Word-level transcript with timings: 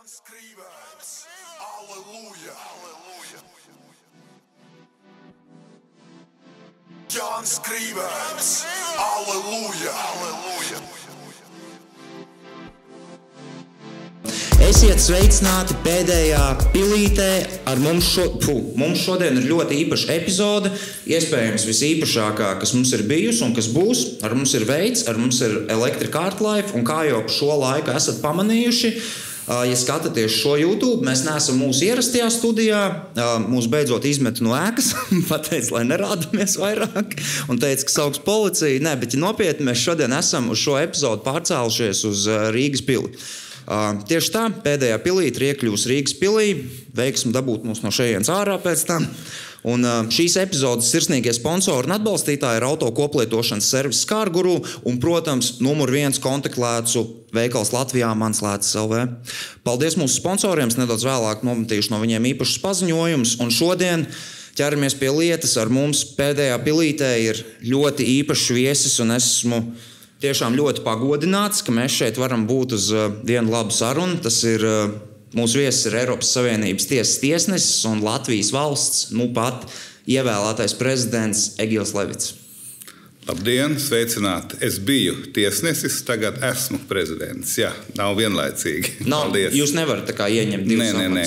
Jānis 0.00 0.22
Krīvērts, 0.24 1.08
Aleluja! 1.60 2.54
Aleluja! 2.70 3.40
Jānis 7.12 7.52
Krīvērts, 7.66 8.48
Aleluja! 8.96 9.92
Aleluja! 10.06 10.80
Esiet 14.70 15.04
sveicināti 15.04 15.76
pēdējā 15.84 16.48
pilītē. 16.72 17.30
Ar 17.68 17.84
mums, 17.84 18.08
šo, 18.14 18.30
fu, 18.40 18.56
mums 18.80 19.04
šodien 19.04 19.36
ir 19.36 19.52
ļoti 19.52 19.82
īpaša 19.84 20.16
epizode. 20.16 20.72
Iespējams, 21.12 21.68
visīpašākā, 21.68 22.54
kas 22.62 22.72
mums 22.72 22.96
ir 22.96 23.04
bijusi 23.10 23.44
un 23.44 23.52
kas 23.52 23.68
būs. 23.74 24.06
Ar 24.24 24.32
mums 24.32 24.56
ir 24.56 24.64
veids, 24.64 25.04
ar 25.12 25.20
mums 25.20 25.44
ir 25.44 25.66
elektrika 25.68 26.30
ārlife, 26.30 26.72
un 26.72 26.88
kā 26.88 27.02
jau 27.10 27.26
šo 27.28 27.58
laiku 27.66 27.92
esat 27.92 28.24
pamanījuši. 28.24 29.28
Ja 29.50 29.74
skatāties 29.74 30.36
šo 30.44 30.52
YouTube, 30.60 31.02
mēs 31.02 31.24
neesam 31.26 31.56
mūsu 31.58 31.88
ierastajā 31.88 32.28
studijā. 32.30 32.82
Mūs 33.50 33.66
beidzot 33.72 34.04
izmet 34.06 34.38
no 34.44 34.54
ēkas, 34.54 34.92
pateica, 35.30 35.74
lai 35.74 35.82
nerādāmies 35.88 36.54
vairāk, 36.60 37.16
un 37.50 37.58
teica, 37.58 37.88
ka 37.88 37.94
sauks 37.96 38.22
policiju. 38.22 38.78
Nē, 38.86 38.94
bet 39.00 39.16
ja 39.16 39.22
nopietni 39.24 39.66
mēs 39.66 39.82
šodien 39.82 40.14
esam 40.14 40.52
uz 40.54 40.62
šo 40.62 40.78
epizodu 40.78 41.26
pārcēlušies 41.26 42.04
uz 42.06 42.26
Rīgas 42.54 42.86
pili. 42.86 43.10
Tieši 44.10 44.32
tā, 44.34 44.46
pēdējā 44.62 45.02
pilīte 45.02 45.42
ir 45.42 45.48
iekļuvusi 45.50 45.90
Rīgas 45.96 46.14
pilī. 46.22 46.48
Veiksim 46.94 47.34
dabūt 47.34 47.66
mūs 47.66 47.82
no 47.82 47.90
šejienes 47.94 48.30
ārā 48.30 48.54
pēc 48.62 48.86
tam. 48.86 49.10
Un, 49.68 49.84
šīs 50.08 50.38
epizodes 50.40 50.88
sirsnīgie 50.88 51.34
sponsori 51.36 51.88
un 51.90 51.96
atbalstītāji 51.98 52.62
ir 52.62 52.64
auto 52.64 52.88
koplietošanas 52.96 53.68
servisa 53.74 54.06
Skārguru 54.06 54.56
un, 54.88 54.96
protams, 55.02 55.58
numur 55.60 55.92
viens 55.92 56.20
kontaktlēcu 56.22 57.04
veikals 57.36 57.74
Latvijā 57.74 58.10
Mans 58.16 58.40
Lēts 58.44 58.72
LV. 58.80 59.04
Paldies 59.66 59.98
mūsu 60.00 60.16
sponsoriem, 60.16 60.72
nedaudz 60.80 61.04
vēlāk 61.04 61.44
nometīšu 61.46 61.92
no 61.92 62.00
viņiem 62.00 62.30
īpašus 62.32 62.62
paziņojumus. 62.64 63.36
Un 63.44 63.52
šodien 63.54 64.06
ķeramies 64.58 64.96
pie 65.00 65.12
lietas. 65.14 65.56
Ar 65.60 65.70
mums 65.72 66.02
pēdējā 66.16 66.56
pilītē 66.64 67.12
ir 67.22 67.44
ļoti 67.66 68.08
īpašs 68.20 68.48
viesis 68.56 68.98
un 69.04 69.14
esmu 69.16 69.60
tiešām 70.20 70.56
ļoti 70.58 70.84
pagodināts, 70.84 71.62
ka 71.64 71.72
mēs 71.72 72.00
šeit 72.00 72.20
varam 72.20 72.46
būt 72.48 72.76
uz 72.76 72.90
vienu 73.24 73.52
labu 73.52 73.74
sarunu. 73.76 74.20
Tas 74.24 74.42
ir 74.48 74.64
mūsu 75.36 75.60
viesis, 75.62 75.86
ir 75.88 75.98
Eiropas 76.02 76.32
Savienības 76.34 76.88
tiesas 76.90 77.18
tiesnesis 77.22 77.84
un 77.90 78.02
Latvijas 78.04 78.52
valsts 78.54 79.10
nu 79.14 79.30
pat 79.36 79.68
ievēlētais 80.10 80.74
prezidents 80.78 81.54
Egils 81.62 81.94
Levits. 81.96 82.34
Labdien, 83.28 83.76
sveicināti! 83.78 84.58
Es 84.64 84.80
biju 84.82 85.14
tiesnesis, 85.36 86.00
tagad 86.08 86.40
esmu 86.50 86.80
prezidents. 86.90 87.52
Jā, 87.60 87.70
nav 87.98 88.16
vienlaicīgi. 88.18 89.04
Nav, 89.04 89.28
Paldies. 89.28 89.54
jūs 89.54 89.74
nevarat 89.76 90.08
tā 90.08 90.16
kā 90.18 90.26
ieņemt 90.32 90.66
divas 90.66 90.94
nē, 90.96 91.06
nē, 91.06 91.20
nē. 91.20 91.26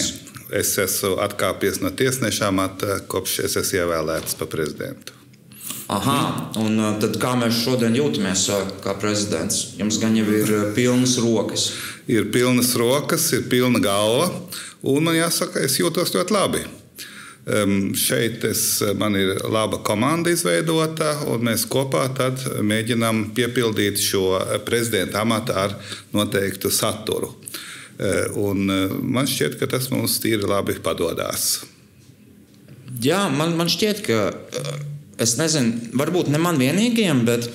Es 0.59 0.73
esmu 0.81 1.15
atkāpies 1.23 1.79
no 1.81 1.93
tiesneša 1.93 2.49
amata, 2.49 2.97
kopš 3.09 3.39
es 3.45 3.55
esmu 3.61 3.83
ievēlēts 3.83 4.35
par 4.41 4.49
prezidentu. 4.51 5.15
Aha, 5.91 6.51
un 6.63 6.77
uh, 6.79 6.93
tad 7.01 7.17
kā 7.19 7.33
mēs 7.35 7.57
šodien 7.65 7.95
jūtamies 7.97 8.45
uh, 8.53 8.61
kā 8.83 8.93
prezidents? 8.99 9.73
Jums 9.75 9.97
gan 9.99 10.15
jau 10.15 10.23
ir 10.31 10.51
uh, 10.55 10.61
pilnas 10.75 11.17
rokas. 11.19 11.65
Ir 12.07 12.29
pilnas 12.31 12.71
rokas, 12.79 13.25
ir 13.35 13.43
pilna 13.51 13.81
galva, 13.83 14.29
un 14.87 15.03
man 15.03 15.17
jāsaka, 15.17 15.59
es 15.63 15.75
jūtos 15.81 16.15
ļoti 16.15 16.35
labi. 16.35 16.63
Um, 17.43 17.91
šeit 17.99 18.45
es, 18.47 18.79
man 18.95 19.17
ir 19.19 19.33
laba 19.51 19.81
komanda 19.83 20.31
izveidota, 20.31 21.17
un 21.27 21.43
mēs 21.49 21.65
kopā 21.67 22.05
mēģinām 22.63 23.33
piepildīt 23.35 23.99
šo 23.99 24.39
prezidenta 24.63 25.19
amatu 25.25 25.51
ar 25.65 25.75
noteiktu 26.15 26.71
saturu. 26.71 27.33
Uh, 27.99 28.39
un, 28.39 28.71
man 29.03 29.27
šķiet, 29.27 29.59
ka 29.59 29.67
tas 29.75 29.91
mums 29.91 30.15
tīri 30.23 30.47
labi 30.47 30.79
padodas. 30.79 31.65
Jā, 33.03 33.25
man, 33.27 33.57
man 33.59 33.67
šķiet, 33.67 34.03
ka 34.07 34.17
es 35.21 35.35
nezinu, 35.37 35.93
varbūt 35.97 36.29
ne 36.33 36.41
man 36.41 36.59
vienīgajam, 36.61 37.23
bet 37.27 37.47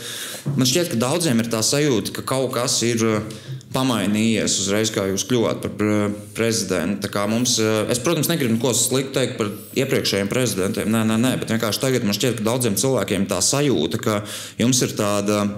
man 0.54 0.68
šķiet, 0.68 0.92
ka 0.92 1.00
daudziem 1.00 1.42
ir 1.42 1.50
tā 1.50 1.62
sajūta, 1.64 2.14
ka 2.18 2.24
kaut 2.28 2.52
kas 2.54 2.78
ir 2.86 3.02
uh, 3.06 3.38
pamainījies 3.74 4.58
uzreiz, 4.62 4.92
kā 4.94 5.06
jūs 5.10 5.26
kļuvāt 5.28 5.64
par 5.64 5.86
uh, 5.86 6.18
prezidentu. 6.36 7.10
Mums, 7.30 7.58
uh, 7.62 7.80
es, 7.92 8.00
protams, 8.04 8.30
negribu 8.30 8.56
neko 8.56 8.74
sliktu 8.76 9.16
teikt 9.18 9.38
par 9.40 9.50
iepriekšējiem 9.78 10.30
prezidentiem. 10.30 10.92
Nē, 10.94 11.02
nē, 11.10 11.18
nē, 11.24 11.34
bet 11.42 11.56
vienkārši 11.56 11.82
tagad 11.82 12.06
man 12.06 12.16
šķiet, 12.16 12.38
ka 12.38 12.48
daudziem 12.52 12.78
cilvēkiem 12.78 13.26
tā 13.30 13.42
sajūta, 13.44 14.02
ka 14.04 14.22
jums 14.60 14.84
ir 14.86 14.94
tāda. 14.98 15.48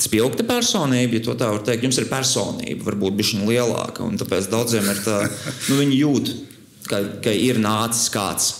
Spilgta 0.00 0.46
personība, 0.48 1.18
ja 1.18 1.34
tā 1.36 1.50
var 1.52 1.58
teikt, 1.60 1.82
jums 1.84 1.98
ir 2.00 2.06
personība, 2.08 2.86
varbūt 2.86 3.18
viņa 3.18 3.48
lielāka. 3.50 4.06
Tāpēc 4.22 4.46
daudziem 4.48 4.88
ir 4.88 5.02
tā, 5.04 5.18
nu, 5.68 5.76
viņi 5.76 5.98
jūt, 5.98 6.30
ka, 6.88 7.02
ka 7.20 7.34
ir 7.36 7.60
nācis 7.60 8.08
kāds 8.14 8.54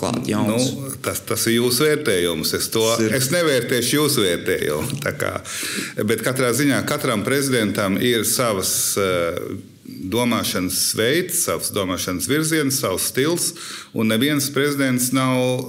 klāt. 0.00 0.20
Jauns. 0.30 0.70
Nu, 0.74 0.92
tas, 1.04 1.22
tas 1.28 1.46
ir 1.50 1.58
jūsu 1.60 1.86
vērtējums. 1.86 2.54
Es, 2.58 2.70
to, 2.72 2.84
ir. 3.04 3.14
es 3.18 3.30
nevērtēšu 3.34 3.98
jūsu 3.98 4.24
vērtējumu. 4.26 5.00
Kā, 5.20 5.34
bet 6.08 6.24
katrā 6.26 6.52
ziņā 6.56 6.80
katram 6.88 7.26
prezidentam 7.26 8.00
ir 8.00 8.26
savas. 8.28 8.72
Uh, 9.00 9.58
domāšanas 10.10 10.78
veids, 10.96 11.42
savs 11.44 11.72
domāšanas 11.74 12.28
virziens, 12.30 12.78
savs 12.80 13.08
stils, 13.10 13.50
un 13.92 14.08
neviens 14.10 14.46
prezidents 14.54 15.10
nav 15.12 15.66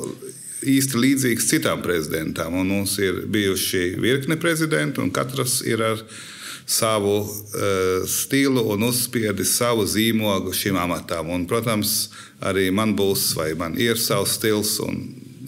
īsti 0.62 1.00
līdzīgs 1.02 1.50
citam 1.50 1.82
prezidentam. 1.82 2.56
Un 2.62 2.70
mums 2.70 2.98
ir 3.02 3.24
bijuši 3.32 3.96
virkne 4.02 4.38
prezidentu, 4.40 5.02
un 5.04 5.12
katrs 5.14 5.62
ir 5.68 5.82
ar 5.86 6.04
savu 6.66 7.18
uh, 7.22 8.08
stilu 8.08 8.64
un 8.74 8.84
uzspiedis 8.90 9.56
savu 9.58 9.86
zīmogu 9.86 10.54
šim 10.54 10.78
amatam. 10.78 11.30
Un, 11.30 11.48
protams, 11.50 12.10
arī 12.42 12.70
man 12.74 12.96
būs, 12.98 13.32
vai 13.38 13.54
man 13.58 13.78
ir 13.80 14.00
savs 14.02 14.38
stils 14.40 14.78
un, 14.84 14.98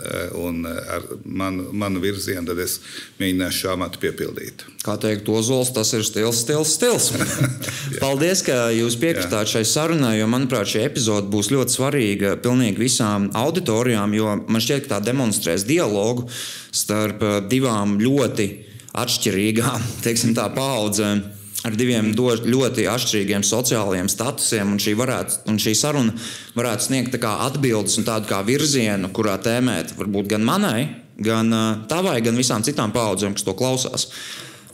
eh, 0.04 0.30
un 0.38 0.66
ar 0.68 1.06
manu, 1.26 1.70
manu 1.72 2.02
virzienu, 2.04 2.46
tad 2.48 2.60
es 2.62 2.80
mēģināšu 3.20 3.64
šo 3.64 3.72
amatu 3.74 4.02
piepildīt. 4.04 4.66
Kā 4.84 4.98
teikt, 5.02 5.30
Ozols, 5.30 5.72
tas 5.74 5.94
ir 5.98 6.04
stils, 6.06 6.44
stils, 6.44 6.76
stils. 6.78 7.10
Paldies, 8.04 8.44
ka 8.46 8.68
jūs 8.76 8.98
piekritāt 9.02 9.50
šai 9.50 9.64
sarunai, 9.68 10.18
jo, 10.20 10.28
manuprāt, 10.30 10.70
šī 10.70 10.84
epizode 10.86 11.32
būs 11.34 11.50
ļoti 11.54 11.78
svarīga 11.78 12.36
pilnīgi 12.44 12.84
visām 12.84 13.32
auditorijām, 13.38 14.14
jo 14.18 14.36
man 14.46 14.62
šķiet, 14.62 14.86
ka 14.86 14.98
tā 14.98 15.02
demonstrēs 15.10 15.66
dialogu 15.70 16.28
starp 16.74 17.24
eh, 17.24 17.42
divām 17.50 17.98
ļoti 18.02 18.52
atšķirīgām, 18.94 19.88
teiksim 20.06 20.36
tā, 20.38 20.50
paudzēm 20.54 21.24
ar 21.64 21.76
diviem 21.80 22.12
ļoti 22.14 22.88
atšķirīgiem 22.92 23.46
sociālajiem 23.48 24.10
statusiem. 24.12 24.74
Un 24.76 24.82
šī, 24.84 24.96
varētu, 25.00 25.44
un 25.52 25.60
šī 25.62 25.76
saruna 25.80 26.16
varētu 26.58 26.90
sniegt 26.90 27.18
atbildes 27.24 28.00
un 28.00 28.08
tādu 28.08 28.30
kā 28.32 28.42
virzienu, 28.46 29.12
kurā 29.16 29.38
tēmēt 29.42 29.96
varbūt 30.00 30.32
gan 30.36 30.44
manai, 30.48 30.88
gan 31.18 31.54
tavai, 31.90 32.20
gan 32.26 32.40
visām 32.40 32.66
citām 32.66 32.92
paudzēm, 32.96 33.38
kas 33.38 33.48
to 33.48 33.56
klausās. 33.58 34.10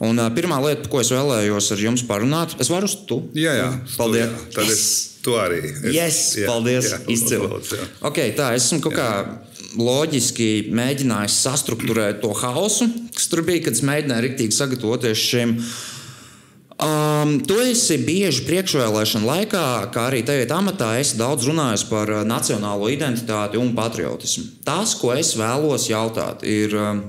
Un, 0.00 0.16
uh, 0.16 0.30
pirmā 0.32 0.56
lieta, 0.64 0.88
ko 0.88 1.02
es 1.02 1.10
vēlējos 1.12 1.74
ar 1.74 1.80
jums 1.82 2.02
parunāt, 2.08 2.54
es 2.62 2.70
varu 2.72 2.88
uz 2.88 2.94
tu. 3.04 3.18
Jā, 3.36 3.52
jā. 3.58 3.68
Paldies. 3.98 4.30
Jā, 4.30 4.46
tad 4.54 4.70
yes. 4.70 4.78
es 4.78 5.18
to 5.20 5.34
arī. 5.36 5.58
Es, 5.60 5.92
yes, 5.92 6.20
jā, 6.40 6.46
paldies. 6.48 6.88
Izcili. 7.12 7.50
Okay, 8.08 8.32
tā, 8.32 8.54
es 8.56 8.70
esmu 8.70 8.80
kaut 8.86 8.96
jā. 8.96 9.04
kā 9.04 9.49
loģiski 9.78 10.70
mēģinājis 10.74 11.38
sastruktūrēt 11.44 12.20
to 12.24 12.32
hausu, 12.42 12.88
kas 13.14 13.30
tur 13.30 13.44
bija, 13.46 13.66
kad 13.66 13.76
es 13.76 13.84
mēģināju 13.86 14.26
riktīgi 14.26 14.56
sagatavoties 14.56 15.24
šim. 15.30 15.56
Um, 16.80 17.34
tu 17.44 17.58
esi 17.60 17.98
bieži 18.00 18.46
priekšvēlēšana 18.46 19.28
laikā, 19.28 19.64
kā 19.92 20.06
arī 20.08 20.22
tajā 20.24 20.46
amatā, 20.56 20.94
esi 20.96 21.18
daudz 21.20 21.44
runājis 21.50 21.84
par 21.90 22.08
uh, 22.08 22.22
nacionālo 22.24 22.88
identitāti 22.88 23.60
un 23.60 23.74
patriotismu. 23.76 24.46
Tas, 24.64 24.94
ko 24.96 25.12
es 25.12 25.34
vēlos 25.36 25.90
jautāt, 25.90 26.46
ir 26.48 26.72
um, 26.80 27.02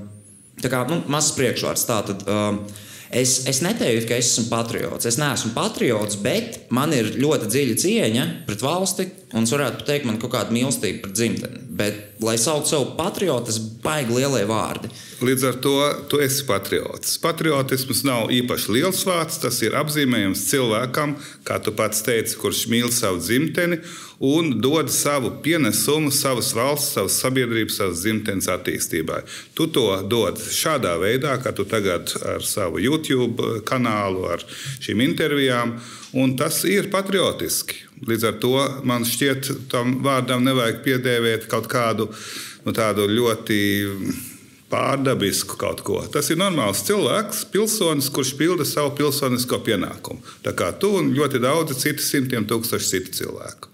kā, 0.60 0.84
nu, 0.90 1.00
mazs 1.08 1.32
priekšvārds. 1.38 1.86
Tātad, 1.88 2.26
um, 2.28 2.60
es, 3.08 3.46
es 3.48 3.62
neteiktu, 3.64 4.10
ka 4.10 4.20
es 4.20 4.34
esmu 4.34 4.50
patriots. 4.52 5.08
Es 5.08 5.16
neesmu 5.20 5.54
patriots, 5.56 6.20
bet 6.20 6.66
man 6.68 6.92
ir 6.92 7.14
ļoti 7.16 7.48
dziļa 7.48 7.80
cieņa 7.86 8.28
pret 8.50 8.66
valsti, 8.68 9.08
un 9.32 9.46
es 9.46 9.52
varētu 9.54 9.86
teikt, 9.88 10.06
man 10.06 10.18
ir 10.18 10.22
kaut 10.22 10.34
kāda 10.34 10.54
mīlestība 10.54 11.06
pret 11.06 11.16
dzimteni. 11.16 11.62
Bet, 11.72 12.00
lai 12.20 12.36
sauc 12.40 12.66
sevi 12.68 12.92
patriotu, 12.98 13.48
tas 13.48 13.58
baigi 13.82 14.12
lielie 14.18 14.44
vārdi. 14.48 14.90
Līdz 15.24 15.44
ar 15.48 15.58
to 15.64 15.74
tu 16.10 16.20
esi 16.20 16.44
patriots. 16.44 17.16
Patriotisms 17.22 18.02
nav 18.04 18.32
īpaši 18.34 18.74
liels 18.76 19.02
vārds. 19.08 19.40
Tas 19.42 19.60
ir 19.64 19.76
apzīmējums 19.78 20.44
cilvēkam, 20.50 21.16
kā 21.48 21.56
tu 21.64 21.72
pats 21.78 22.04
teici, 22.04 22.36
kurš 22.40 22.66
mīl 22.72 22.92
savu 22.92 23.22
dzimteni 23.22 23.80
un 24.22 24.52
dod 24.62 24.90
savu 24.92 25.32
pienesumu 25.42 26.12
savas 26.14 26.52
valsts, 26.54 26.92
savas 26.94 27.16
sabiedrības, 27.24 27.78
savas 27.80 28.04
dzimtenes 28.04 28.46
attīstībai. 28.52 29.22
Tu 29.58 29.66
to 29.74 29.86
dod 30.06 30.38
šādā 30.38 30.92
veidā, 31.02 31.38
kā 31.42 31.50
tu 31.56 31.66
tagad 31.66 32.12
ar 32.22 32.44
savu 32.46 32.78
YouTube 32.82 33.62
kanālu, 33.66 34.28
ar 34.36 34.44
šīm 34.84 35.02
intervijām, 35.08 35.74
un 36.14 36.36
tas 36.38 36.60
ir 36.70 36.92
patriotiski. 36.92 37.91
Līdz 38.08 38.24
ar 38.26 38.38
to 38.42 38.56
man 38.88 39.06
šķiet, 39.06 39.50
tam 39.70 40.00
vārdam 40.02 40.42
nevajag 40.46 40.82
piedēvēt 40.82 41.48
kaut 41.50 41.68
kādu 41.70 42.08
nu, 42.66 42.74
ļoti 42.74 43.58
pārdabisku 44.72 45.58
kaut 45.60 45.82
ko. 45.84 46.00
Tas 46.12 46.30
ir 46.32 46.40
normāls 46.40 46.82
cilvēks, 46.86 47.44
pilsonis, 47.52 48.08
kurš 48.14 48.32
pilda 48.38 48.66
savu 48.68 48.94
pilsonisko 48.98 49.60
pienākumu. 49.66 50.22
Tā 50.44 50.54
kā 50.56 50.72
tu 50.72 50.94
un 50.98 51.12
ļoti 51.14 51.42
daudzi 51.42 51.76
citi 51.78 52.04
simtiem 52.04 52.48
tūkstoši 52.48 52.90
citu 52.94 53.14
cilvēku. 53.20 53.68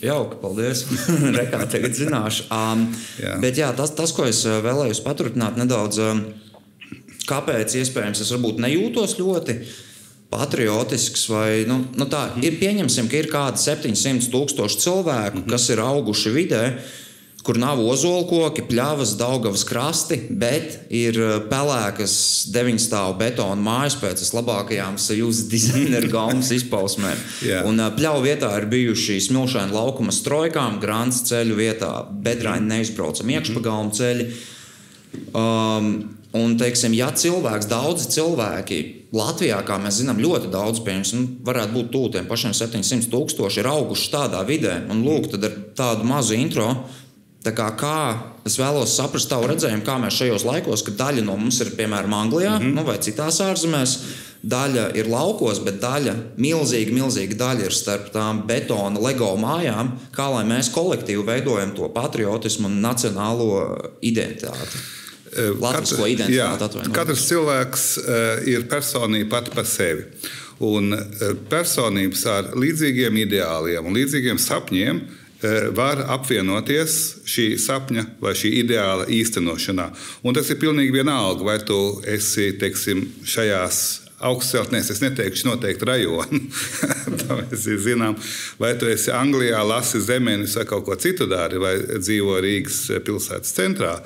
Jauki, 0.00 0.38
paldies. 0.40 0.86
Rekā 1.40 1.60
tagad 1.68 1.96
zināšu. 1.96 2.46
Um, 2.54 2.86
Jā. 3.20 3.34
bet 3.42 3.58
jā, 3.60 3.68
tas, 3.76 3.92
tas, 3.96 4.14
ko 4.16 4.24
es 4.30 4.40
uh, 4.48 4.62
vēlējos 4.64 5.02
paturpināt 5.04 5.58
nedaudz, 5.60 6.00
um, 6.00 6.22
kāpēc 7.28 7.76
iespējams 7.82 8.22
es 8.24 8.32
varbūt 8.32 8.62
nejūtos 8.64 9.18
ļoti 9.20 9.58
patriotisks 10.30 11.26
vai 11.30 11.66
nu, 11.68 11.82
nu 11.98 12.06
tā, 12.10 12.28
ir 12.44 12.60
pieņemsim, 12.60 13.10
ka 13.10 13.18
ir 13.18 13.28
kādi 13.32 13.60
700 13.62 14.30
tūkstoši 14.30 14.82
cilvēku, 14.86 15.44
kas 15.50 15.70
ir 15.74 15.82
auguši 15.82 16.34
vidē. 16.34 16.64
Kur 17.40 17.56
nav 17.56 17.78
ozolkoki, 17.80 18.66
pļavas, 18.68 19.14
daugavas 19.16 19.62
krasti, 19.64 20.18
bet 20.28 20.74
ir 20.92 21.16
uh, 21.16 21.30
pelēkas 21.48 22.12
deviņstāvu 22.52 23.14
betona 23.16 23.56
mājas 23.64 23.96
pēc 23.96 24.20
vislabākajām 24.20 24.98
sajūtas 25.00 25.46
dizaineru 25.48 26.10
gaumas 26.18 26.52
izpausmēm. 26.52 27.24
Jā. 27.48 27.62
Un 27.64 27.80
uh, 27.80 27.88
pļauju 27.96 28.26
vietā 28.28 28.52
ir 28.60 28.68
bijuši 28.68 29.16
smilšaini 29.30 29.72
laukuma 29.72 30.12
strojkām, 30.12 30.76
grāns 30.84 31.24
ceļu 31.32 31.56
vietā, 31.56 31.94
bedraini 32.12 32.74
neizbraucam 32.74 33.32
iekšpagalmu 33.32 33.96
ceļi. 33.96 34.30
Um, 35.32 35.92
un, 36.36 36.58
teiksim, 36.60 36.92
ja 36.92 37.08
cilvēks, 37.16 37.72
daudzi 37.72 38.12
cilvēki 38.20 38.82
Latvijā, 39.10 39.58
kā 39.66 39.74
mēs 39.82 39.98
zinām, 39.98 40.20
ļoti 40.22 40.52
daudz, 40.52 40.84
piemēram, 40.86 41.18
nu, 41.18 41.28
varētu 41.46 41.74
būt 41.74 41.88
tuvu 41.90 42.12
tiem 42.14 42.28
pašiem 42.30 42.54
700 42.54 43.10
tūkstoši, 43.10 43.58
ir 43.58 43.68
auguši 43.72 44.10
tādā 44.12 44.44
vidē. 44.46 44.76
Un, 44.92 45.02
lūk, 45.02 45.32
ar 45.34 45.56
tādu 45.78 46.06
mazu 46.06 46.38
intro. 46.38 46.68
Tā 47.40 47.54
kā, 47.56 47.70
kā 47.80 47.98
es 48.46 48.58
vēlos 48.60 48.92
saprast 48.94 49.30
tavu 49.32 49.48
redzējumu, 49.48 49.82
kā 49.82 49.96
mēs 49.98 50.18
šajos 50.20 50.44
laikos, 50.44 50.84
kad 50.86 50.98
daļa 50.98 51.24
no 51.24 51.38
mums 51.40 51.58
ir 51.64 51.72
piemēram 51.78 52.14
Anglijā 52.14 52.58
mm 52.58 52.66
-hmm. 52.66 52.74
nu, 52.76 52.84
vai 52.84 52.98
citās 53.00 53.40
ārzemēs, 53.40 53.96
daļa 54.44 54.84
ir 54.96 55.08
laukos, 55.08 55.58
bet 55.64 55.80
daļa, 55.80 56.14
milzīga, 56.36 56.92
milzīga 56.92 57.34
daļa 57.40 57.64
ir 57.64 57.72
starp 57.72 58.12
tām 58.12 58.44
betona 58.46 59.00
LEGO 59.00 59.34
mājām, 59.36 59.96
kā 60.12 60.28
lai 60.34 60.44
mēs 60.44 60.70
kolektīvi 60.70 61.26
veidojam 61.26 61.74
to 61.74 61.88
patriotismu 61.88 62.68
un 62.68 62.80
nacionālo 62.80 63.76
identitāti. 64.00 64.99
Latvisko 65.36 66.06
identitāti 66.10 66.36
Jā, 66.38 66.50
atvainojiet. 66.56 66.94
katrs 66.94 67.24
cilvēks 67.30 67.86
ir 68.50 68.66
personība 68.70 69.36
pati 69.36 69.54
par 69.54 69.68
sevi. 69.68 70.04
Un 70.60 70.92
personības 71.48 72.26
ar 72.28 72.50
līdzīgiem 72.58 73.22
ideāliem 73.22 73.86
un 73.86 73.96
līdzīgiem 73.96 74.40
sapņiem 74.42 75.00
var 75.72 76.02
apvienoties 76.12 76.96
šī 77.24 77.46
sapņa 77.56 78.04
vai 78.20 78.34
šī 78.36 78.50
ideāla 78.60 79.06
īstenošanā. 79.08 79.86
Un 80.28 80.36
tas 80.36 80.50
ir 80.52 80.58
pilnīgi 80.60 80.92
vienalga, 80.92 81.46
vai 81.46 81.56
tu 81.64 81.78
esi 82.04 82.50
teiksim, 82.60 83.06
šajās 83.24 83.78
augstceltnēs, 84.28 84.90
es 84.92 85.00
neteikšu 85.02 85.48
noteikti 85.48 85.88
rajonu. 85.88 86.40
Tā 87.22 87.38
mēs 87.40 87.66
zinām, 87.84 88.18
vai 88.60 88.74
tu 88.80 88.88
esi 88.90 89.12
Anglijā, 89.14 89.62
lasi 89.66 90.02
zemenes 90.04 90.56
vai 90.58 90.66
kaut 90.68 90.86
ko 90.88 90.96
citu 91.00 91.28
dari, 91.30 91.60
vai 91.60 91.76
dzīvo 91.96 92.36
Rīgas 92.44 92.82
pilsētas 93.06 93.56
centrā. 93.56 93.96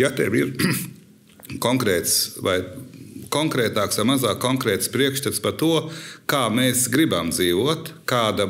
Ja 0.00 0.12
tev 0.14 0.36
ir 0.38 0.54
konkrēts 1.64 2.38
vai 2.44 2.60
konkrētāks 3.28 4.00
vai 4.00 4.08
mazāk 4.14 4.40
konkrēts 4.40 4.88
priekšstats 4.92 5.42
par 5.44 5.58
to, 5.60 5.72
kā 6.30 6.46
mēs 6.52 6.86
gribam 6.92 7.32
dzīvot, 7.34 7.92
kāda 8.08 8.48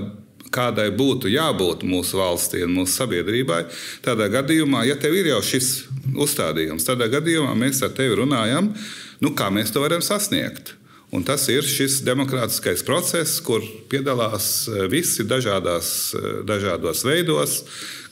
kādai 0.55 0.89
būtu 0.97 1.29
jābūt 1.29 1.83
mūsu 1.85 2.17
valstī 2.21 2.63
un 2.65 2.73
mūsu 2.79 3.03
sabiedrībai, 3.03 3.63
tādā 4.05 4.31
gadījumā, 4.33 4.87
ja 4.89 4.97
tev 5.01 5.17
ir 5.19 5.29
jau 5.33 5.43
šis 5.45 5.69
uzstādījums, 6.17 6.87
tādā 6.89 7.09
gadījumā 7.13 7.53
mēs 7.59 7.83
ar 7.85 7.93
tevi 7.97 8.17
runājam, 8.23 8.73
nu, 9.21 9.35
kā 9.37 9.51
mēs 9.53 9.75
to 9.75 9.83
varam 9.85 10.01
sasniegt. 10.05 10.75
Un 11.09 11.25
tas 11.25 11.47
ir 11.49 11.65
šis 11.65 12.03
demokrātiskais 12.05 12.83
process, 12.85 13.39
kur 13.41 13.65
piedalās 13.89 14.67
eh, 14.69 14.85
visi 14.93 15.25
dažādās, 15.25 16.13
eh, 16.13 16.27
dažādos 16.45 17.01
veidos, 17.07 17.63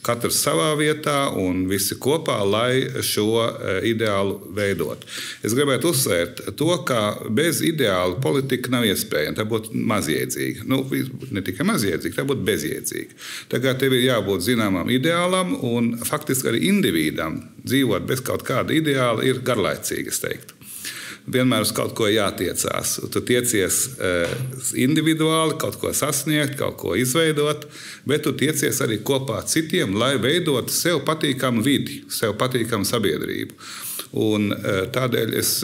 katrs 0.07 0.39
savā 0.41 0.71
vietā 0.79 1.27
un 1.37 1.67
visi 1.69 1.99
kopā, 2.01 2.39
lai 2.49 3.03
šo 3.05 3.27
eh, 3.45 3.91
ideālu 3.91 4.39
veidot. 4.57 5.05
Es 5.45 5.53
gribētu 5.53 5.93
uzsvērt 5.93 6.41
to, 6.57 6.71
ka 6.89 7.03
bez 7.29 7.61
ideāla 7.69 8.17
politika 8.23 8.73
nav 8.73 8.89
iespējama. 8.89 9.37
Tā 9.37 9.45
būtu 9.51 9.77
mazjēdzīga. 9.93 10.65
Nu, 10.73 10.81
ne 11.37 11.45
tikai 11.45 11.69
mazjēdzīga, 11.69 12.17
tā 12.17 12.25
būtu 12.33 12.49
bezjēdzīga. 12.49 13.23
Tagad 13.53 13.83
tev 13.83 13.99
ir 13.99 14.07
jābūt 14.07 14.49
zināmam 14.49 14.89
ideālam, 14.89 15.53
un 15.69 15.99
faktiski 16.01 16.55
arī 16.55 16.65
individam 16.73 17.43
dzīvot 17.61 18.09
bez 18.09 18.25
kaut 18.25 18.47
kāda 18.49 18.73
ideāla 18.73 19.27
ir 19.29 19.45
garlaicīgi, 19.45 20.17
es 20.17 20.25
teiktu 20.25 20.57
vienmēr 21.33 21.65
uz 21.67 21.73
kaut 21.75 21.95
ko 21.99 22.09
jātiecās. 22.11 22.97
Tu 23.13 23.23
tiecies 23.27 23.81
uh, 23.97 24.31
individuāli 24.79 25.57
kaut 25.61 25.79
ko 25.83 25.93
sasniegt, 25.97 26.57
kaut 26.61 26.79
ko 26.83 26.95
izveidot, 26.99 27.67
bet 28.07 28.25
tu 28.27 28.35
tiecies 28.39 28.81
arī 28.85 29.01
kopā 29.07 29.41
ar 29.43 29.51
citiem, 29.51 29.97
lai 29.99 30.15
veidotu 30.23 30.75
sev 30.75 31.03
patīkamu 31.07 31.65
vidi, 31.67 32.03
sev 32.13 32.37
patīkamu 32.41 32.87
sabiedrību. 32.89 33.59
Un, 34.23 34.53
uh, 34.55 34.87
tādēļ 34.95 35.37
es 35.39 35.59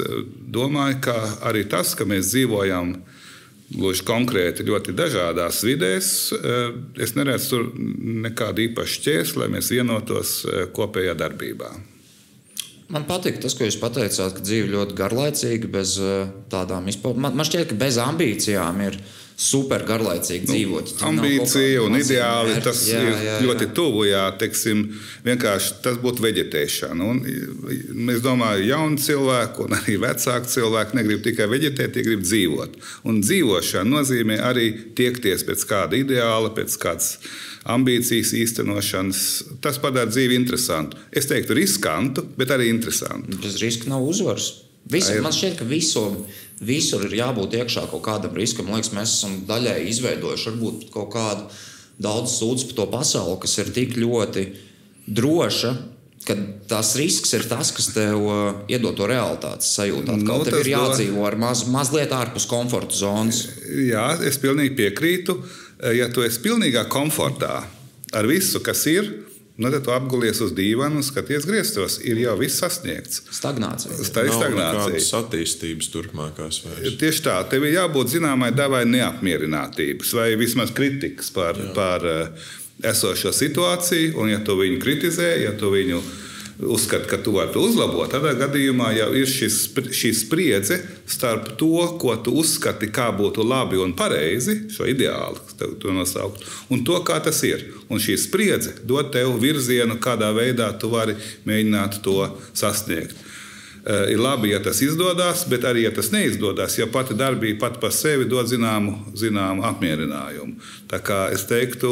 domāju, 0.53 1.00
ka 1.06 1.17
arī 1.50 1.65
tas, 1.70 1.94
ka 1.99 2.08
mēs 2.08 2.32
dzīvojam 2.35 2.97
gluži 3.73 4.05
konkrēti 4.05 4.67
ļoti 4.69 4.93
dažādās 4.93 5.62
vidēs, 5.65 6.08
es 7.00 7.15
neredzu 7.17 7.49
tur 7.55 7.70
nekādu 8.26 8.67
īpašu 8.67 9.00
ķērsli, 9.06 9.41
lai 9.41 9.49
mēs 9.55 9.70
vienotos 9.73 10.35
kopējā 10.76 11.15
darbībā. 11.17 11.70
Man 12.93 13.06
patīk 13.09 13.39
tas, 13.41 13.55
ko 13.56 13.65
jūs 13.65 13.79
pateicāt, 13.81 14.35
ka 14.37 14.44
dzīve 14.44 14.69
ļoti 14.75 14.97
garlaicīga, 14.99 15.71
bez 15.73 15.94
uh, 16.03 16.27
tādām 16.53 16.91
izpausmēm. 16.93 17.25
Man, 17.25 17.39
man 17.41 17.49
šķiet, 17.49 17.71
ka 17.71 17.79
bez 17.81 17.97
ambīcijām 18.03 18.83
ir 18.85 18.99
super 19.43 19.83
garlaicīgi 19.87 20.47
nu, 20.47 20.55
dzīvot. 20.55 20.93
Ja 20.94 21.09
ambīcija 21.11 21.83
un 21.85 21.99
ideāli 21.99 22.55
mērķi. 22.55 22.65
tas 22.67 22.83
jā, 22.89 23.00
ir 23.03 23.11
jā, 23.11 23.21
jā. 23.27 23.37
ļoti 23.47 23.69
tuvu. 23.77 24.05
Jā, 24.09 24.25
teiksim, 24.41 24.83
vienkārši 25.27 25.79
tas 25.85 25.99
būtu 26.03 26.25
veģetēšana. 26.25 27.09
Un, 27.12 27.23
es 28.15 28.25
domāju, 28.25 28.62
ka 28.62 28.71
jauni 28.71 29.03
cilvēki 29.03 29.65
un 29.67 29.77
arī 29.79 29.99
vecāki 30.03 30.53
cilvēki 30.55 30.99
negrib 31.00 31.25
tikai 31.27 31.49
veģetēt, 31.53 31.94
tie 31.97 32.06
grib 32.06 32.27
dzīvot. 32.27 32.79
Un 33.11 33.23
dzīvošana 33.25 33.97
nozīmē 33.97 34.39
arī 34.50 34.69
tiekties 34.99 35.47
pēc 35.49 35.67
kāda 35.71 35.99
ideāla, 35.99 36.53
pēc 36.56 36.79
kādas 36.83 37.17
ambīcijas 37.73 38.35
īstenošanas. 38.39 39.23
Tas 39.62 39.79
padara 39.83 40.11
dzīvi 40.11 40.39
interesantu. 40.39 40.99
Es 41.11 41.31
teiktu, 41.31 41.56
riskantu, 41.59 42.27
bet 42.39 42.55
arī 42.55 42.71
interesantu. 42.73 43.39
Bez 43.43 43.59
riska 43.62 43.91
nav 43.91 44.06
uzvaras. 44.06 44.53
Visur, 44.91 45.21
man 45.23 45.35
šķiet, 45.35 45.61
ka 45.61 45.67
visur, 45.69 46.17
visur 46.62 47.06
ir 47.06 47.17
jābūt 47.19 47.56
iekšā 47.61 47.87
kaut 47.91 48.05
kādam 48.06 48.37
riskam. 48.38 48.69
Man 48.69 48.81
liekas, 48.81 48.93
mēs 48.97 49.17
esam 49.19 49.41
daļēji 49.49 49.88
izveidojuši 49.93 50.50
varbūt 50.50 50.85
kaut 50.94 51.11
kādu 51.14 51.49
daudz 52.03 52.37
sūdzu 52.38 52.70
par 52.70 52.79
to 52.79 52.86
pasauli, 52.93 53.41
kas 53.43 53.58
ir 53.63 53.72
tik 53.75 53.98
ļoti 54.01 54.46
droša. 55.06 55.75
Ka 56.22 56.36
tas 56.70 56.93
risks 56.94 57.32
ir 57.34 57.48
tas, 57.51 57.72
kas 57.75 57.89
tev 57.96 58.20
uh, 58.22 58.60
iedod 58.70 58.94
to 58.94 59.08
realitātes 59.10 59.72
sajūtu. 59.75 60.15
Nu, 60.22 60.36
tev 60.46 60.60
ir 60.60 60.70
jādzīvo 60.77 61.25
ar 61.27 61.34
maz, 61.34 61.65
mazliet 61.67 62.15
ārpus 62.15 62.46
komforta 62.46 62.94
zonas. 62.94 63.41
Jā, 63.67 64.13
es 64.22 64.39
pilnīgi 64.39 64.77
piekrītu. 64.79 65.34
Ja 65.98 66.06
tu 66.15 66.22
esi 66.22 66.39
pilnīgā 66.44 66.84
komfortā 66.86 67.56
ar 68.15 68.29
visu, 68.31 68.63
kas 68.63 68.84
ir, 68.86 69.08
Nu, 69.56 69.69
tad 69.69 69.82
tu 69.85 69.93
apgulies 69.93 70.39
uz 70.41 70.55
dīvaina 70.56 70.97
un 70.97 71.05
skaties 71.05 71.44
griestos. 71.44 71.99
Ir 72.09 72.17
jau 72.23 72.32
viss 72.41 72.63
sasniegts. 72.63 73.21
Stagnācija. 73.37 73.99
Tā 74.15 74.25
ir 74.25 74.32
stagnācija. 74.32 74.87
Kādas 74.89 75.11
attīstības 75.19 75.91
turpmākās 75.93 76.63
vairs. 76.65 76.97
Tieši 77.01 77.25
tā, 77.27 77.37
tev 77.53 77.67
ir 77.69 77.77
jābūt 77.77 78.15
zināmai 78.15 78.49
devai 78.56 78.87
neapmierinātības 78.89 80.15
vai 80.17 80.31
vismaz 80.41 80.73
kritikas 80.73 81.29
par, 81.37 81.61
Jā. 81.61 81.69
par 81.77 82.09
uh, 82.09 82.51
esošo 82.93 83.35
situāciju. 83.37 84.17
Un, 84.23 84.32
ja 84.32 84.41
tu 84.44 84.56
viņu 84.56 84.81
kritizē, 84.81 85.35
ja 85.44 85.53
tu 85.59 85.73
viņu 85.75 86.01
uzskata, 86.66 87.06
ka 87.10 87.19
tu 87.22 87.34
vari 87.36 87.52
to 87.52 87.62
uzlabot, 87.66 88.10
tādā 88.12 88.34
gadījumā 88.38 88.92
jau 88.96 89.08
ir 89.19 89.28
šis, 89.28 89.58
šī 89.98 90.12
spriedze 90.14 90.78
starp 91.10 91.52
to, 91.60 91.86
ko 92.00 92.14
tu 92.22 92.34
uzskati, 92.42 92.90
kā 92.94 93.10
būtu 93.16 93.44
labi 93.46 93.81
un 93.82 93.94
pareizi, 93.98 94.58
šo 94.72 94.86
ideālu, 94.90 95.40
to 95.58 95.94
nosaukt, 95.94 96.44
un 96.70 96.84
to, 96.86 97.00
kā 97.06 97.19
tas 97.24 97.42
ir. 97.48 97.66
Un 97.92 98.00
šī 98.00 98.16
spriedze 98.20 98.78
dod 98.88 99.10
tev 99.12 99.34
virzienu, 99.42 99.98
kādā 100.00 100.31
veidā 100.32 100.70
tu 100.81 100.92
vari 100.92 101.19
mēģināt 101.48 102.00
to 102.04 102.24
sasniegt. 102.56 103.19
Uh, 103.82 104.06
ir 104.12 104.20
labi, 104.22 104.52
ja 104.52 104.60
tas 104.62 104.78
izdodas, 104.78 105.40
bet 105.50 105.64
arī, 105.66 105.82
ja 105.82 105.90
tas 105.90 106.12
neizdodas, 106.14 106.76
jo 106.78 106.86
pati 106.94 107.16
darbība 107.19 107.64
pati 107.64 107.81
par 107.82 107.90
sevi 107.90 108.28
dod 108.31 108.46
zināmu, 108.46 108.92
zināmu 109.19 109.64
apmierinājumu. 109.66 110.54
Tā 110.86 111.00
kā 111.02 111.24
es 111.34 111.42
teiktu, 111.50 111.90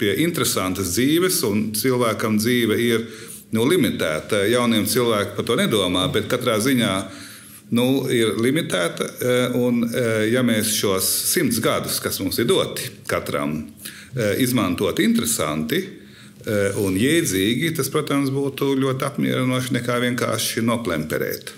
pie 0.00 0.16
interesantas 0.24 0.90
dzīves, 0.96 1.38
un 1.46 1.68
cilvēkam 1.78 2.40
dzīve 2.42 2.80
ir 2.82 3.06
nu, 3.52 3.66
limitēta. 3.68 4.44
Jauniem 4.50 4.86
cilvēkiem 4.88 5.36
par 5.36 5.46
to 5.48 5.56
nedomā, 5.60 6.06
bet 6.12 6.28
katrā 6.30 6.58
ziņā 6.62 6.94
nu, 7.76 7.86
ir 8.12 8.36
limitēta. 8.40 9.08
Eh, 9.08 9.56
un, 9.58 9.84
eh, 9.84 10.28
ja 10.32 10.42
mēs 10.44 10.74
šos 10.76 11.08
simts 11.32 11.60
gadus, 11.60 12.00
kas 12.00 12.20
mums 12.20 12.38
ir 12.38 12.48
doti 12.48 12.90
katram, 13.06 13.72
eh, 14.16 14.36
izmantot 14.38 14.98
interesanti, 14.98 16.00
un 16.76 16.96
jēdzīgi, 16.98 17.76
tas, 17.76 17.86
protams, 17.88 18.28
būtu 18.34 18.74
ļoti 18.74 19.04
apmierinoši 19.06 19.76
nekā 19.76 20.00
vienkārši 20.02 20.64
noplemperēt. 20.66 21.52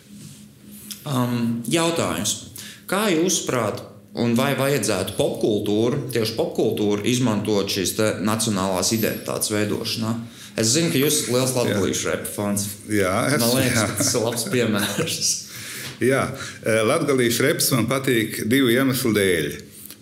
Um, 1.07 1.63
jautājums. 1.65 2.51
Kā 2.87 3.09
jūsuprāt, 3.09 3.81
un 4.15 4.35
vai 4.35 4.55
vajadzētu 4.55 5.17
popkultūru, 5.17 6.11
tieši 6.13 6.37
popkultūru, 6.37 7.01
izmantot 7.07 7.65
šīs 7.65 7.97
nacionālās 8.21 8.93
identitātes 8.93 9.49
veidošanā? 9.49 10.21
Es 10.57 10.71
zinu, 10.77 10.93
ka 10.93 10.99
jūs 11.01 11.17
esat 11.25 11.33
liels 11.35 11.55
latviešu 11.57 12.11
repa 12.13 12.31
fans. 12.31 12.69
Jā, 12.89 13.15
es- 13.35 13.41
Man 13.43 13.57
liekas, 13.59 13.81
jā. 13.81 13.97
tas 13.99 14.15
ir 14.15 14.21
labs 14.29 14.45
piemērs. 14.55 15.31
Jā, 16.05 16.25
Latvijas 16.87 17.39
reps 17.43 17.71
man 17.75 17.87
patīk 17.91 18.43
divu 18.51 18.69
iemeslu 18.75 19.13
dēļ. 19.15 19.49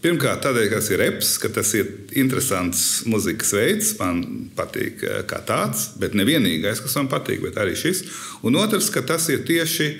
Pirmkārt, 0.02 0.40
tādēļ, 0.42 0.64
ka 0.72 0.78
tas 0.80 0.88
ir 0.90 0.98
reps, 0.98 1.28
ka 1.38 1.48
tas 1.54 1.68
ir 1.78 1.90
interesants 2.18 2.80
mūzikas 3.06 3.52
veids. 3.54 3.92
Man 4.00 4.22
patīk 4.56 5.04
eh, 5.06 5.20
kā 5.30 5.38
tāds, 5.46 5.92
bet 6.00 6.16
ne 6.18 6.24
vienīgais, 6.26 6.80
kas 6.82 6.96
man 6.98 7.08
patīk, 7.12 7.38
bet 7.44 7.60
arī 7.62 7.76
šis. 7.78 8.02
Un 8.42 8.56
otrs, 8.58 8.88
ka 8.90 9.04
tas 9.06 9.28
ir 9.30 9.44
tieši 9.46 9.92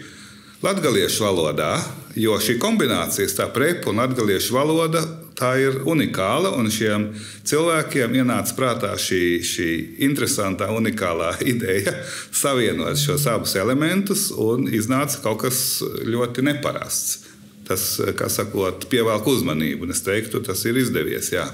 latviešu 0.64 1.22
valodā, 1.28 1.76
jo 2.18 2.34
šī 2.42 2.58
kombinācija 2.62 3.28
starp 3.30 3.56
repu 3.62 3.92
un 3.92 4.02
latviešu 4.02 4.54
valoda 4.58 5.04
tā 5.38 5.54
ir 5.62 5.80
unikāla. 5.88 6.52
Un 6.58 6.70
šiem 6.72 7.08
cilvēkiem 7.48 8.14
ienāca 8.20 8.56
prātā 8.58 8.92
šī, 9.00 9.22
šī 9.46 9.68
interesantā, 10.06 10.70
unikālā 10.74 11.34
ideja 11.54 11.96
savienot 12.30 13.00
šos 13.00 13.26
abus 13.32 13.56
elementus, 13.60 14.30
un 14.32 14.68
iznāca 14.70 15.22
kaut 15.24 15.44
kas 15.46 15.58
ļoti 15.82 16.46
neparasts. 16.48 17.28
Tas, 17.62 17.84
kā 18.18 18.26
sakot, 18.32 18.88
pievelk 18.90 19.28
uzmanību, 19.30 19.86
un 19.86 19.94
es 19.94 20.02
teiktu, 20.04 20.42
tas 20.44 20.64
ir 20.66 20.80
izdevies. 20.82 21.30
Jā. 21.32 21.46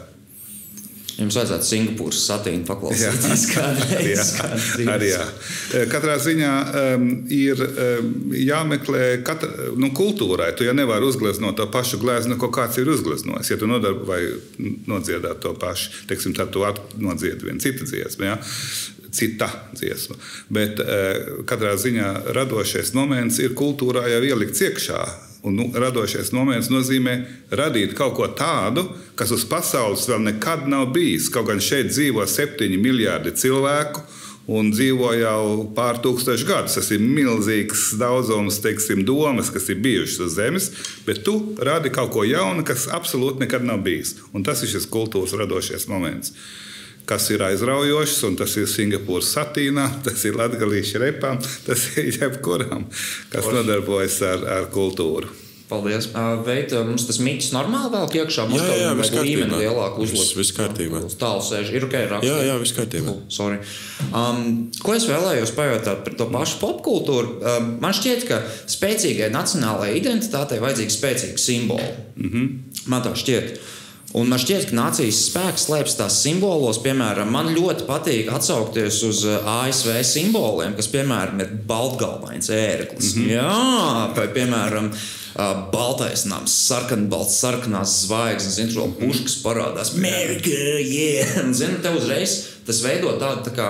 Jums 1.19 1.35
vajadzētu 1.35 1.67
Singapūras 1.67 2.21
satīnu 2.29 2.63
paklausīties 2.69 3.45
Jā. 3.49 3.55
kādreiz. 3.57 4.29
Jā, 4.39 4.93
arī 4.93 5.09
jā. 5.11 5.25
Katrā 5.91 6.15
ziņā 6.23 6.51
um, 6.83 7.09
ir 7.35 7.63
um, 7.65 8.13
jāmeklē 8.39 9.07
katra, 9.27 9.73
nu, 9.75 9.91
kultūrai. 9.99 10.53
Tu 10.55 10.69
jau 10.69 10.77
nevari 10.79 11.09
uzgleznot 11.09 11.59
to 11.59 11.67
pašu 11.75 11.99
gleznu, 12.03 12.39
ko 12.39 12.53
kāds 12.55 12.79
ir 12.79 12.91
uzgleznojis. 12.95 13.51
Ja 13.51 13.59
tu 13.59 13.67
nodarb, 13.71 14.05
vai 14.07 14.21
nodziedā 14.87 15.35
to 15.43 15.57
pašu, 15.59 16.07
teiksim, 16.11 16.37
tad 16.39 16.55
tu 16.55 16.63
nodziedi 17.03 17.51
vienu 17.51 17.67
citu 17.67 17.89
dziesmu. 17.89 18.29
Ja? 18.29 18.39
Cita 19.19 19.51
dziesma. 19.75 20.15
Bet 20.55 20.79
uh, 20.85 21.43
katrā 21.51 21.75
ziņā 21.83 22.13
radošais 22.37 22.95
moments 22.95 23.43
ir 23.43 23.59
kultūrā 23.59 24.07
jau 24.07 24.23
ielikts 24.23 24.63
iekšā. 24.69 25.03
Un, 25.47 25.55
nu, 25.55 25.69
radošais 25.71 26.33
moments 26.35 26.67
nozīmē 26.73 27.15
radīt 27.55 27.93
kaut 27.99 28.17
ko 28.19 28.27
tādu, 28.35 28.83
kas 29.19 29.31
uz 29.35 29.45
pasaules 29.47 30.09
vēl 30.11 30.25
nekad 30.33 30.67
nav 30.71 30.89
bijis. 30.95 31.29
Kaut 31.31 31.47
gan 31.51 31.63
šeit 31.63 31.93
dzīvo 31.93 32.27
septiņi 32.27 32.81
miljardi 32.83 33.31
cilvēku, 33.39 34.03
un 34.49 34.71
dzīvo 34.73 35.13
jau 35.21 35.43
pār 35.77 36.01
tūkstošu 36.03 36.49
gadus. 36.49 36.79
Tas 36.79 36.91
ir 36.95 37.05
milzīgs 37.05 37.93
daudzums, 38.01 38.59
teiksim, 38.65 39.05
domas, 39.07 39.53
kas 39.55 39.69
ir 39.71 39.83
bijušas 39.85 40.25
uz 40.27 40.39
Zemes, 40.39 40.71
bet 41.07 41.23
tu 41.27 41.37
radi 41.63 41.93
kaut 41.95 42.11
ko 42.17 42.25
jaunu, 42.27 42.65
kas 42.67 42.89
absolūti 42.91 43.45
nekad 43.45 43.67
nav 43.69 43.85
bijis. 43.85 44.17
Un 44.33 44.47
tas 44.47 44.65
ir 44.65 44.73
šis 44.73 44.89
kultūras 44.91 45.37
radošais 45.39 45.87
moments. 45.93 46.35
Kas 47.09 47.31
ir 47.33 47.41
aizraujošs, 47.47 48.19
un 48.29 48.35
tas 48.37 48.53
ir 48.61 48.67
Singapūras 48.69 49.31
satīnā, 49.33 49.87
tas 50.07 50.25
ir 50.29 50.37
Latvijas 50.37 50.93
repām, 51.01 51.41
tas 51.67 51.87
ir 51.97 52.11
jebkuram, 52.19 52.85
kas 53.33 53.49
nodarbojas 53.49 54.21
ar, 54.29 54.45
ar 54.59 54.67
kultūru. 54.75 55.31
Paldies. 55.69 56.07
Veikt, 56.47 56.73
mums 56.89 57.03
tas 57.05 57.19
mīts 57.21 57.51
normāli 57.53 57.91
vēl 57.93 58.07
iekšā. 58.23 58.47
Mums 58.49 58.63
Jā, 58.65 58.77
jā, 58.81 58.93
viss 58.97 59.11
kārtībā. 59.13 59.59
lielāku 59.61 60.01
Viss- 60.01 60.15
uzlikt. 60.17 60.39
viss 60.39 60.53
kārtībā. 60.57 61.03
Tālu 61.21 61.43
sēž. 61.45 61.73
Ir 61.77 61.85
ok, 61.85 61.97
rakstīt. 62.09 62.31
Jā, 62.31 62.39
jā, 62.49 62.55
viss 62.63 62.73
kārtībā. 62.73 63.13
Sorry. 63.29 63.59
Um, 64.09 64.71
ko 64.81 64.95
es 64.97 65.05
vēlējos 65.05 65.53
pajautāt 65.59 66.01
par 66.07 66.17
to 66.17 66.29
pašu 66.33 66.57
popkultūru? 66.63 67.35
Um, 67.53 67.69
man 67.85 67.93
šķiet, 67.93 68.25
ka 68.31 68.41
spēcīgai 68.65 69.29
nacionālajai 69.35 70.01
identitātei 70.01 70.57
vajadzīgi 70.65 70.97
spēcīgi 70.97 71.45
simboli. 71.45 71.91
Mm 72.17 72.31
-hmm. 72.33 72.49
Man 72.89 73.05
tā 73.05 73.13
šķiet. 73.13 73.59
Un 74.17 74.31
man 74.31 74.41
šķiet, 74.41 74.71
ka 74.71 74.77
nācijas 74.77 75.19
spēks 75.27 75.67
slēpjas 75.67 75.99
tās 75.99 76.15
simbolos. 76.23 76.79
Piemēram, 76.81 77.29
man 77.29 77.51
ļoti 77.53 77.85
patīk 77.85 78.31
atsaukties 78.33 79.03
uz 79.05 79.21
uh, 79.29 79.45
ASV 79.61 79.99
simboliem, 80.07 80.73
kas, 80.79 80.89
piemēram, 80.89 81.43
ir 81.45 81.51
baltgalvains 81.69 82.49
ērglis. 82.49 83.13
Mm 83.15 83.23
-hmm. 83.23 83.33
Jā, 83.35 84.15
vai, 84.17 84.29
piemēram, 84.33 84.89
baltais 85.73 86.25
nams, 86.25 86.55
sarkanbalts, 86.67 87.37
sarkanās 87.43 87.99
zvaigznes, 88.07 88.57
zinu, 88.57 88.73
vēl 88.81 88.95
puškas 88.99 89.37
parādās. 89.45 89.93
Amerika, 89.95 90.51
yeah! 90.81 91.37
Un, 91.45 91.53
zinu, 91.55 91.83
te 91.83 91.93
uzreiz 91.93 92.39
tas 92.67 92.81
veido 92.85 93.13
tādu 93.21 93.45
tā 93.49 93.53
kā 93.57 93.69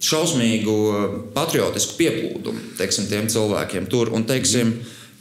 šausmīgu 0.00 0.78
uh, 0.88 1.04
patriotisku 1.34 1.98
pieplūdumu 1.98 2.72
teiksim, 2.78 3.06
tiem 3.10 3.28
cilvēkiem 3.28 3.86
tur. 3.92 4.14
Un, 4.14 4.24
teiksim, 4.24 4.78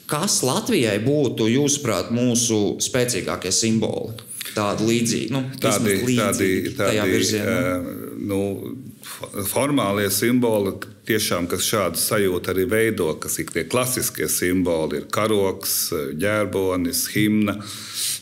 kas 0.07 0.39
Latvijai 0.47 0.97
būtu, 1.03 1.49
jūsuprāt, 1.51 2.15
mūsu 2.15 2.77
spēcīgākie 2.79 3.51
simboli? 3.51 4.15
Tādi 4.57 4.87
līdzīgi, 4.89 5.31
nu, 5.35 5.43
Tādi, 5.61 5.95
tādi, 6.01 6.11
līdzīgi 6.11 6.75
tādi 6.79 7.07
virzienā. 7.13 7.57
eh, 7.61 7.89
nu, 8.27 8.41
formālie 9.47 10.07
simboli, 10.11 10.73
tiešām, 11.07 11.45
kas 11.49 11.63
šādu 11.63 11.99
sajūtu 12.01 12.51
arī 12.51 12.65
veido, 12.69 13.11
kas 13.21 13.37
ir 13.39 13.45
tie 13.53 13.63
klasiskie 13.69 14.27
simboli, 14.31 14.99
ir 15.03 15.05
karoks, 15.13 15.75
ģērbonis, 16.19 17.05
himna. 17.13 17.55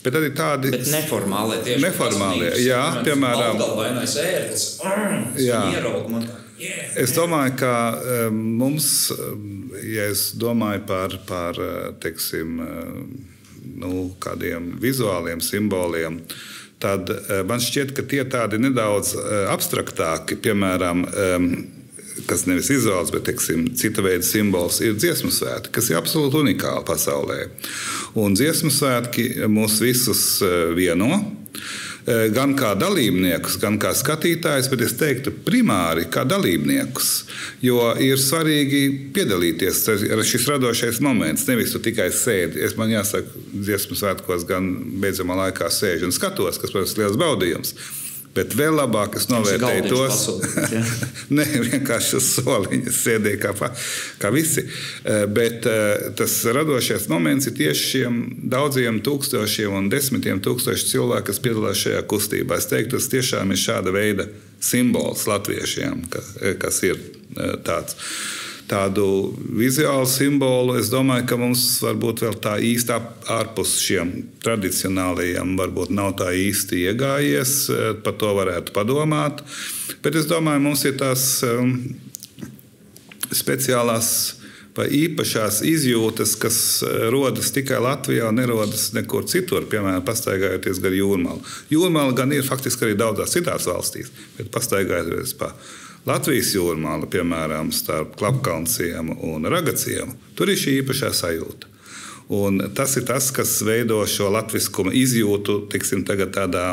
Bet 0.06 0.14
arī 0.20 0.30
tādi 0.38 0.70
Bet 0.76 0.86
neformālie 0.92 1.62
tieši 1.66 1.82
Neformālie, 1.88 2.52
jā, 2.62 2.82
piemēram- 3.08 3.58
Baltgalvainais 3.58 4.18
ērglis. 4.22 4.66
Mm, 4.86 5.24
Jā. 5.42 5.62
Yeah. 6.58 6.94
Es 7.04 7.12
domāju, 7.12 7.58
ka 7.60 7.72
eh, 8.00 8.30
mums, 8.32 9.12
eh, 9.12 9.88
ja 9.96 10.04
es 10.12 10.32
domāju 10.40 10.86
par, 10.88 11.18
par 11.28 11.54
teiksim, 12.00 12.62
nu, 13.82 14.10
kādiem 14.24 14.74
vizuāliem 14.82 15.42
simboliem, 15.44 16.20
tad 16.82 17.10
eh, 17.10 17.42
man 17.48 17.64
šķiet, 17.64 17.96
ka 17.96 18.06
tie 18.08 18.24
tādi 18.30 18.60
nedaudz 18.62 19.16
eh, 19.18 19.48
abstraktāki, 19.54 20.38
piemēram, 20.44 21.06
em, 21.06 21.50
kas 22.30 22.46
nevis 22.48 22.70
vizuāls, 22.72 23.12
bet 23.14 23.26
teiksim, 23.28 23.68
cita 23.78 24.04
veida 24.06 24.26
simbols, 24.26 24.80
ir 24.84 24.96
dziesmu 24.98 25.32
svētki, 25.36 25.74
kas 25.76 25.90
ir 25.92 26.00
absolūti 26.00 26.42
unikāli 26.44 26.86
pasaulē. 26.88 27.40
Un 28.22 28.38
dziesmu 28.38 28.72
svētki 28.72 29.28
mūs 29.52 29.82
visus 29.84 30.26
eh, 30.46 30.72
vieno. 30.78 31.20
Eh, 32.06 32.28
Gan 32.30 32.52
kā 32.54 32.76
dalībniekus, 32.78 33.56
gan 33.58 33.80
kā 33.82 33.90
skatītājus, 33.98 34.68
bet 34.70 34.84
es 34.86 34.94
teiktu, 34.94 35.32
primāri 35.48 36.06
kā 36.14 36.22
dalībniekus. 36.22 37.10
Jo 37.66 37.96
ir 37.98 38.22
svarīgi 38.22 39.10
piedalīties. 39.16 39.82
Ir 40.06 40.22
šis 40.22 40.46
radošais 40.52 41.02
moments. 41.02 41.48
Nevis 41.50 41.74
tu 41.74 41.82
tikai 41.82 42.12
sēdi. 42.14 42.62
Es 42.62 42.78
man 42.78 42.94
jāsaka, 42.94 43.26
dziesmu 43.56 43.98
svētkos 43.98 44.46
gan 44.46 44.70
beidzamā 45.02 45.40
laikā 45.48 45.72
sēžu 45.74 46.06
un 46.06 46.14
skatos, 46.14 46.62
kas, 46.62 46.70
protams, 46.70 46.94
ir 46.94 47.06
liels 47.06 47.18
baudījums. 47.18 47.74
Bet 48.36 48.56
vēl 48.58 48.76
labāk 48.76 49.16
es 49.16 49.30
novērtēju 49.32 49.88
tos. 49.88 50.26
jā. 50.74 50.82
Nē, 51.38 51.46
vienkārši 51.70 52.18
uz 52.20 52.30
soliņa 52.36 52.92
sēdēja 52.92 53.40
kā, 53.46 53.70
kā 54.22 54.32
visi. 54.36 54.66
Eh, 54.68 55.24
Bet 55.36 55.68
eh, 55.70 56.10
tas 56.20 56.36
radošais 56.56 57.08
moments 57.12 57.48
ir 57.50 57.56
tieši 57.58 57.90
šiem 57.94 58.20
daudziem 58.52 59.00
tūkstošiem 59.06 59.76
un 59.80 59.90
desmitiem 59.92 60.42
tūkstošu 60.44 60.92
cilvēku, 60.92 61.30
kas 61.32 61.42
piedalās 61.44 61.82
šajā 61.86 62.04
kustībā. 62.12 62.60
Es 62.60 62.68
teiktu, 62.72 63.00
tas 63.00 63.12
tiešām 63.14 63.56
ir 63.56 63.62
šāda 63.62 63.96
veida 63.96 64.28
simbols 64.64 65.28
latviešiem, 65.32 66.04
eh, 66.12 66.58
kas 66.60 66.84
ir 66.84 67.00
tāds. 67.66 67.96
Tādu 68.66 69.06
vizuālu 69.60 70.08
simbolu 70.10 70.74
es 70.80 70.88
domāju, 70.90 71.28
ka 71.30 71.38
mums 71.38 71.62
varbūt 71.86 72.24
vēl 72.26 72.38
tā 72.42 72.56
īsti 72.66 72.94
ap- 72.96 73.28
ārpus 73.30 73.76
šiem 73.84 74.14
tradicionālajiem, 74.42 75.52
varbūt 75.60 75.92
nav 75.94 76.16
tā 76.18 76.32
īsti 76.34 76.80
iegājies. 76.90 77.54
eh, 77.70 77.94
Par 78.02 78.14
to 78.14 78.32
varētu 78.34 78.74
padomāt. 78.74 79.44
Bet 80.02 80.16
es 80.16 80.26
domāju, 80.26 80.62
mums 80.66 80.84
ir 80.86 80.94
tās 80.98 81.44
speciālās 83.32 84.10
vai 84.76 84.90
īpašās 84.92 85.62
izjūtas, 85.64 86.34
kas 86.40 86.58
eh, 86.84 87.06
rodas 87.14 87.52
tikai 87.56 87.78
Latvijā 87.80 88.28
un 88.28 88.36
nerodas 88.42 88.90
nekur 88.98 89.24
citur, 89.30 89.64
piemēram, 89.72 90.04
pastaigājoties 90.04 90.82
gar 90.84 90.92
jūrmālu. 90.98 91.40
Jūrmāla 91.72 92.16
gan 92.18 92.34
ir 92.36 92.44
faktiski 92.44 92.90
arī 92.90 92.98
daudzās 93.00 93.32
citās 93.38 93.70
valstīs, 93.72 94.12
bet 94.38 94.52
pastaigājoties 94.52 95.36
pa 95.40 95.54
Latvijas 96.06 96.52
jūrmālu, 96.54 97.08
piemēram, 97.10 97.72
starp 97.74 98.12
Klapkalnciem 98.20 99.08
un 99.26 99.48
Ragaciem, 99.50 100.12
tur 100.38 100.52
ir 100.54 100.60
šī 100.62 100.76
īpašā 100.84 101.10
sajūta. 101.18 101.72
Un 102.36 102.62
tas 102.78 102.94
ir 102.98 103.08
tas, 103.10 103.32
kas 103.34 103.56
veido 103.66 103.98
šo 104.10 104.30
latviskuma 104.34 104.94
izjūtu, 104.94 105.64
tiksim, 105.74 106.04
tagad 106.06 106.34
tādā 106.38 106.68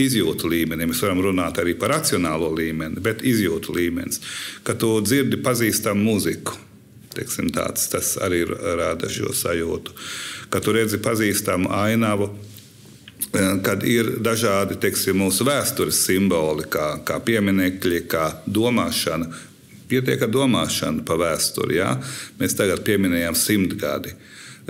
izjūtu 0.00 0.50
līmenī. 0.52 0.90
Mēs 0.90 1.00
varam 1.04 1.22
runāt 1.24 1.60
arī 1.60 1.72
par 1.80 1.94
racionālo 1.94 2.50
līmeni, 2.52 3.00
bet 3.00 3.24
izjūtu 3.24 3.76
līmenis, 3.76 4.20
ka 4.64 4.76
tu 4.76 4.92
dzirdi 5.04 5.40
pazīstamu 5.44 6.04
mūziku. 6.10 6.56
Teiksim, 7.16 7.48
tāds, 7.56 7.88
tas 7.90 8.12
arī 8.22 8.44
rada 8.44 9.08
šo 9.10 9.32
sajūtu. 9.34 9.96
Kad 10.52 10.68
tu 10.68 10.76
redzi 10.76 11.00
pazīstamu 11.02 11.72
ainavu, 11.80 12.28
kad 13.62 13.84
ir 13.86 14.16
dažādi 14.24 14.78
teiksim, 14.80 15.20
mūsu 15.22 15.46
vēstures 15.46 16.02
simboli, 16.06 16.66
kā, 16.70 16.96
kā 17.06 17.20
pieminekļi, 17.22 18.02
kā 18.10 18.26
domāšana. 18.46 19.30
Pietiek 19.90 20.22
ar 20.22 20.30
domāšanu 20.30 21.04
par 21.06 21.18
vēsturi. 21.22 21.78
Ja? 21.80 21.94
Mēs 22.38 22.54
tagad 22.58 22.84
pieminējām 22.86 23.38
simtgadi. 23.38 24.14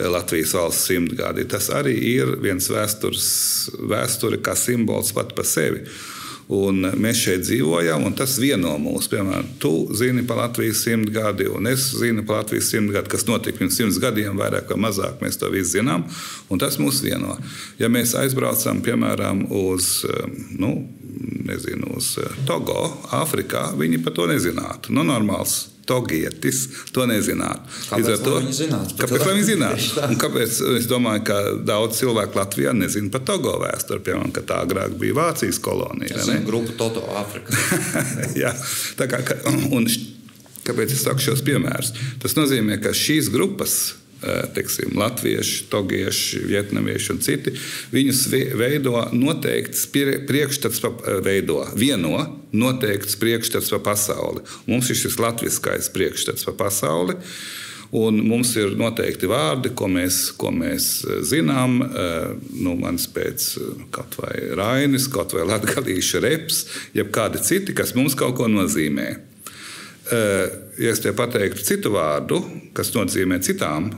Latvijas 0.00 0.54
valsts 0.56 0.86
simtgadi. 0.88 1.44
Tas 1.50 1.68
arī 1.76 1.92
ir 2.14 2.36
viens 2.40 2.70
vēstures, 2.72 3.26
vēsture 3.90 4.38
kā 4.40 4.54
simbols 4.56 5.12
pat 5.12 5.34
par 5.36 5.48
sevi. 5.48 5.82
Un 6.50 6.82
mēs 6.98 7.20
šeit 7.22 7.44
dzīvojam, 7.44 8.08
un 8.08 8.14
tas 8.18 8.32
vieno 8.42 8.72
mūs. 8.82 9.06
Piemēram, 9.12 9.52
tu 9.62 9.70
zini 9.94 10.24
par 10.26 10.40
Latvijas 10.40 10.80
simtgadi, 10.82 11.46
un 11.46 11.68
es 11.70 11.84
zinu 12.00 12.24
par 12.26 12.42
Latvijas 12.42 12.72
simtgadi, 12.72 13.06
kas 13.12 13.22
notika 13.28 13.60
pirms 13.60 13.78
simts 13.78 14.00
gadiem, 14.02 14.34
vairāk 14.40 14.72
vai 14.72 14.80
mazāk. 14.88 15.20
Mēs 15.22 15.38
to 15.38 15.50
visu 15.52 15.76
zinām, 15.76 16.08
un 16.50 16.62
tas 16.62 16.80
mūs 16.82 17.04
vieno. 17.06 17.36
Ja 17.78 17.86
mēs 17.92 18.16
aizbraucam, 18.18 18.82
piemēram, 18.82 19.44
uz, 19.60 20.00
nu, 20.58 20.72
nezinu, 21.50 21.96
uz 21.98 22.14
Togo, 22.48 22.86
Āfrikā, 23.16 23.70
viņi 23.78 24.00
par 24.04 24.16
to 24.16 24.26
nezinātu. 24.30 24.94
Nu, 24.94 25.04
normāls 25.06 25.68
togietis 25.90 26.60
to 26.94 27.06
nezinātu. 27.10 27.66
Kāpēc 27.90 28.22
to 28.22 28.36
viņi 28.38 28.56
zinātu? 28.60 28.96
Kāpēc 29.00 29.24
viņi 29.26 29.46
zinātu? 29.48 29.88
Un 30.10 30.20
kāpēc 30.20 30.60
es 30.78 30.86
domāju, 30.90 31.24
ka 31.30 31.38
daudz 31.66 31.98
cilvēku 32.02 32.38
Latvijā 32.38 32.74
nezina 32.76 33.10
par 33.14 33.24
Togo 33.26 33.56
vēsturi, 33.64 34.04
piemēram, 34.06 34.34
ka 34.36 34.44
tā 34.46 34.60
agrāk 34.66 34.94
bija 35.00 35.18
Vācijas 35.18 35.58
kolonija. 35.62 36.20
Tas 36.20 36.30
ir 36.30 36.44
grupa 36.46 36.76
Toto 36.78 37.04
Afrika. 37.18 37.56
Jā, 38.42 38.54
tā 39.00 39.10
kā, 39.10 39.22
un 39.50 39.88
kāpēc 40.66 40.94
es 40.94 41.02
saku 41.06 41.24
šos 41.24 41.42
piemērus? 41.46 41.94
Tas 42.22 42.38
nozīmē, 42.38 42.78
ka 42.84 42.94
šīs 42.96 43.32
grupas 43.34 43.80
teiksim, 44.54 44.92
latvieši, 45.00 45.64
togieši, 45.72 46.42
vietnamieši 46.50 47.12
un 47.14 47.22
citi. 47.24 47.54
Viņus 47.94 48.26
veido 48.58 48.96
noteikts 49.16 49.86
priekšstats, 49.92 50.82
veido 51.24 51.62
vieno 51.78 52.26
noteikts 52.52 53.16
priekšstats 53.20 53.72
par 53.76 53.84
pasauli. 53.92 54.44
Mums 54.68 54.90
ir 54.90 55.00
šis 55.00 55.18
latviskais 55.22 55.90
priekšstats 55.94 56.46
par 56.48 56.58
pasauli. 56.66 57.18
Un 57.90 58.20
mums 58.22 58.52
ir 58.54 58.76
noteikti 58.78 59.26
vārdi, 59.26 59.72
ko 59.74 59.88
mēs, 59.90 60.28
ko 60.38 60.52
mēs 60.54 61.00
zinām. 61.26 61.80
Nu, 62.62 62.76
Mans 62.78 63.08
pēc 63.10 63.48
kaut 63.90 64.14
vai 64.20 64.36
Rainis, 64.54 65.08
kaut 65.10 65.34
vai 65.34 65.42
Latvijas 65.48 66.12
reps, 66.22 66.60
jeb 66.94 67.10
kādi 67.10 67.42
citi, 67.42 67.74
kas 67.74 67.96
mums 67.98 68.14
kaut 68.14 68.36
ko 68.38 68.46
nozīmē. 68.46 69.29
Ja 70.10 70.90
es 70.90 71.02
te 71.04 71.12
pateiktu 71.14 71.62
citu 71.64 71.92
vārdu, 71.94 72.40
kas 72.74 72.90
nozīmē 72.96 73.38
citām 73.44 73.90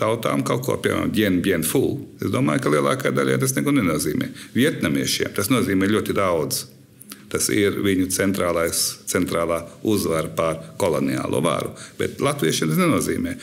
tautām 0.00 0.42
kaut 0.46 0.64
ko, 0.66 0.76
piemēram, 0.82 1.12
fulu. 1.66 2.00
Es 2.20 2.32
domāju, 2.32 2.64
ka 2.64 2.72
lielākā 2.74 3.12
daļā 3.14 3.38
tas 3.42 3.54
neko 3.56 3.74
nenozīmē. 3.76 4.30
Vietnamiešiem 4.56 5.34
tas 5.36 5.50
nozīmē 5.52 5.88
ļoti 5.90 6.16
daudz. 6.16 6.64
Tas 7.30 7.46
ir 7.54 7.76
viņu 7.84 8.08
centrālā 8.10 9.60
uzvara 9.86 10.30
pār 10.34 10.56
koloniālo 10.80 11.38
varu. 11.44 11.70
Bet 11.98 12.18
latviešiem 12.22 12.72
tas 12.72 12.80
nenozīmē. 12.80 13.36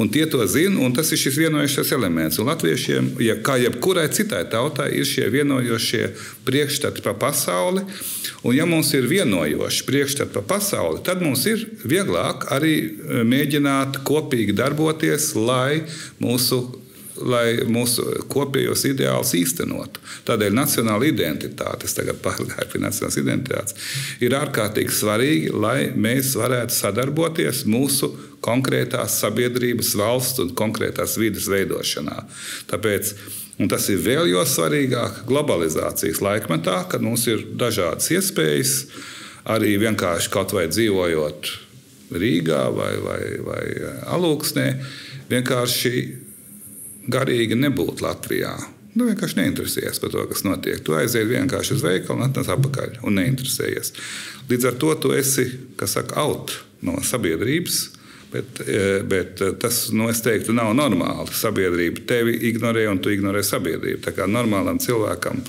Un 0.00 0.10
tie 0.12 0.26
to 0.30 0.44
zina, 0.46 0.76
un 0.84 0.92
tas 0.96 1.08
ir 1.12 1.20
šis 1.20 1.38
vienojošais 1.40 1.92
elements. 1.96 2.40
Un 2.40 2.50
latviešiem, 2.50 3.14
ja, 3.24 3.38
kā 3.40 3.56
jebkurai 3.60 4.08
citai 4.12 4.44
tautai, 4.52 4.90
ir 4.98 5.08
šie 5.08 5.30
vienojošie 5.32 6.10
priekšstati 6.48 7.04
par 7.06 7.16
pasauli. 7.22 7.86
Un, 8.42 8.54
ja 8.56 8.68
mums 8.68 8.92
ir 8.96 9.08
vienojoši 9.08 9.86
priekšstati 9.88 10.36
par 10.36 10.46
pasauli, 10.54 11.00
tad 11.06 11.24
mums 11.24 11.46
ir 11.48 11.64
vieglāk 11.84 12.48
arī 12.52 12.76
e, 12.80 13.24
mēģināt 13.28 14.02
kopīgi 14.08 14.56
darboties, 14.56 15.32
lai 15.36 15.82
mūsu 16.20 16.62
lai 17.26 17.66
mūsu 17.68 18.04
kopējos 18.30 18.84
ideālus 18.90 19.34
īstenotu. 19.38 20.02
Tādēļ 20.28 20.56
nacionāla 20.56 21.08
identitāte, 21.10 21.88
es 21.88 21.96
tagad 21.96 22.20
pārgāju 22.24 22.68
pie 22.72 22.82
nacionālās 22.82 23.20
identitātes, 23.20 23.92
ir 24.24 24.36
ārkārtīgi 24.38 24.96
svarīga, 24.96 25.54
lai 25.66 25.78
mēs 25.94 26.34
varētu 26.40 26.76
sadarboties 26.76 27.66
mūsu 27.70 28.12
konkrētās 28.44 29.18
sabiedrības, 29.20 29.92
valsts 30.00 30.40
un 30.44 30.54
konkrētās 30.56 31.18
vidas 31.20 31.50
veidošanā. 31.52 32.24
Tāpēc 32.70 33.14
Un 33.60 33.68
tas 33.68 33.84
ir 33.92 33.98
vēl 34.00 34.30
jo 34.30 34.40
svarīgāk 34.48 35.26
globalizācijas 35.28 36.22
laikmetā, 36.24 36.78
kad 36.88 37.02
mums 37.04 37.26
ir 37.28 37.42
dažādas 37.60 38.06
iespējas, 38.14 38.70
arī 39.52 39.74
vienkārši 39.82 40.30
kaut 40.32 40.54
vai 40.56 40.64
dzīvojot 40.70 41.50
Rīgā 42.10 42.62
vai, 42.74 42.94
vai, 43.04 43.20
vai 43.44 43.60
Alūksnē, 44.16 44.64
vienkārši 45.28 45.92
garīgi 47.08 47.56
nebūt 47.58 48.02
Latvijā. 48.04 48.54
Nu, 48.96 49.06
vienkārši 49.06 49.38
neinteresējies 49.38 50.02
par 50.02 50.10
to, 50.10 50.24
kas 50.32 50.42
notiek. 50.42 50.80
Tu 50.82 50.96
aizies 50.98 51.28
vienkārši 51.30 51.76
uz 51.76 51.84
veikalu 51.86 52.18
un 52.18 52.26
atnes 52.26 52.50
atpakaļ 52.50 53.00
un 53.06 53.20
neinteresējies. 53.20 53.94
Līdz 54.50 54.66
ar 54.72 54.76
to 54.82 54.90
tu 55.04 55.14
esi 55.14 55.46
saka, 55.86 56.18
out 56.18 56.56
no 56.86 56.98
sabiedrības. 57.06 57.80
Bet, 58.30 58.60
e, 58.62 59.00
bet 59.02 59.40
tas, 59.58 59.88
nu, 59.90 60.06
es 60.10 60.20
teiktu, 60.22 60.54
nav 60.54 60.70
normāli. 60.78 61.32
Sabiedrība 61.34 62.04
tevi 62.06 62.36
ignorē, 62.50 62.84
un 62.90 63.00
tu 63.02 63.10
ignorē 63.10 63.42
sabiedrību. 63.46 64.04
Tā 64.04 64.14
kā 64.14 64.28
normālam 64.30 64.78
cilvēkam 64.82 65.40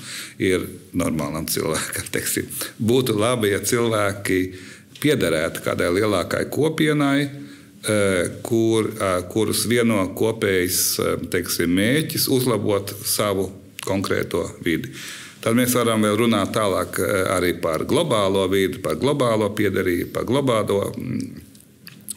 ir 0.42 0.66
normālam 0.98 1.46
cilvēkam. 1.50 2.10
Teiksim, 2.14 2.50
būtu 2.82 3.14
labi, 3.18 3.52
ja 3.54 3.62
cilvēki 3.62 4.40
piederētu 5.02 5.62
kādai 5.62 5.92
lielākai 5.94 6.48
kopienai, 6.50 7.28
kur, 8.42 8.86
eh, 8.86 9.22
kurus 9.28 9.64
vieno 9.66 10.04
kopējs 10.14 10.82
eh, 11.02 11.14
teiksim, 11.32 11.72
mēķis 11.74 12.28
uzlabot 12.30 12.92
savu 13.04 13.48
konkrēto 13.82 14.44
vidi. 14.62 14.92
Tad 15.42 15.56
mēs 15.58 15.74
varam 15.74 16.04
vēl 16.06 16.20
runāt 16.20 16.52
tālāk 16.54 17.00
arī 17.34 17.56
par 17.58 17.82
globālo 17.90 18.44
vidi, 18.46 18.78
par 18.78 18.94
globālo 18.94 19.48
piedarību, 19.58 20.12
par 20.14 20.28
globālo, 20.28 20.84
mm, 20.94 21.40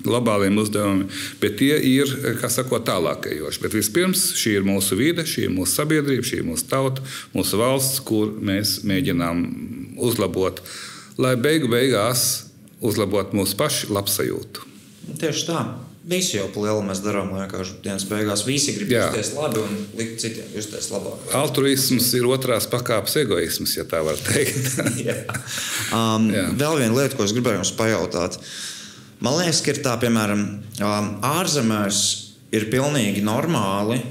globāliem 0.06 0.60
uzdevumiem, 0.62 1.08
bet 1.42 1.58
tie 1.58 1.80
ir 1.90 2.14
sakot, 2.46 2.86
tālākajoši. 2.86 3.64
Bet 3.64 3.74
vispirms 3.74 4.28
šī 4.38 4.60
ir 4.60 4.70
mūsu 4.70 5.00
vide, 5.00 5.26
šī 5.26 5.48
ir 5.48 5.56
mūsu 5.56 5.80
sabiedrība, 5.80 6.28
šī 6.30 6.44
ir 6.44 6.48
mūsu 6.52 6.70
tauta, 6.70 7.02
mūsu 7.34 7.58
valsts, 7.58 8.04
kur 8.06 8.30
mēs 8.38 8.84
mēģinām 8.86 9.42
uzlabot, 9.98 10.62
lai 11.18 11.34
beigu 11.34 11.74
beigās 11.74 12.46
uzlabotu 12.86 13.42
mūsu 13.42 13.58
pašu 13.58 13.90
labsajūtu. 13.98 14.75
Tieši 15.20 15.46
tā. 15.50 15.66
Visi 16.06 16.36
jau 16.38 16.46
lielu 16.62 16.84
mēs 16.86 17.00
darām, 17.02 17.32
vienkārši 17.34 17.80
dienas 17.82 18.04
beigās 18.06 18.44
visi 18.46 18.76
grib 18.76 18.92
Jā. 18.94 19.08
justies 19.10 19.32
labi 19.40 19.64
un 19.64 19.80
likt 19.98 20.20
citiem 20.22 20.52
justies 20.54 20.92
labāk. 20.94 21.24
Altruisms 21.34 22.12
ir 22.14 22.28
otrās 22.30 22.68
pakāpes 22.70 23.16
egoisms, 23.24 23.74
ja 23.74 23.88
tā 23.90 24.04
var 24.06 24.20
teikt. 24.22 24.76
um, 25.98 26.30
Jā. 26.30 26.46
Vēl 26.62 26.78
viena 26.84 26.94
lieta, 26.94 27.18
ko 27.18 27.26
es 27.26 27.34
gribēju 27.34 27.64
jums 27.64 27.74
pajautāt. 27.80 28.38
Man 29.26 29.40
liekas, 29.40 29.64
ka 29.66 29.74
ir 29.74 29.82
tā, 29.82 29.96
piemēram, 30.04 30.46
um, 30.86 31.10
ārzemēs 31.26 32.04
ir 32.54 32.70
pilnīgi 32.70 33.26
normāli 33.26 34.04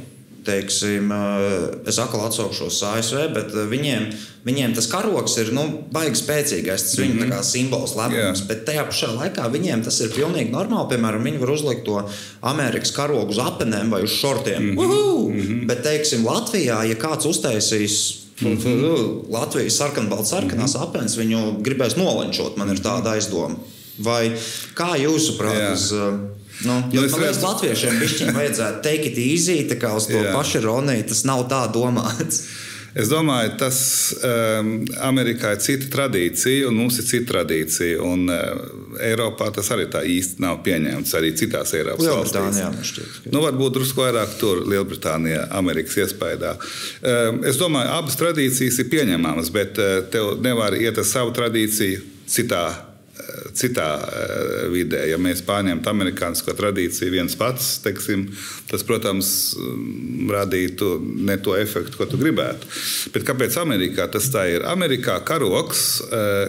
teiksim, 0.45 1.13
eh, 1.13 1.89
es 1.89 1.99
atkal 1.99 2.25
atsaukšos 2.27 2.81
ASV, 2.91 3.21
bet 3.35 3.53
eh, 3.55 3.67
viņiem, 3.71 4.09
viņiem 4.47 4.75
tas 4.77 4.89
karoks 4.93 5.37
ir 5.43 5.53
nu, 5.57 5.65
baigi 5.93 6.21
spēcīgais. 6.21 6.87
Tas 6.89 6.99
mm 6.99 7.13
-hmm. 7.13 7.23
viņu 7.25 7.45
simbols 7.49 7.95
lepnums, 7.99 8.43
yeah. 8.43 8.49
bet 8.49 8.65
tajā 8.69 8.87
pašā 8.89 9.13
laikā 9.15 9.47
viņiem 9.53 9.85
tas 9.85 10.01
ir 10.01 10.13
pilnīgi 10.17 10.53
normāli. 10.53 10.91
Piemēram, 10.93 11.25
viņi 11.25 11.41
var 11.41 11.55
uzlikt 11.55 11.85
to 11.85 12.03
Amerikas 12.43 12.93
karogu 12.93 13.31
uz 13.31 13.39
apenēm 13.39 13.91
vai 13.91 14.03
uz 14.03 14.11
šortiem. 14.11 14.63
Mm 14.63 14.79
-hmm. 14.79 15.33
Mm 15.35 15.41
-hmm. 15.41 15.67
Bet, 15.67 15.83
teiksim, 15.83 16.27
Latvijā, 16.27 16.85
ja 16.85 16.95
kāds 16.95 17.27
uztaisīs 17.27 18.25
Mm 18.41 18.59
-hmm. 18.59 19.31
Latvijas 19.31 19.77
sarkanbalts, 19.77 20.31
sarkanās 20.31 20.75
mm 20.75 20.81
-hmm. 20.81 20.89
apelsnes, 20.89 21.17
viņu 21.17 21.63
gribēs 21.63 21.97
nolenčot. 21.97 22.57
Man 22.57 22.71
ir 22.71 22.77
tāda 22.77 23.11
aizdoma. 23.11 23.55
Vai 23.99 24.33
kā 24.75 24.97
jūsuprāt, 24.99 25.73
uz 25.73 25.93
Nu, 26.69 26.81
jo, 26.93 27.05
nu, 27.05 27.09
man 27.09 27.25
liekas, 27.25 27.39
redzu... 27.39 27.47
latviešiem 27.49 27.99
bišķiņ 28.03 28.37
vajadzētu 28.37 28.85
take 28.85 29.11
it 29.13 29.19
easy, 29.21 29.59
tā 29.71 29.81
kā 29.81 29.95
uz 29.97 30.09
to 30.11 30.21
Jā. 30.21 30.37
pašu 30.37 30.63
ironiju, 30.63 31.09
tas 31.11 31.25
nav 31.29 31.47
tā 31.51 31.65
domāts. 31.75 32.45
Es 32.95 33.09
domāju, 33.11 33.57
tas 33.59 33.79
um, 34.23 34.69
Amerikā 35.03 35.57
ir 35.57 35.63
cita 35.65 35.89
tradīcija, 35.91 36.69
un 36.69 36.77
mums 36.79 37.01
ir 37.03 37.09
cita 37.09 37.33
tradīcija. 37.33 37.99
Un, 38.07 38.29
uh, 38.31 39.01
Eiropā 39.03 39.49
tas 39.57 39.73
arī 39.75 39.89
tā 39.91 40.05
īsti 40.07 40.39
nav 40.45 40.61
pieņemts. 40.63 41.17
Arī 41.19 41.33
citās 41.35 41.75
Eiropas 41.75 42.07
valstīs. 42.07 43.19
Nu, 43.35 43.43
varbūt 43.43 43.81
drusku 43.81 44.05
vairāk 44.05 44.39
tur, 44.39 44.63
Lielbritānijā, 44.71 45.49
Amerikas 45.59 45.99
iespējā. 46.05 46.55
Um, 46.55 47.43
es 47.51 47.59
domāju, 47.59 47.91
abas 47.99 48.19
tradīcijas 48.21 48.79
ir 48.79 48.91
pieņemamas, 48.95 49.51
bet 49.55 49.83
uh, 49.83 49.97
tev 50.15 50.37
nevar 50.47 50.79
iet 50.79 51.03
ar 51.03 51.09
savu 51.09 51.35
tradīciju 51.35 52.13
citā 52.31 52.69
citā 53.55 53.89
eh, 54.01 54.67
vidē. 54.73 55.05
Ja 55.11 55.19
mēs 55.21 55.43
pārņemtu 55.47 55.91
amerikāņu 55.91 56.55
tradīciju 56.55 57.13
viens 57.13 57.37
pats, 57.39 57.79
teiksim, 57.85 58.27
tas, 58.71 58.85
protams, 58.87 59.29
radītu 60.31 60.97
ne 61.27 61.37
to 61.43 61.57
efektu, 61.59 61.99
ko 61.99 62.09
tu 62.11 62.19
gribētu. 62.21 62.69
Bet 63.15 63.27
kāpēc 63.29 63.57
Amerikā 63.61 64.07
tas 64.13 64.29
tā 64.33 64.47
ir? 64.53 64.67
Amerikā 64.69 65.19
karoks, 65.27 65.85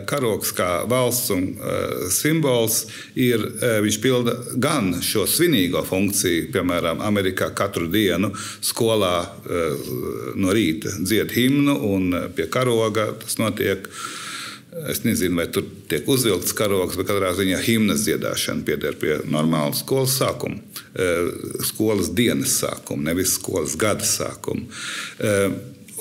karoks 0.10 0.54
kā 0.56 0.70
valsts 0.90 1.32
un 1.36 1.48
simbols, 2.14 2.86
ir, 3.20 3.44
viņš 3.86 4.00
pilda 4.04 4.36
gan 4.62 4.94
šo 5.06 5.26
svinīgo 5.30 5.84
funkciju, 5.86 6.50
piemēram, 6.56 7.04
Amerikā 7.06 7.52
katru 7.58 7.90
dienu 7.92 8.32
skolā 8.64 9.16
no 10.36 10.56
rīta 10.56 10.94
dzied 11.00 11.34
himnu 11.36 11.80
un 11.94 12.14
pie 12.36 12.50
karoga 12.52 13.12
tas 13.22 13.40
notiek. 13.42 13.90
Es 14.76 15.04
nezinu, 15.04 15.38
vai 15.40 15.46
tur 15.48 15.64
tiek 15.88 16.08
uzvilkts 16.12 16.52
karogs, 16.56 16.98
bet 17.00 17.08
katrā 17.08 17.30
ziņā 17.38 17.62
himnas 17.64 18.02
dziedāšana 18.04 18.66
pieder 18.68 18.98
pie 19.00 19.22
normāla 19.32 19.72
skolas 19.78 20.18
sākuma, 20.20 20.60
eh, 21.00 21.30
skolas 21.64 22.10
dienas 22.12 22.58
sākuma, 22.60 23.08
nevis 23.08 23.38
skolas 23.38 23.78
gada 23.80 24.04
sākuma. 24.04 24.68
Eh, 25.20 25.50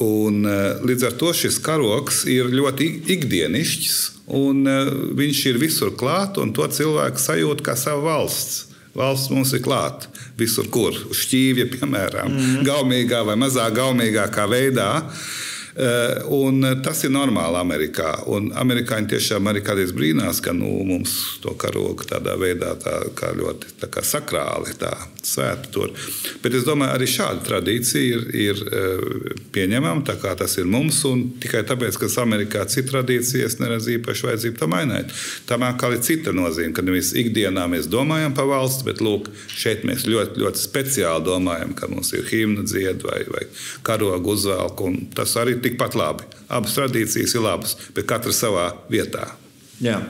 un, 0.02 0.44
eh, 0.44 0.80
līdz 0.82 1.06
ar 1.06 1.12
to 1.12 1.30
šis 1.30 1.60
karoks 1.62 2.24
ir 2.26 2.50
ļoti 2.50 3.06
ikdienišķs, 3.14 4.10
un 4.26 4.64
viņš 5.14 5.46
ir 5.46 5.58
visur 5.58 5.90
klāt, 5.92 6.36
un 6.38 6.52
to 6.52 6.62
cilvēku 6.62 7.18
sajūt 7.18 7.62
kā 7.62 7.76
savu 7.78 8.02
valsts. 8.02 8.64
Valsts 8.96 9.30
mums 9.30 9.52
ir 9.52 9.60
klāta 9.60 10.06
visur, 10.36 10.68
kur 10.70 10.90
uz 10.90 11.16
šķīvja, 11.26 11.70
piemēram, 11.70 12.30
mm 12.30 12.64
gaumīgā 12.64 13.24
vai 13.24 13.36
mazāk 13.36 13.74
gaumīgākā 13.76 14.48
veidā. 14.50 15.04
Uh, 15.04 15.53
un 16.30 16.62
tas 16.84 17.00
ir 17.04 17.10
normāli 17.14 17.58
Amerikā. 17.58 18.10
Un 18.30 18.52
amerikāņi 18.54 19.10
tiešām 19.14 19.50
arī 19.50 19.62
kādreiz 19.64 19.94
brīnās, 19.96 20.40
ka 20.44 20.54
nu, 20.54 20.70
mums 20.86 21.16
to 21.42 21.54
karogu 21.58 22.06
tādā 22.08 22.36
veidā 22.38 22.74
tā, 22.80 23.00
ļoti 23.34 23.74
tā 23.80 23.90
kā 23.90 24.04
sakrāli, 24.06 24.76
tā 24.78 24.92
svēta 25.24 25.70
tur. 25.72 25.92
Bet 26.42 26.54
es 26.54 26.66
domāju, 26.66 26.94
arī 26.94 27.08
šāda 27.10 27.42
tradīcija 27.48 28.04
ir, 28.04 28.24
ir 28.44 28.62
eh, 28.64 29.34
pieņemama, 29.54 30.04
tā 30.06 30.16
kā 30.20 30.34
tas 30.38 30.56
ir 30.60 30.68
mums. 30.70 31.02
Tikai 31.42 31.64
tāpēc, 31.66 31.98
ka 32.00 32.10
Amerikā 32.22 32.64
ir 32.64 32.70
cita 32.72 32.92
tradīcija, 32.92 33.48
es 33.48 33.58
neredzu 33.60 33.96
īpaši 33.96 34.28
vajadzību 34.28 34.60
tam 34.60 34.74
mainīt. 34.74 35.12
Tam 35.48 35.64
atkal 35.66 35.96
ir 35.96 36.04
cita 36.06 36.32
nozīme, 36.36 36.72
ka 36.76 36.84
nevis 36.86 37.12
ikdienā 37.18 37.66
mēs 37.72 37.88
domājam 37.90 38.36
par 38.36 38.48
valsts, 38.50 38.84
bet 38.86 39.02
lūk, 39.04 39.30
šeit 39.50 39.84
mēs 39.88 40.06
ļoti, 40.08 40.40
ļoti 40.44 40.62
speciāli 40.62 41.26
domājam, 41.26 41.74
ka 41.76 41.90
mums 41.90 42.12
ir 42.16 42.28
himna 42.30 42.64
dzied 42.68 43.04
vai, 43.04 43.22
vai 43.30 43.44
karogu 43.86 44.36
uzvelk. 44.36 44.84
Tas 45.16 45.34
arī 45.40 45.58
tikpat 45.64 45.96
labi. 45.98 46.28
Abas 46.48 46.76
tradīcijas 46.76 47.34
ir 47.34 47.44
labas, 47.44 47.76
bet 47.96 48.08
katra 48.10 48.32
savā 48.36 48.70
vietā. 48.92 49.30
Jā. 49.82 50.00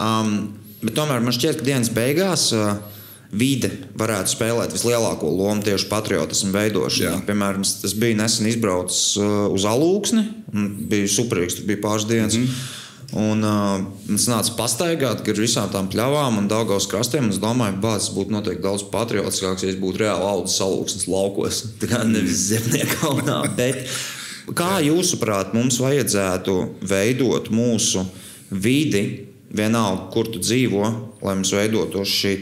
Um, 0.00 0.54
tomēr 0.86 1.22
man 1.22 1.34
šķiet, 1.34 1.60
ka 1.60 1.68
dienas 1.68 1.92
beigās. 1.94 2.50
Uh, 2.56 2.76
vide 3.32 3.70
varētu 3.96 4.34
spēlēt 4.34 4.74
vislielāko 4.76 5.30
lomu 5.32 5.64
tieši 5.64 5.88
patriotismu 5.88 6.52
veidošanā. 6.52 7.14
Jā. 7.14 7.24
Piemēram, 7.24 7.64
es 7.64 7.96
biju 7.96 8.18
nesen 8.20 8.50
izbraucis 8.50 9.16
uh, 9.20 9.46
uz 9.52 9.64
Alūksni, 9.68 10.26
bija 10.90 11.08
superīgs, 11.08 11.56
tur 11.56 11.68
bija 11.70 11.80
pāris 11.86 12.08
dienas. 12.10 12.36
Mm 12.36 12.46
-hmm. 12.46 12.78
Un 13.12 13.44
uh, 13.44 13.82
es 14.14 14.24
nācu 14.30 14.54
pastaigāt 14.56 15.20
gar 15.24 15.36
visām 15.36 15.68
tām 15.72 15.88
pļavām 15.92 16.38
un 16.40 16.46
Dāngavas 16.48 16.86
krastiem. 16.88 17.28
Es 17.28 17.40
domāju, 17.42 17.76
ka 17.76 17.90
tas 17.98 18.08
būtu 18.08 18.32
noteikti 18.32 18.64
daudz 18.64 18.86
patriotiskāks, 18.88 19.64
ja 19.66 19.68
es 19.68 19.76
būtu 19.76 20.00
reāli 20.00 20.24
audzis 20.24 20.56
salūksnes 20.56 21.08
laukos. 21.12 21.60
Tā 21.80 21.90
kā 21.90 22.00
nevis 22.08 22.46
zemnieka 22.48 22.96
kalnā. 23.02 23.42
Bet 23.56 23.84
Kā 24.58 24.80
jūsuprāt, 24.82 25.52
mums 25.54 25.78
vajadzētu 25.82 26.56
veidot 26.90 27.50
mūsu 27.54 28.02
vidi, 28.50 29.04
vienalga, 29.52 30.08
kur 30.12 30.30
tu 30.32 30.40
dzīvo, 30.42 30.86
lai 31.22 31.36
mums 31.38 31.52
veidotos 31.54 32.10
šī 32.10 32.38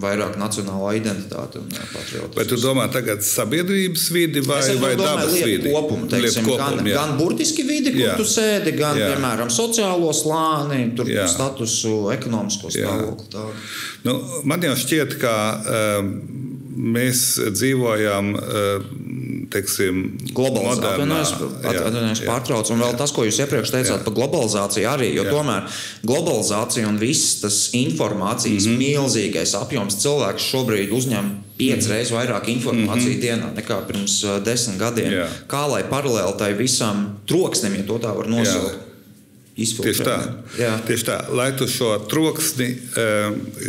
vairāk 0.00 0.34
nacionālā 0.36 0.90
identitāte 0.98 1.60
un 1.60 1.70
patriotisms. 1.72 2.34
Vai 2.36 2.44
tu 2.48 2.58
domā 2.60 2.84
tagad 2.92 3.22
sabiedrības 3.24 4.04
vidi 4.12 4.42
vai, 4.44 4.60
vai 4.82 4.92
dabas 4.98 5.32
vidi? 5.32 5.72
Kopumu, 5.72 6.08
teiksim, 6.10 6.44
kopumu, 6.44 6.82
gan, 6.82 6.90
jā. 6.90 6.98
gan 7.00 7.14
burtiski 7.16 7.64
vidi, 7.64 7.94
kur 7.94 8.02
jā. 8.02 8.16
tu 8.20 8.26
sēdi, 8.28 8.74
gan, 8.76 8.98
jā. 9.00 9.14
piemēram, 9.14 9.52
sociālo 9.52 10.12
slāni, 10.16 10.82
tur 10.98 11.08
jā. 11.08 11.24
statusu, 11.32 11.94
ekonomisko 12.12 12.74
stāvokli. 12.74 13.46
Nu, 14.04 14.18
man 14.44 14.68
jau 14.68 14.76
šķiet, 14.84 15.16
ka 15.22 15.34
um, 15.56 16.12
mēs 16.96 17.24
dzīvojam 17.56 18.34
uh, 18.36 18.90
teiksim, 19.52 20.02
globalizāciju. 20.34 21.48
Atvainojos, 21.66 22.22
pārtraucu. 22.26 22.74
Un 22.74 22.84
vēl 22.84 22.96
tas, 22.98 23.12
ko 23.14 23.24
jūs 23.26 23.40
iepriekš 23.44 23.72
teicāt 23.74 23.98
jā. 23.98 24.04
par 24.04 24.14
globalizāciju, 24.16 24.86
arī. 24.90 25.10
Jo 25.16 25.26
jā. 25.26 25.34
tomēr 25.34 25.82
globalizācija 26.06 26.88
un 26.88 26.98
viss 27.00 27.40
tas 27.42 27.58
informācijas 27.76 28.66
mm 28.66 28.72
-hmm. 28.72 28.78
milzīgais 28.84 29.54
apjoms 29.58 30.00
cilvēks 30.02 30.48
šobrīd 30.52 30.94
uzņem 30.96 31.30
piecas 31.58 31.88
reizes 31.88 32.12
vairāk 32.12 32.48
informācijas 32.48 33.06
mm 33.06 33.12
-hmm. 33.12 33.22
dienā 33.22 33.54
nekā 33.56 33.86
pirms 33.86 34.24
uh, 34.24 34.42
desmit 34.44 34.78
gadiem. 34.78 35.12
Jā. 35.12 35.28
Kā 35.48 35.66
lai 35.70 35.82
paralēli 35.84 36.38
tai 36.38 36.52
visam 36.54 37.18
troksnim, 37.26 37.74
ja 37.74 37.82
tā 37.82 38.16
var 38.16 38.28
nosaukt. 38.28 38.74
Jā. 38.74 38.82
Tieši 39.56 40.04
tā. 40.04 40.18
Jā. 40.58 40.74
Tieši 40.86 41.04
tā. 41.04 41.16
Lai 41.32 41.52
tu 41.56 41.64
šo 41.68 41.96
troksni 42.08 42.76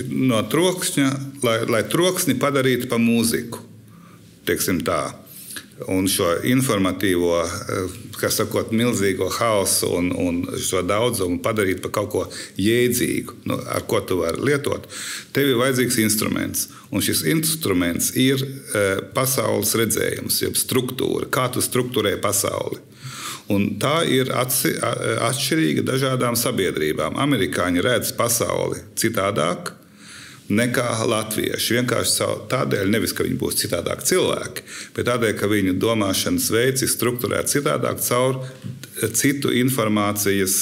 no 0.10 0.42
trokšņa, 0.44 1.12
lai, 1.44 1.60
lai 1.70 1.84
troksni 1.84 2.36
padarītu 2.36 2.90
par 2.92 3.00
mūziku. 3.00 3.60
Teiksim 4.46 4.84
tā 4.84 5.13
un 5.86 6.08
šo 6.10 6.32
informatīvo, 6.44 7.34
eh, 7.46 7.98
kas 8.18 8.40
sakot, 8.40 8.72
milzīgo 8.74 9.30
haosu 9.38 9.92
un, 9.98 10.10
un 10.18 10.42
šo 10.58 10.82
daudzumu 10.82 11.38
padarīt 11.44 11.84
par 11.84 11.94
kaut 12.00 12.10
ko 12.13 12.24
jēdzīgu, 12.58 13.38
nu, 13.46 13.60
ar 13.70 13.86
ko 13.90 14.02
tu 14.02 14.18
vari 14.24 14.42
lietot, 14.50 14.88
tev 15.36 15.52
ir 15.52 15.62
vajadzīgs 15.62 16.00
instruments. 16.02 16.68
Un 16.90 17.04
šis 17.04 17.26
instruments 17.28 18.13
ir 18.18 18.42
e, 18.42 18.84
pasaules 19.13 19.74
redzējums, 19.76 20.40
jeb 20.46 20.58
struktūra, 20.58 21.28
kā 21.30 21.50
tu 21.52 21.62
struktūrē 21.62 22.16
pasauli. 22.24 22.80
Un 23.54 23.74
tā 23.80 24.02
ir 24.12 24.32
atsi, 24.36 24.74
atšķirīga 25.28 25.86
dažādām 25.88 26.36
sabiedrībām. 26.40 27.20
Amerikāņi 27.22 27.84
redz 27.84 28.12
pasauli 28.18 28.82
citādāk, 29.00 29.77
nekā 30.49 30.88
latvieši. 31.07 31.77
Vienkārši 31.81 32.31
tādēļ, 32.51 32.89
nevis 32.93 33.13
ka 33.15 33.25
viņi 33.27 33.39
būs 33.41 33.62
citādāk 33.63 34.03
cilvēki, 34.07 34.65
bet 34.95 35.10
tādēļ, 35.10 35.33
ka 35.39 35.51
viņu 35.51 35.77
domāšanas 35.81 36.51
veids 36.53 36.86
ir 36.86 36.91
strukturēts 36.93 37.57
citādāk 37.57 38.03
caur 38.05 38.39
citu 39.13 39.51
informācijas, 39.53 40.55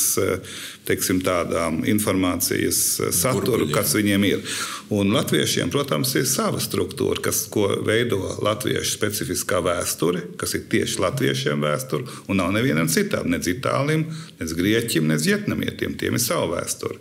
teiksim, 0.86 1.22
tādām 1.26 1.80
informācijas 1.88 2.80
saturu, 3.16 3.70
kas 3.74 3.96
viņiem 3.96 4.26
ir. 4.28 4.58
Un 4.94 5.14
latviešiem, 5.16 5.72
protams, 5.74 6.12
ir 6.20 6.28
sava 6.30 6.60
struktūra, 6.62 7.22
kas 7.26 7.46
veido 7.88 8.20
latviešu 8.46 8.98
specifiskā 8.98 9.62
vēsture, 9.66 10.26
kas 10.40 10.58
ir 10.58 10.68
tieši 10.72 11.02
latviešiem 11.06 11.66
vēsture, 11.66 12.06
un 12.30 12.42
nav 12.42 12.54
nevienam 12.54 12.92
citam, 12.92 13.32
ne 13.32 13.40
itālim, 13.40 14.06
ne 14.40 14.50
grieķim, 14.60 15.08
ne 15.10 15.18
vietnamietim. 15.22 15.98
Tiem 15.98 16.20
ir 16.20 16.26
sava 16.26 16.58
vēsture. 16.58 17.00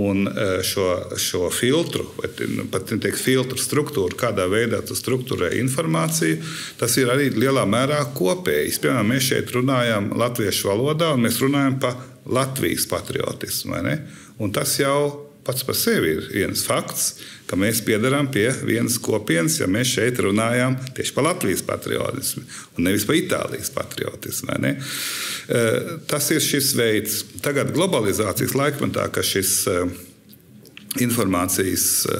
Un 0.00 0.24
e, 0.24 0.44
šo, 0.64 0.86
šo 1.20 1.50
filtru, 1.52 2.06
nu, 2.48 2.64
pat 2.72 2.88
teikt, 2.88 3.18
filtru 3.20 3.60
struktūru, 3.60 4.16
kādā 4.16 4.46
veidā 4.48 4.80
tu 4.88 4.96
struktūrē 4.96 5.50
informāciju, 5.58 6.38
tas 6.80 6.96
ir 6.96 7.12
arī 7.12 7.28
lielā 7.36 7.66
mērā 7.68 7.98
kopējs. 8.16 8.80
Piemēram, 8.80 9.12
mēs 9.12 9.28
šeit 9.28 9.52
runājam 9.52 10.08
latviešu 10.16 10.70
valodā, 10.72 11.12
un 11.12 11.26
mēs 11.26 11.42
runājam 11.44 11.76
par 11.82 12.00
Latvijas 12.24 12.86
patriotismu. 12.88 13.82
Tas 14.54 14.78
jau 14.80 15.31
pats 15.46 15.64
par 15.66 15.76
sevi 15.78 16.14
ir 16.16 16.28
viens 16.32 16.64
fakts, 16.66 17.16
ka 17.50 17.58
mēs 17.58 17.82
piedarām 17.84 18.30
pie 18.32 18.46
vienas 18.64 18.98
kopienas, 19.02 19.58
ja 19.60 19.68
mēs 19.70 19.90
šeit 19.96 20.20
runājam 20.24 20.76
tieši 20.96 21.14
par 21.16 21.26
Latvijas 21.26 21.64
patriotismu 21.66 22.44
un 22.78 22.86
nevis 22.86 23.04
par 23.08 23.18
Itālijas 23.18 23.72
patriotismu. 23.74 24.56
Ne? 24.62 24.76
E, 24.78 25.64
tas 26.08 26.30
ir 26.32 26.40
šis 26.40 26.72
veids. 26.78 27.18
Tagad 27.44 27.74
globalizācijas 27.74 28.56
laikmetā, 28.56 29.08
ka 29.12 29.24
šis 29.26 29.58
e, 29.68 29.76
informācijas, 31.00 31.86
e, 32.04 32.18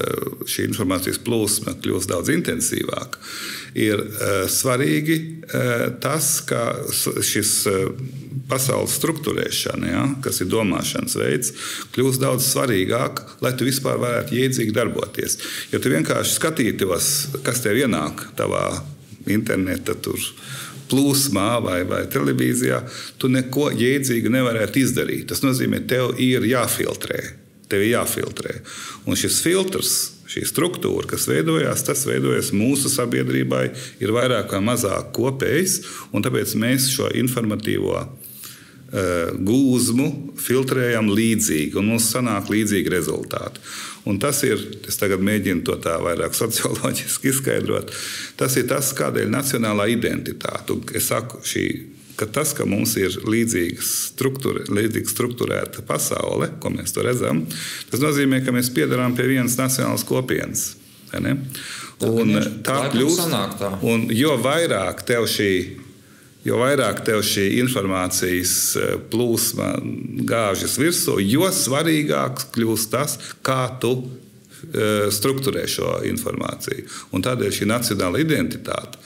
šī 0.49 0.67
informācijas 0.71 1.21
plūsma 1.25 1.75
kļūst 1.83 2.09
daudz 2.09 2.31
intensīvāka, 2.33 3.21
ir 3.77 4.01
svarīgi 4.53 5.15
tas, 6.01 6.27
ka 6.45 6.61
šis 6.93 7.53
pasaules 8.49 8.95
struktūrēšana, 8.99 9.89
ja, 9.89 10.03
kas 10.23 10.41
ir 10.43 10.49
domāšanas 10.51 11.17
veids, 11.19 11.53
kļūst 11.95 12.21
daudz 12.23 12.47
svarīgāk, 12.51 13.23
lai 13.43 13.53
tu 13.57 13.67
vispār 13.67 13.99
varētu 14.01 14.37
jēdzīgi 14.37 14.75
darboties. 14.75 15.37
Ja 15.73 15.81
tu 15.81 15.93
vienkārši 15.93 16.37
skatītos, 16.37 17.11
kas 17.45 17.63
tev 17.65 17.79
ienāk 17.81 18.27
tavā 18.37 18.67
interneta 19.31 19.95
plūsmā 20.91 21.49
vai, 21.63 21.79
vai 21.89 22.03
televīzijā, 22.11 22.81
tu 23.17 23.31
neko 23.31 23.71
jēdzīgu 23.79 24.33
nevarētu 24.33 24.83
izdarīt. 24.83 25.29
Tas 25.31 25.43
nozīmē, 25.45 25.85
tev 25.89 26.17
ir 26.21 26.45
jāfiltrē. 26.49 27.42
Tev 27.73 27.81
ir 27.81 27.95
jāfiltrē. 27.95 28.59
Un 29.09 29.17
šis 29.17 29.41
filtrs 29.41 29.93
šī 30.29 30.45
struktūra, 30.49 31.07
kas 31.09 31.25
veidojās, 31.29 31.83
tas 31.85 32.05
veidojas 32.09 32.51
mūsu 32.55 32.89
sabiedrībai, 32.93 33.65
ir 34.01 34.13
vairāk 34.13 34.53
vai 34.53 34.61
mazāk 34.65 35.09
kopējs, 35.17 35.79
un 36.13 36.25
tāpēc 36.25 36.53
mēs 36.61 36.91
šo 36.93 37.09
informatīvo 37.17 37.97
gūzmu 38.93 40.07
filtrējam 40.37 41.09
līdzīgi, 41.09 41.73
un 41.81 41.89
mums 41.93 42.11
sanāk 42.13 42.51
līdzīgi 42.53 42.91
rezultāti. 42.93 43.61
Un 44.05 44.19
tas 44.21 44.43
ir, 44.45 44.59
es 44.87 44.99
tagad 44.99 45.23
mēģinu 45.23 45.63
to 45.65 45.79
tā 45.81 45.95
vairāk 46.03 46.35
socioloģiski 46.41 47.31
izskaidrot, 47.31 47.93
tas 48.37 48.57
ir 48.59 48.67
tas, 48.69 48.91
kādēļ 48.97 49.31
nacionālā 49.33 49.89
identitāte. 49.95 50.75
Un 50.75 50.85
es 50.93 51.09
saku, 51.09 51.41
šī, 51.47 51.65
ka 52.19 52.27
tas, 52.29 52.53
ka 52.57 52.67
mums 52.69 52.95
ir 52.99 53.15
līdzīga 53.25 53.83
struktura, 53.85 54.65
līdzīgi 54.69 55.11
strukturēta 55.11 55.85
pasaule, 55.87 56.51
ko 56.61 56.71
mēs 56.73 56.95
to 56.95 57.05
redzam, 57.05 57.43
tas 57.91 58.03
nozīmē, 58.03 58.43
ka 58.45 58.55
mēs 58.55 58.71
piedarām 58.75 59.17
pie 59.17 59.27
vienas 59.31 59.57
nacionālas 59.59 60.05
kopienas. 60.07 60.73
Un 62.03 62.33
tā 62.65 62.79
kļūst. 62.89 63.33
Un 63.85 64.07
jo 64.13 64.33
vairāk 64.41 65.05
tev 65.07 65.27
šī 65.29 65.53
jo 66.43 66.59
vairāk 66.59 67.03
tev 67.07 67.21
šī 67.25 67.45
informācijas 67.61 68.55
eh, 68.75 68.95
plūsma 69.11 69.69
gāžas 70.27 70.75
virsū, 70.79 71.17
jo 71.23 71.47
svarīgāks 71.53 72.49
kļūst 72.55 72.91
tas, 72.91 73.17
kā 73.45 73.61
tu 73.81 73.95
eh, 74.03 75.07
strukturē 75.13 75.65
šo 75.69 75.99
informāciju. 76.09 76.87
Un 77.15 77.23
tādēļ 77.25 77.59
šī 77.59 77.69
nacionāla 77.71 78.23
identitāte 78.23 78.99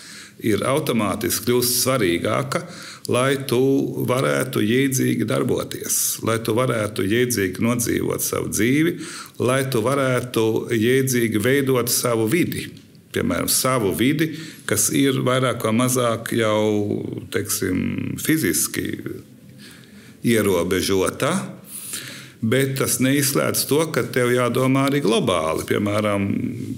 ir 0.45 0.65
automātiski 0.69 1.47
kļūst 1.47 1.81
svarīgāka, 1.83 2.63
lai 3.07 3.37
tu 3.47 3.61
varētu 4.07 4.63
jēdzīgi 4.63 5.27
darboties, 5.27 6.17
lai 6.27 6.39
tu 6.43 6.55
varētu 6.57 7.05
jēdzīgi 7.07 7.63
nodzīvot 7.63 8.23
savu 8.23 8.51
dzīvi, 8.51 8.97
lai 9.39 9.61
tu 9.71 9.83
varētu 9.85 10.43
jēdzīgi 10.75 11.41
veidot 11.43 11.91
savu 11.93 12.27
vidi 12.31 12.67
piemēram, 13.17 13.49
savu 13.49 13.93
vidi, 13.97 14.31
kas 14.69 14.89
ir 14.95 15.21
vairāk 15.25 15.63
vai 15.65 15.73
mazāk 15.75 16.33
jau 16.37 17.01
teiksim, 17.33 18.17
fiziski 18.21 18.87
ierobežota. 20.27 21.31
Bet 22.37 22.75
tas 22.77 22.99
neizslēdz 23.01 23.63
to, 23.65 23.79
ka 23.93 24.03
tev 24.13 24.29
jādomā 24.29 24.83
arī 24.91 24.99
globāli. 25.01 25.65
Piemēram, 25.65 26.27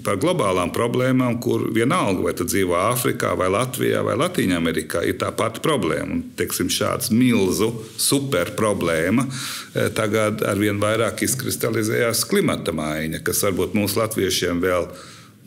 par 0.06 0.16
globālām 0.22 0.72
problēmām, 0.72 1.36
kur 1.44 1.66
vienalga, 1.74 2.24
vai 2.24 2.32
tu 2.36 2.46
dzīvo 2.48 2.78
Āfrikā, 2.80 3.34
vai 3.36 3.50
Latvijā, 3.52 4.00
vai 4.06 4.16
Latvijā-Amerikā, 4.22 5.04
ir 5.04 5.18
tā 5.20 5.28
pati 5.36 5.60
problēma. 5.64 6.16
Un, 6.16 6.24
teiksim, 6.38 6.70
šāds 6.72 7.12
milzu 7.12 7.68
super 8.00 8.54
problēma 8.56 9.26
eh, 9.28 9.90
tagad 9.92 10.46
ar 10.48 10.56
vien 10.60 10.80
vairāk 10.80 11.26
izkristalizējās 11.28 12.24
klimata 12.30 12.72
maiņa, 12.76 13.20
kas 13.26 13.44
varbūt 13.44 13.76
mūsu 13.76 14.00
latviešiem 14.00 14.64
vēl 14.64 14.88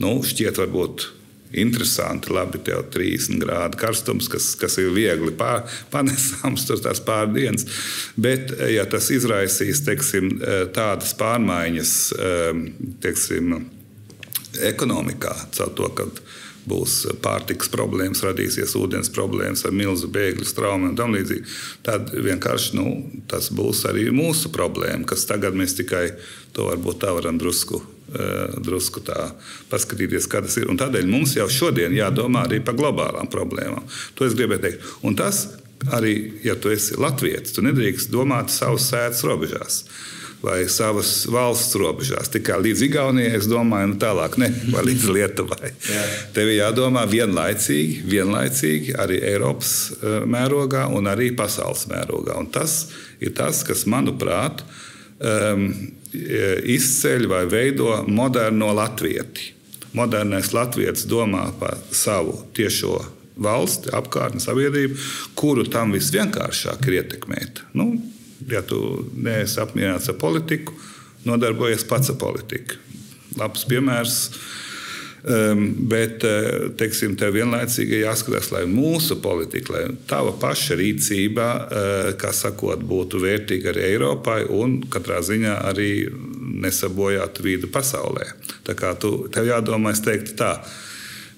nu, 0.04 0.16
šķiet, 0.22 0.62
varbūt 0.62 1.10
interesanti, 1.54 2.32
labi, 2.34 2.62
tev 2.66 2.84
ir 2.84 2.90
30 2.94 3.42
grādu 3.44 3.80
karstums, 3.80 4.30
kas, 4.32 4.54
kas 4.60 4.78
ir 4.82 4.92
viegli 4.96 5.34
pār, 5.38 5.68
panesams 5.94 6.66
tur 6.70 6.82
tās 6.84 7.02
pārdienas. 7.06 7.68
Bet, 8.18 8.56
ja 8.74 8.86
tas 8.90 9.12
izraisīs 9.14 9.84
teiksim, 9.86 10.36
tādas 10.76 11.14
pārmaiņas 11.20 11.96
teiksim, 13.04 13.58
ekonomikā, 14.74 15.34
caur 15.56 15.74
to, 15.78 15.90
ka 15.98 16.10
būs 16.70 16.98
pārtikas 17.24 17.72
problēmas, 17.74 18.24
radīsies 18.26 18.76
ūdens 18.80 19.12
problēmas 19.14 19.66
ar 19.68 19.76
milzu 19.76 20.12
bēgļu 20.14 20.48
straumēm 20.48 20.94
un 20.94 21.00
tam 21.00 21.16
līdzīgi, 21.16 21.58
tad 21.86 22.14
vienkārši 22.14 22.78
nu, 22.80 22.88
tas 23.32 23.50
būs 23.54 23.86
arī 23.90 24.10
mūsu 24.16 24.54
problēma, 24.54 25.08
kas 25.10 25.28
tagad 25.30 25.58
mēs 25.58 25.76
tikai 25.80 26.08
to 26.54 26.70
varbūt 26.70 27.04
tā 27.04 27.12
varam 27.16 27.42
drusku 27.42 27.82
Eh, 28.14 28.58
drusku 28.62 29.02
tā 29.02 29.32
paskatīties, 29.72 30.28
kā 30.30 30.44
tas 30.46 30.54
ir. 30.60 30.68
Un 30.70 30.78
tādēļ 30.78 31.08
mums 31.10 31.32
jau 31.34 31.48
šodien 31.50 31.96
jādomā 31.96 32.44
arī 32.46 32.60
par 32.62 32.76
globālām 32.78 33.30
problēmām. 33.32 33.88
To 34.20 34.28
es 34.28 34.36
gribēju 34.38 34.62
teikt. 34.62 34.90
Un 35.08 35.16
tas 35.18 35.40
arī, 35.98 36.12
ja 36.46 36.54
tu 36.54 36.70
esi 36.70 37.00
Latvijas, 37.00 37.56
tu 37.56 37.64
nedrīkst 37.66 38.12
domāt 38.14 38.54
savas 38.54 38.86
sēdes 38.92 39.24
robežās. 39.26 39.80
Vai 40.44 40.66
savas 40.68 41.24
valsts 41.32 41.78
robežās. 41.80 42.28
Tikai 42.34 42.58
līdz 42.66 42.82
Igaunijai, 42.90 43.38
es 43.38 43.48
domāju, 43.48 43.94
nu 43.94 44.00
tālāk, 44.02 44.36
ne, 44.42 44.50
vai 44.74 44.84
līdz 44.90 45.06
Lietuvai. 45.16 45.72
Jā. 45.88 46.04
Tev 46.36 46.52
ir 46.52 46.58
jādomā 46.58 47.06
vienlaicīgi, 47.08 48.02
vienlaicīgi 48.12 48.98
arī 49.00 49.22
Eiropas 49.32 49.74
eh, 49.96 50.20
mērogā 50.28 50.90
un 50.92 51.08
arī 51.12 51.32
pasaules 51.38 51.88
mērogā. 51.92 52.36
Un 52.36 52.52
tas 52.52 52.90
ir 53.24 53.32
tas, 53.38 53.64
kas, 53.64 53.86
manuprāt, 53.88 54.66
um, 55.24 55.70
izceļ 56.14 57.28
vai 57.32 57.44
veido 57.50 58.04
moderno 58.08 58.74
latvieti. 58.76 59.52
Modernais 59.94 60.52
latviečs 60.54 61.06
domā 61.10 61.52
par 61.60 61.78
savu 61.94 62.40
tiešo 62.58 62.98
valsti, 63.38 63.92
apkārtni, 63.94 64.42
sabiedrību, 64.42 64.98
kuru 65.38 65.66
tam 65.70 65.94
visvienkāršāk 65.94 66.88
ir 66.90 67.00
ietekmēt. 67.02 67.64
Nu, 67.78 67.94
ja 68.52 68.64
tu 68.66 68.80
neesi 69.16 69.60
apmierināts 69.64 70.10
ar 70.12 70.18
politiku, 70.20 70.76
nodarbojies 71.28 71.86
pats 71.88 72.12
ar 72.14 72.20
politiku. 72.22 72.80
Labs 73.40 73.64
piemērs 73.70 74.20
Um, 75.24 75.70
bet 75.88 76.24
uh, 76.28 76.66
teiksim, 76.76 77.14
tev 77.16 77.38
vienlaicīgi 77.38 78.02
jāskatās, 78.02 78.50
lai 78.52 78.66
mūsu 78.68 79.22
politika, 79.24 79.78
lai 79.78 79.84
tava 80.10 80.34
paša 80.36 80.76
rīcība, 80.76 81.46
uh, 81.48 82.10
kā 82.20 82.34
sakot, 82.36 82.82
būtu 82.84 83.22
vērtīga 83.24 83.72
arī 83.72 83.86
Eiropai 83.94 84.42
un 84.52 84.82
katrā 84.92 85.22
ziņā 85.24 85.54
arī 85.70 85.88
nesabojātu 86.66 87.46
vīdu 87.46 87.70
pasaulē. 87.72 88.28
Tā 88.68 88.76
kā 88.76 88.92
tu, 89.00 89.14
tev 89.32 89.48
jādomā, 89.48 89.94
es 89.96 90.04
teiktu 90.04 90.36
tā, 90.44 90.58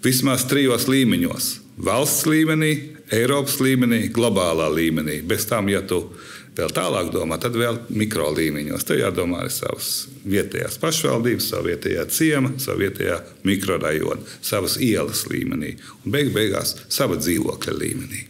vismaz 0.02 0.48
trijos 0.50 0.90
līmeņos- 0.90 1.52
valsts 1.90 2.26
līmenī, 2.26 2.72
Eiropas 3.14 3.60
līmenī, 3.62 4.08
globālā 4.10 4.66
līmenī. 4.74 5.22
Bez 5.22 5.46
tam, 5.46 5.70
ja 5.70 5.84
tu 5.86 6.08
vēl 6.56 6.72
tālāk 6.76 7.12
domā, 7.14 7.38
tad 7.42 7.58
vēl 7.60 7.82
mikro 7.96 8.30
līmeņos. 8.36 8.86
Te 8.88 9.00
jādomā 9.00 9.44
arī 9.44 9.52
savas 9.54 9.90
vietējās 10.26 10.80
pašvaldības, 10.82 11.50
savu 11.52 11.70
vietējā 11.72 12.06
ciema, 12.14 12.54
savu 12.62 12.86
vietējā 12.86 13.20
mikrorajona, 13.48 14.24
savas 14.46 14.80
ielas 14.84 15.26
līmenī 15.32 15.76
un 16.04 16.16
beig 16.16 16.32
beigās 16.36 16.76
sava 16.88 17.20
dzīvokļa 17.20 17.76
līmenī. 17.82 18.24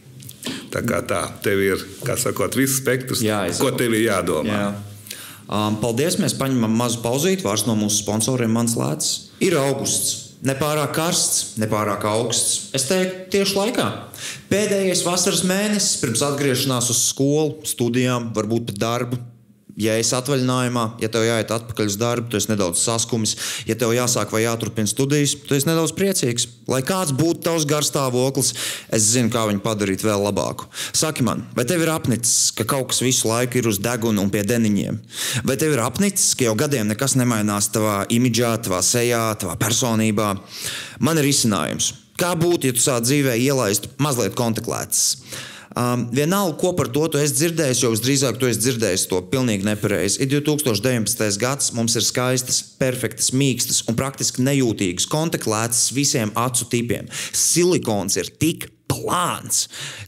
Tā 0.70 0.82
kā 0.86 1.00
tā, 1.06 1.22
tev 1.42 1.62
ir, 1.62 1.82
kā 2.06 2.18
sakot, 2.20 2.54
viss 2.58 2.80
spektrs, 2.82 3.22
Jā, 3.24 3.44
ko 3.58 3.72
tev 3.74 3.94
ir 3.96 4.06
jādomā. 4.08 4.60
Jā. 4.60 4.68
Um, 5.46 5.78
paldies, 5.78 6.18
mēs 6.18 6.34
paņemam 6.38 6.72
mazu 6.74 7.00
pauzīti. 7.04 7.46
Vārds 7.46 7.68
no 7.68 7.76
mūsu 7.78 8.02
sponsoriem 8.02 8.50
mans 8.54 8.74
lēts. 8.78 9.12
Ir 9.42 9.54
augusts. 9.60 10.25
Nepārāk 10.46 10.92
karsts, 10.94 11.56
nepārāk 11.58 12.04
augsts. 12.06 12.68
Es 12.76 12.84
teiktu, 12.86 13.24
tieši 13.34 13.56
laikā. 13.56 13.86
Pēdējais 14.50 15.02
vasaras 15.06 15.42
mēnesis 15.48 15.96
pirms 16.02 16.22
atgriešanās 16.22 16.90
uz 16.92 17.00
skolu, 17.08 17.64
studijām, 17.66 18.30
varbūt 18.36 18.68
pat 18.70 18.78
darbu, 18.84 19.18
ja 19.80 19.96
esi 20.00 20.14
atvaļinājumā, 20.16 20.84
ja 21.02 21.10
tev 21.12 21.26
jāiet 21.26 21.50
atpakaļ 21.52 21.90
uz 21.90 21.96
darbu, 22.00 22.30
tu 22.30 22.38
esi 22.38 22.50
nedaudz 22.50 22.80
saskumis, 22.80 23.36
ja 23.68 23.76
tev 23.78 23.92
jāsāk 23.96 24.32
vai 24.32 24.44
jāturpina 24.46 24.88
studijas, 24.88 25.36
tu 25.46 25.56
esi 25.56 25.68
nedaudz 25.68 25.92
priecīgs. 25.96 26.48
Lai 26.70 26.80
kāds 26.86 27.12
būtu 27.14 27.44
tavs 27.46 27.66
garstāvoklis, 27.68 28.54
es 28.96 29.10
zinu, 29.12 29.30
kā 29.30 29.44
viņu 29.46 29.62
padarīt 29.62 30.02
vēl 30.02 30.24
labāku. 30.26 30.66
Saki 30.96 31.26
man, 31.26 31.44
vai 31.54 31.66
tev 31.68 31.84
ir 31.84 31.92
apnicis, 31.92 32.50
ka 32.56 32.66
kaut 32.66 32.90
kas 32.90 33.04
visu 33.04 33.28
laiku 33.30 33.60
ir 33.60 33.68
uz 33.70 33.78
deguna 33.82 34.24
un 34.24 34.32
pie 34.32 34.42
deniņiem? 34.46 34.98
Vai 35.46 35.58
tev 35.60 35.76
ir 35.76 35.84
apnicis, 35.84 36.32
ka 36.34 36.48
jau 36.48 36.56
gadiem 36.58 36.88
nekas 36.90 37.14
nemainās 37.20 37.70
tavā 37.74 38.00
imidžā, 38.10 38.56
tavā 38.66 38.80
sejā, 38.82 39.28
tavā 39.38 39.54
personībā? 39.60 40.32
Man 41.04 41.20
ir 41.20 41.30
izcinājums. 41.30 41.92
Kā 42.16 42.32
būtu, 42.38 42.70
ja 42.70 42.74
tu 42.74 42.80
savā 42.80 43.02
dzīvē 43.04 43.36
ielaistu 43.44 43.92
mazliet 44.00 44.34
kontaklētas? 44.38 45.04
Um, 45.76 46.06
vienalga, 46.08 46.56
ko 46.56 46.70
par 46.72 46.88
to 46.88 47.02
tu 47.12 47.18
esi 47.20 47.34
dzirdējis, 47.36 47.82
jo 47.84 47.90
visdrīzāk 47.92 48.38
tu 48.40 48.48
esi 48.48 48.62
dzirdējis 48.62 49.02
to 49.10 49.18
pilnīgi 49.28 49.66
nepareizi. 49.68 50.22
Ir 50.24 50.30
2019. 50.38 51.36
gads, 51.42 51.74
mums 51.76 51.98
ir 52.00 52.06
skaistas, 52.06 52.62
perfektas, 52.80 53.28
mīkstas 53.36 53.82
un 53.84 53.98
praktiski 53.98 54.44
nejūtīgas 54.46 55.04
kontaktlētas 55.12 55.90
visiem 55.92 56.32
acu 56.32 56.70
tipiem. 56.72 57.10
Silikons 57.36 58.16
ir 58.16 58.32
tik 58.40 58.70
plāns, 58.88 59.66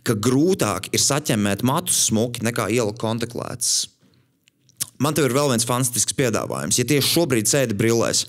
ka 0.08 0.16
grūtāk 0.16 0.88
ir 0.96 1.04
saķemmēt 1.04 1.66
matus 1.68 2.00
smuki 2.08 2.48
nekā 2.48 2.70
ielikt 2.72 3.02
kontaktlētas. 3.04 3.90
Man 4.98 5.14
te 5.14 5.22
ir 5.22 5.36
vēl 5.36 5.52
viens 5.52 5.66
fantastisks 5.68 6.16
piedāvājums. 6.18 6.80
Ja 6.80 6.86
tieši 6.88 7.12
šobrīd 7.12 7.46
sēdi 7.46 7.76
brillēs, 7.78 8.24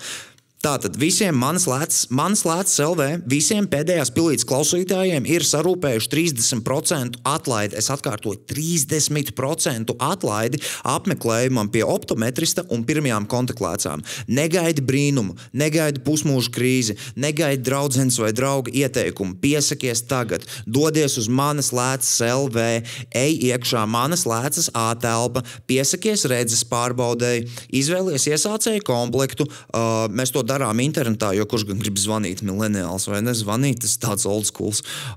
Tātad 0.60 0.98
visiem 1.00 1.38
manas 1.40 1.64
lētas, 1.72 2.02
manas 2.12 2.42
lētas 2.44 2.74
LV, 2.84 3.06
visiem 3.32 3.64
pēdējās 3.72 4.10
pilītes 4.12 4.44
klausītājiem 4.44 5.24
ir 5.32 5.46
sarūpējuši 5.48 6.10
30% 6.12 7.22
atlaidi. 7.32 7.78
Es 7.80 7.88
atkārtoju, 7.94 8.42
30% 8.50 9.94
atlaidi 10.04 10.60
apmeklējumam 10.84 11.70
pie 11.72 11.86
optometrista 11.88 12.66
un 12.76 12.84
pirmajām 12.84 13.30
kontaktlēcām. 13.32 14.04
Negaidi 14.28 14.84
brīnumu, 14.84 15.38
negaidi 15.56 16.04
pusmūža 16.04 16.52
krīzi, 16.58 16.98
negaidi 17.16 17.64
draugs 17.64 18.20
vai 18.20 18.34
drauga 18.36 18.76
ieteikumu. 18.76 19.38
Piesakies 19.40 20.04
tagad, 20.12 20.44
dodies 20.68 21.16
uz 21.24 21.32
manas 21.32 21.72
lētas 21.72 22.12
LV, 22.28 22.68
ej 23.16 23.40
iekšā 23.54 23.86
manas 23.88 24.28
lētas 24.28 24.68
ātelpa, 24.76 25.46
piesakies 25.72 26.28
redzes 26.28 26.68
pārbaudēji, 26.68 27.48
izvēlies 27.80 28.28
iesācēju 28.28 28.84
komplektu. 28.92 29.48
Uh, 29.72 30.12
mēs 30.12 30.36
to 30.36 30.49
darām 30.50 30.82
internetā, 30.84 31.32
jo 31.38 31.46
kurš 31.50 31.68
gan 31.70 31.82
grib 31.82 32.00
zvanīt 32.02 32.44
mileniāls 32.46 33.08
vai 33.12 33.22
nezvanīt, 33.26 33.84
tas 33.86 33.98
tāds 34.02 34.28
old 34.30 34.50
school. 34.50 34.74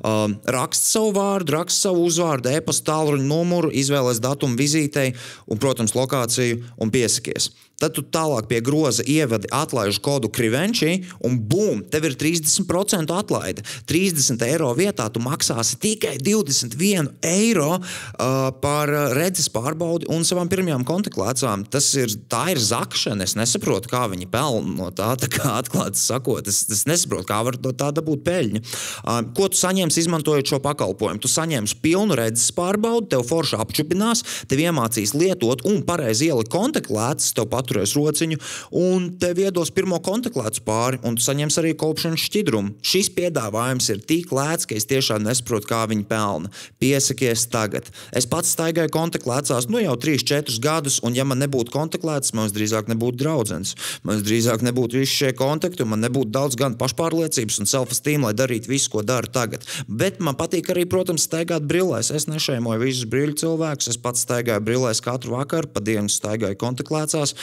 Um, 0.07 0.39
rakst 0.45 0.87
savu 0.93 1.15
vārdu, 1.17 1.57
rakst 1.57 1.85
savu 1.85 2.07
uzvārdu, 2.09 2.53
e-pasta 2.53 2.93
tālruņa 2.93 3.27
numuru, 3.27 3.73
izvēlēs 3.73 4.23
datumu 4.23 4.59
vizītei 4.61 5.13
un, 5.47 5.61
protams, 5.63 5.97
lokāciju 5.99 6.63
un 6.81 6.93
piesakies. 6.95 7.51
Tad 7.83 7.97
tu 7.97 8.05
tālāk 8.07 8.47
pie 8.51 8.61
groza 8.63 9.03
ievadi 9.03 9.51
atlaižu 9.51 9.99
kodu 10.05 10.31
Krivenčī, 10.31 11.01
un 11.27 11.39
bum, 11.51 11.83
tev 11.91 12.07
ir 12.07 12.15
30% 12.19 13.11
atlaide. 13.17 13.65
30 13.91 14.45
eiro 14.47 14.71
vietā 14.79 15.09
tu 15.11 15.23
maksāsi 15.23 15.81
tikai 15.83 16.15
21 16.23 17.11
eiro 17.27 17.73
uh, 17.79 18.51
par 18.63 18.93
redzes 19.17 19.49
pārbaudi 19.53 20.07
un 20.13 20.23
savām 20.27 20.51
pirmajām 20.53 20.87
kontaktlietām. 20.87 21.67
Tas 21.73 21.91
ir, 21.99 22.15
tā 22.31 22.45
ir 22.55 22.61
zakšana. 22.63 23.27
Es 23.27 23.35
nesaprotu, 23.39 23.91
kā 23.91 24.05
viņi 24.13 24.31
pelna 24.31 24.77
no 24.79 24.91
tā. 24.95 25.13
tā 25.19 25.29
kā 25.33 25.57
atklāti 25.59 26.01
sakot, 26.01 26.47
es, 26.49 26.63
es 26.73 26.85
nesaprotu, 26.89 27.27
kā 27.29 27.41
var 27.47 27.59
no 27.63 27.75
tā 27.77 27.91
dabūt 27.95 28.23
peļņu. 28.27 28.63
Uh, 29.03 29.21
ko 29.37 29.49
tu 29.51 29.59
saņemsi, 29.61 30.05
izmantojot 30.05 30.55
šo 30.55 30.63
pakalpojumu? 30.65 31.23
Tu 31.23 31.31
saņemsi 31.31 31.79
pilnu 31.83 32.17
redzes 32.19 32.55
pārbaudi, 32.57 33.11
tev 33.15 33.27
forši 33.29 33.59
apčupinās, 33.63 34.25
tev 34.51 34.63
iemācīs 34.65 35.15
lietot 35.19 35.67
un 35.69 35.83
pareizi 35.87 36.31
ielikt 36.31 36.53
kontaktlētas, 36.53 37.33
tev 37.37 37.51
paturēs 37.73 37.97
rociņu 37.97 38.39
un 38.77 39.11
tev 39.21 39.41
iedos 39.41 39.73
pirmo 39.73 39.99
kontaktlētu 40.05 40.63
pāri, 40.67 41.01
un 41.07 41.17
tu 41.17 41.25
saņemsi 41.25 41.61
arī 41.63 41.73
kopšanas 41.79 42.27
šķidrumu. 42.29 42.77
Šis 42.85 43.11
piedāvājums 43.17 43.89
ir 43.93 44.03
tik 44.05 44.33
lēts, 44.35 44.69
ka 44.69 44.77
es 44.77 44.89
tiešām 44.91 45.25
nesaprotu, 45.25 45.69
kā 45.71 45.85
viņi 45.89 46.07
pelna. 46.09 46.53
Piesakies 46.83 47.47
tagad. 47.53 47.89
Es 48.13 48.29
pats 48.29 48.53
staigāju 48.53 48.93
kontaktlētās 48.93 49.69
nu 49.73 49.81
jau 49.83 49.97
3-4 49.97 50.59
gadus, 50.63 51.01
un 51.03 51.17
ja 51.17 51.25
man 51.25 51.41
nebūtu 51.43 51.73
kontaktlētas, 51.73 52.35
man 52.37 52.51
drīzāk 52.53 52.91
nebūtu 52.93 53.23
draugs. 53.23 53.75
Man 54.07 54.21
drīzāk 54.23 54.63
nebūtu 54.63 55.01
visi 55.01 55.17
šie 55.23 55.33
kontakti, 55.37 55.83
un 55.83 55.93
man 55.95 56.03
nebūtu 56.05 56.31
daudz 56.33 56.57
gan 56.61 56.77
pašpārliecības 56.79 57.63
un 57.63 57.69
self-esteem, 57.71 58.27
lai 58.27 58.35
darītu 58.37 58.71
visu, 58.71 58.91
ko 58.93 59.03
daru 59.07 59.31
tagad. 59.33 59.65
Bet 59.89 60.21
man 60.23 60.37
patīk 60.39 60.71
arī, 60.73 60.85
protams, 60.89 61.25
staigāt 61.27 61.67
brillēs. 61.67 62.13
Es 62.15 62.29
nešēmoju 62.31 62.85
visus 62.85 63.09
brīļu 63.11 63.35
cilvēkus. 63.43 63.91
Es 63.93 63.99
pats 64.01 64.23
staigāju 64.27 64.63
brillēs 64.65 65.03
katru 65.05 65.35
vakaru, 65.35 65.73
pa 65.75 65.83
dienu 65.85 66.13
staigāju 66.13 66.61
kontaktlētās. 66.61 67.35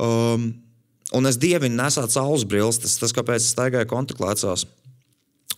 Um, 0.00 0.50
un 1.14 1.30
es 1.30 1.38
dievinu 1.40 1.78
nesāt 1.78 2.14
saules 2.14 2.46
brilles, 2.48 2.80
tas, 2.82 2.96
tas 3.00 3.14
kāpēc 3.14 3.42
es 3.42 3.52
staigāju 3.54 3.90
kontaktlēcās. 3.90 4.66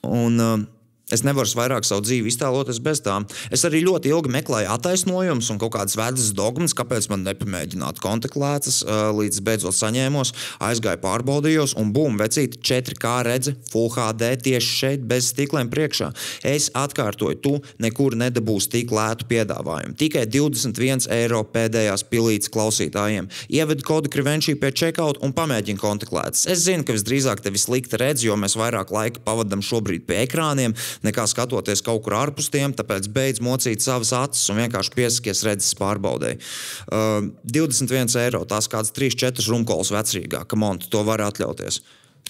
Un, 0.07 0.41
um, 0.41 0.67
Es 1.07 1.23
nevaru 1.23 1.47
vairāk 1.55 1.85
savu 1.87 2.03
dzīvi 2.03 2.27
iztēloties 2.33 2.81
bez 2.83 2.99
tām. 3.07 3.29
Es 3.55 3.63
arī 3.63 3.79
ļoti 3.87 4.11
ilgi 4.11 4.31
meklēju 4.35 4.73
attaisnojumus 4.75 5.53
un 5.53 5.61
kaut 5.63 5.77
kādas 5.77 5.95
vedas 5.95 6.33
dogmas, 6.35 6.73
kāpēc 6.75 7.07
man 7.13 7.23
nepamēģināt 7.23 8.01
kontaktlētas, 8.03 8.81
līdz 9.15 9.39
beidzot 9.47 9.77
saņēmos, 9.79 10.33
aizgāju 10.67 10.99
pārbaudījos, 11.05 11.77
un 11.79 11.93
bum, 11.95 12.19
vecīt, 12.19 12.57
4K 12.59 13.13
redze, 13.29 13.55
Full 13.71 13.93
HD 13.95 14.33
tieši 14.49 14.73
šeit, 14.81 15.05
bez 15.07 15.29
stikliem 15.31 15.71
priekšā. 15.71 16.09
Es 16.43 16.73
atkārtoju, 16.75 17.39
tu 17.39 17.55
nekur 17.79 18.19
nedabūsi 18.19 18.73
tik 18.75 18.97
lētu 18.99 19.31
piedāvājumu. 19.31 19.95
Tikai 20.03 20.27
21 20.27 21.07
eiro 21.21 21.45
pēdējās 21.55 22.03
pilītes 22.11 22.51
klausītājiem. 22.51 23.31
Ieved 23.55 23.87
kodu 23.87 24.11
Krivenčī 24.11 24.57
pie 24.59 24.75
checkout 24.75 25.23
un 25.23 25.31
pamēģini 25.39 25.79
kontaktlētas. 25.79 26.49
Es 26.51 26.67
zinu, 26.67 26.83
ka 26.83 26.99
visdrīzāk 26.99 27.47
tevi 27.47 27.63
slikti 27.63 28.03
redz, 28.03 28.27
jo 28.27 28.35
mēs 28.35 28.59
vairāk 28.59 28.91
laika 28.91 29.23
pavadām 29.23 29.63
šobrīd 29.63 30.09
pie 30.11 30.25
ekrāniem 30.27 30.75
nekā 31.05 31.27
skatoties 31.29 31.83
kaut 31.85 32.05
kur 32.05 32.17
ārpus 32.19 32.49
tiem. 32.53 32.75
Tāpēc 32.77 33.09
beidz 33.13 33.43
mocīt 33.45 33.85
savas 33.85 34.13
acis 34.17 34.47
un 34.53 34.61
vienkārši 34.63 34.95
piesakies 34.97 35.45
redzes 35.47 35.77
pārbaudēji. 35.79 36.41
Uh, 36.89 37.33
21 37.45 38.17
eiro, 38.23 38.45
tās 38.49 38.71
kādas 38.73 38.95
3-4 38.97 39.49
rumkolas 39.51 39.93
vecrīgā, 39.95 40.45
ka 40.49 40.61
man 40.61 40.81
to 40.81 41.03
var 41.07 41.25
atļauties. 41.27 41.83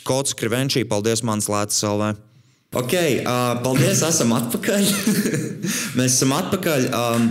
Kods 0.06 0.36
Krivenčī, 0.38 0.84
paldies 0.88 1.24
manas 1.26 1.50
lētas 1.50 1.82
salvē. 1.82 2.14
Ok, 2.76 2.94
uh, 3.22 3.56
paldies, 3.62 4.02
esam 4.04 4.34
atpakaļ. 4.36 4.90
Mēs 5.98 6.18
esam 6.18 6.34
atpakaļ. 6.36 6.90
Um, 6.90 7.30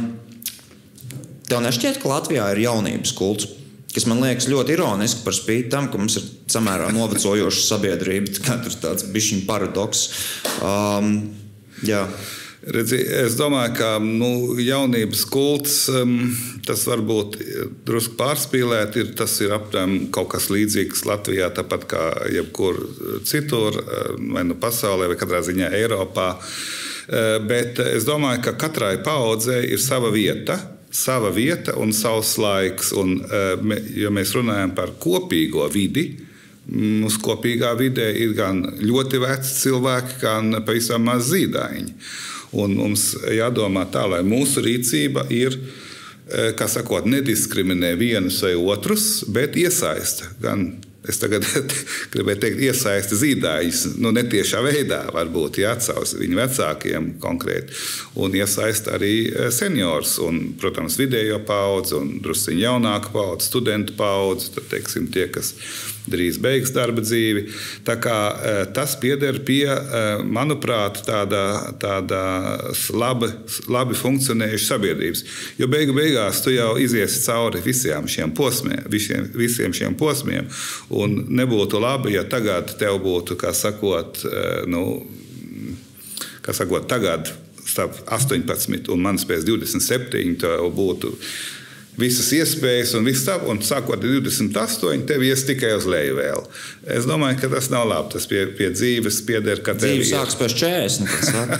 tev 1.49 1.61
nešķiet, 1.65 1.99
ka 2.01 2.09
Latvijā 2.15 2.47
ir 2.55 2.65
jaunības 2.65 3.13
kults? 3.17 3.51
Kas 3.95 4.07
man 4.11 4.21
liekas 4.23 4.49
ļoti 4.51 4.75
ironiski 4.75 5.23
par 5.23 5.35
spīti 5.37 5.71
tam, 5.71 5.89
ka 5.91 5.99
mums 6.01 6.19
ir 6.19 6.25
samērā 6.51 6.91
novecojoša 6.95 7.67
sabiedrība. 7.69 8.39
Katrs 8.43 8.81
tāds 8.83 9.07
bišķiņu 9.11 9.45
paradoks. 9.47 10.07
Um, 10.59 11.13
jā. 11.87 12.03
Redzi, 12.65 12.97
es 12.97 13.35
domāju, 13.37 13.75
ka 13.77 13.89
nu, 14.01 14.55
jaunības 14.57 15.21
kults 15.29 15.75
um, 15.93 16.15
tas 16.65 16.81
varbūt 16.89 17.37
drusku 17.85 18.17
pārspīlēt. 18.17 18.97
Ir, 18.97 19.11
tas 19.19 19.35
ir 19.45 19.53
apmēram 19.53 20.07
kaut 20.15 20.31
kas 20.33 20.49
līdzīgs 20.49 21.05
Latvijā, 21.05 21.51
tāpat 21.53 21.85
kā 21.91 22.07
jebkur 22.33 22.81
citur, 23.29 23.77
vai 24.33 24.47
nu 24.49 24.57
pasaulē, 24.57 25.11
vai 25.11 25.19
katrā 25.19 25.43
ziņā 25.45 25.69
Eiropā. 25.77 26.31
Uh, 26.35 27.37
bet 27.45 27.79
es 27.85 28.07
domāju, 28.07 28.41
ka 28.47 28.57
katrai 28.65 28.95
paudzei 29.05 29.61
ir 29.69 29.81
sava 29.83 30.09
vieta 30.09 30.57
sava 30.95 31.31
vieta 31.35 31.75
un 31.81 31.91
savs 31.93 32.37
laiks. 32.39 32.93
Un, 32.95 33.17
eh, 33.25 33.81
ja 33.99 34.13
mēs 34.13 34.35
runājam 34.37 34.75
par 34.75 34.95
kopīgo 34.99 35.67
vidi, 35.71 36.07
Mūsu 36.65 37.19
kopīgā 37.21 37.75
vidē 37.77 38.07
ir 38.17 38.31
gan 38.33 38.63
ļoti 38.81 39.19
veci 39.21 39.51
cilvēki, 39.59 40.15
gan 40.21 40.63
pavisam 40.65 41.03
maz 41.05 41.27
zīdaiņi. 41.29 41.93
Un 42.57 42.73
mums 42.79 43.11
jādomā 43.29 43.85
tā, 43.93 44.07
lai 44.09 44.23
mūsu 44.25 44.63
rīcība 44.65 45.27
ir, 45.29 45.53
eh, 46.31 46.53
sakot, 46.67 47.05
nediskriminē 47.05 47.95
vienus 47.97 48.41
vai 48.41 48.55
otrus, 48.55 49.23
bet 49.27 49.53
iesaista 49.53 50.25
gan 50.41 50.81
Es 51.09 51.19
tagad 51.21 51.45
gribēju 52.13 52.41
teikt, 52.41 52.61
iesaisti 52.65 53.19
zīdaiņus, 53.19 53.81
nu, 54.01 54.11
netiešā 54.15 54.61
veidā, 54.65 55.01
varbūt 55.15 55.59
jāatcauc 55.61 56.15
viņu 56.19 56.39
vecākiem 56.39 57.09
konkrēti, 57.23 57.75
un 58.21 58.37
iesaista 58.37 58.95
arī 58.97 59.13
e, 59.29 59.49
seniors, 59.53 60.17
un, 60.25 60.41
protams, 60.61 60.97
vidējo 61.01 61.41
paudzi, 61.47 61.97
un 61.99 62.15
drusciņu 62.25 62.65
jaunāku 62.65 63.13
paudzi, 63.15 63.49
studentu 63.51 63.97
paudzi, 63.99 64.53
tad, 64.55 64.69
teiksim, 64.73 65.09
tie, 65.13 65.27
kas 65.33 65.53
drīz 66.11 66.39
beigs 66.41 66.73
darba 66.75 67.03
dzīvi. 67.03 67.45
Kā, 67.85 68.17
e, 68.35 68.53
tas 68.75 68.95
pieder 69.01 69.39
pie, 69.45 69.65
e, 69.69 70.03
manuprāt, 70.23 71.01
tāda, 71.07 71.43
tāda 71.81 72.21
labi, 72.93 73.31
labi 73.71 73.97
funkcionējušas 73.99 74.69
sabiedrības. 74.73 75.23
Jo 75.61 75.69
beigu 75.71 75.95
beigās 75.97 76.41
tu 76.45 76.53
jau 76.53 76.75
iziesi 76.81 77.23
cauri 77.25 77.63
visiem 77.65 78.09
šiem 78.11 78.33
posmiem, 78.35 78.85
visiem, 78.91 79.29
visiem 79.35 79.75
šiem 79.75 79.97
posmiem. 79.99 80.49
Un 80.95 81.17
nebūtu 81.39 81.81
labi, 81.81 82.15
ja 82.17 82.25
tagad 82.29 82.75
tev 82.79 82.99
būtu, 83.03 83.39
kā 83.39 83.53
sakot, 83.55 84.21
e, 84.25 84.45
nu, 84.71 84.85
kā 86.45 86.53
sakot 86.55 86.87
tagad 86.89 87.31
starp 87.65 87.97
18 88.13 88.91
un 88.93 89.01
manas 89.01 89.25
pēc 89.27 89.45
27, 89.47 90.35
tev 90.41 90.69
būtu 90.75 91.15
visas 91.99 92.29
iespējas 92.35 92.93
un 92.97 93.05
viss 93.07 93.25
tā, 93.27 93.37
un 93.49 93.61
sākot 93.63 93.97
ar 93.97 94.03
28, 94.03 95.05
tev 95.09 95.23
ies 95.25 95.45
tikai 95.47 95.73
uz 95.77 95.87
leju 95.89 96.17
vēl. 96.19 96.43
Es 96.95 97.07
domāju, 97.09 97.39
ka 97.41 97.49
tas 97.55 97.69
nav 97.73 97.87
labi. 97.89 98.13
Tas 98.15 98.27
pie, 98.29 98.43
pie 98.57 98.69
dzīves 98.73 99.21
pieder, 99.27 99.61
ka 99.65 99.75
tev 99.79 99.95
ir. 99.97 100.05
sākas 100.07 100.37
pēc 100.39 100.57
40. 100.61 101.55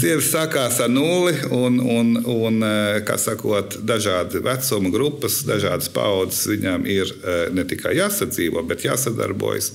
Dzīve 0.00 0.24
sākās 0.24 0.80
ar 0.84 0.92
nulli, 0.92 1.34
un, 1.56 1.80
un, 1.80 2.12
un 2.30 2.66
eh, 2.66 3.00
kā 3.06 3.18
sakot, 3.20 3.80
dažādi 3.86 4.42
vecuma 4.44 4.92
grupas, 4.94 5.40
dažādas 5.48 5.90
paudzes 5.92 6.46
viņām 6.50 6.86
ir 6.90 7.14
eh, 7.20 7.46
ne 7.54 7.66
tikai 7.68 7.96
jāsadzīvo, 7.98 8.64
bet 8.68 8.86
jāsadarbojas, 8.88 9.72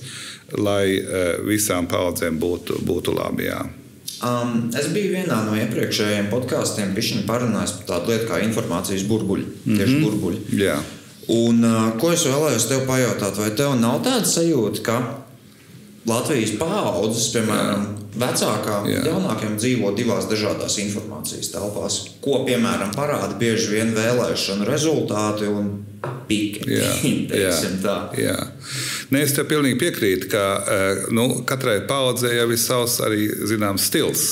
lai 0.56 0.84
eh, 0.96 1.26
visām 1.46 1.90
paudzēm 1.90 2.38
būtu, 2.42 2.80
būtu 2.86 3.16
labi. 3.16 3.50
Jā. 3.50 3.64
Um, 4.24 4.70
es 4.72 4.86
biju 4.94 5.12
vienā 5.12 5.42
no 5.44 5.56
iepriekšējiem 5.60 6.30
podkāstiem, 6.32 6.94
pišķiņā 6.96 7.26
parunājis 7.28 7.74
par 7.78 7.88
tādu 7.90 8.14
lietu 8.14 8.30
kā 8.30 8.40
informācijas 8.46 9.04
burbuļi. 9.10 9.44
Mm 9.44 9.72
-hmm. 9.72 9.78
Tieši 9.82 10.00
burbuļi. 10.04 10.40
Jā. 10.62 10.78
Un, 11.28 11.64
uh, 11.64 11.92
ko 12.00 12.12
es 12.12 12.24
vēlējos 12.24 12.68
tev 12.68 12.86
pajautāt, 12.88 13.38
vai 13.38 13.50
tev 13.50 13.74
nav 13.80 14.00
tāda 14.06 14.24
sajūta, 14.24 14.82
ka 14.82 14.98
Latvijas 16.06 16.52
paudzes, 16.60 17.32
piemēram, 17.34 17.86
vecākā, 18.14 18.76
Jā. 18.86 19.00
jaunākajiem 19.08 19.56
dzīvo 19.58 19.90
divās 19.96 20.28
dažādās 20.30 20.78
informācijas 20.78 21.50
telpās, 21.50 21.96
ko, 22.22 22.44
piemēram, 22.46 22.92
parāda 22.94 23.34
bieži 23.40 23.72
vien 23.74 23.90
vēlēšanu 23.96 24.68
rezultāti 24.68 25.50
un 25.50 25.72
pīki. 26.28 26.62
Jā, 26.70 26.92
jā, 27.42 27.96
jā. 28.22 28.36
Nē, 29.10 29.22
es 29.22 29.36
tev 29.36 29.46
pilnīgi 29.50 29.78
piekrītu, 29.80 30.30
ka 30.32 30.44
eh, 30.58 31.04
nu, 31.14 31.28
katrai 31.46 31.80
paudzei 31.86 32.36
jau 32.38 32.48
ir 32.50 32.60
savs 32.60 32.98
arī 33.06 33.28
zināms 33.46 33.86
stils. 33.90 34.24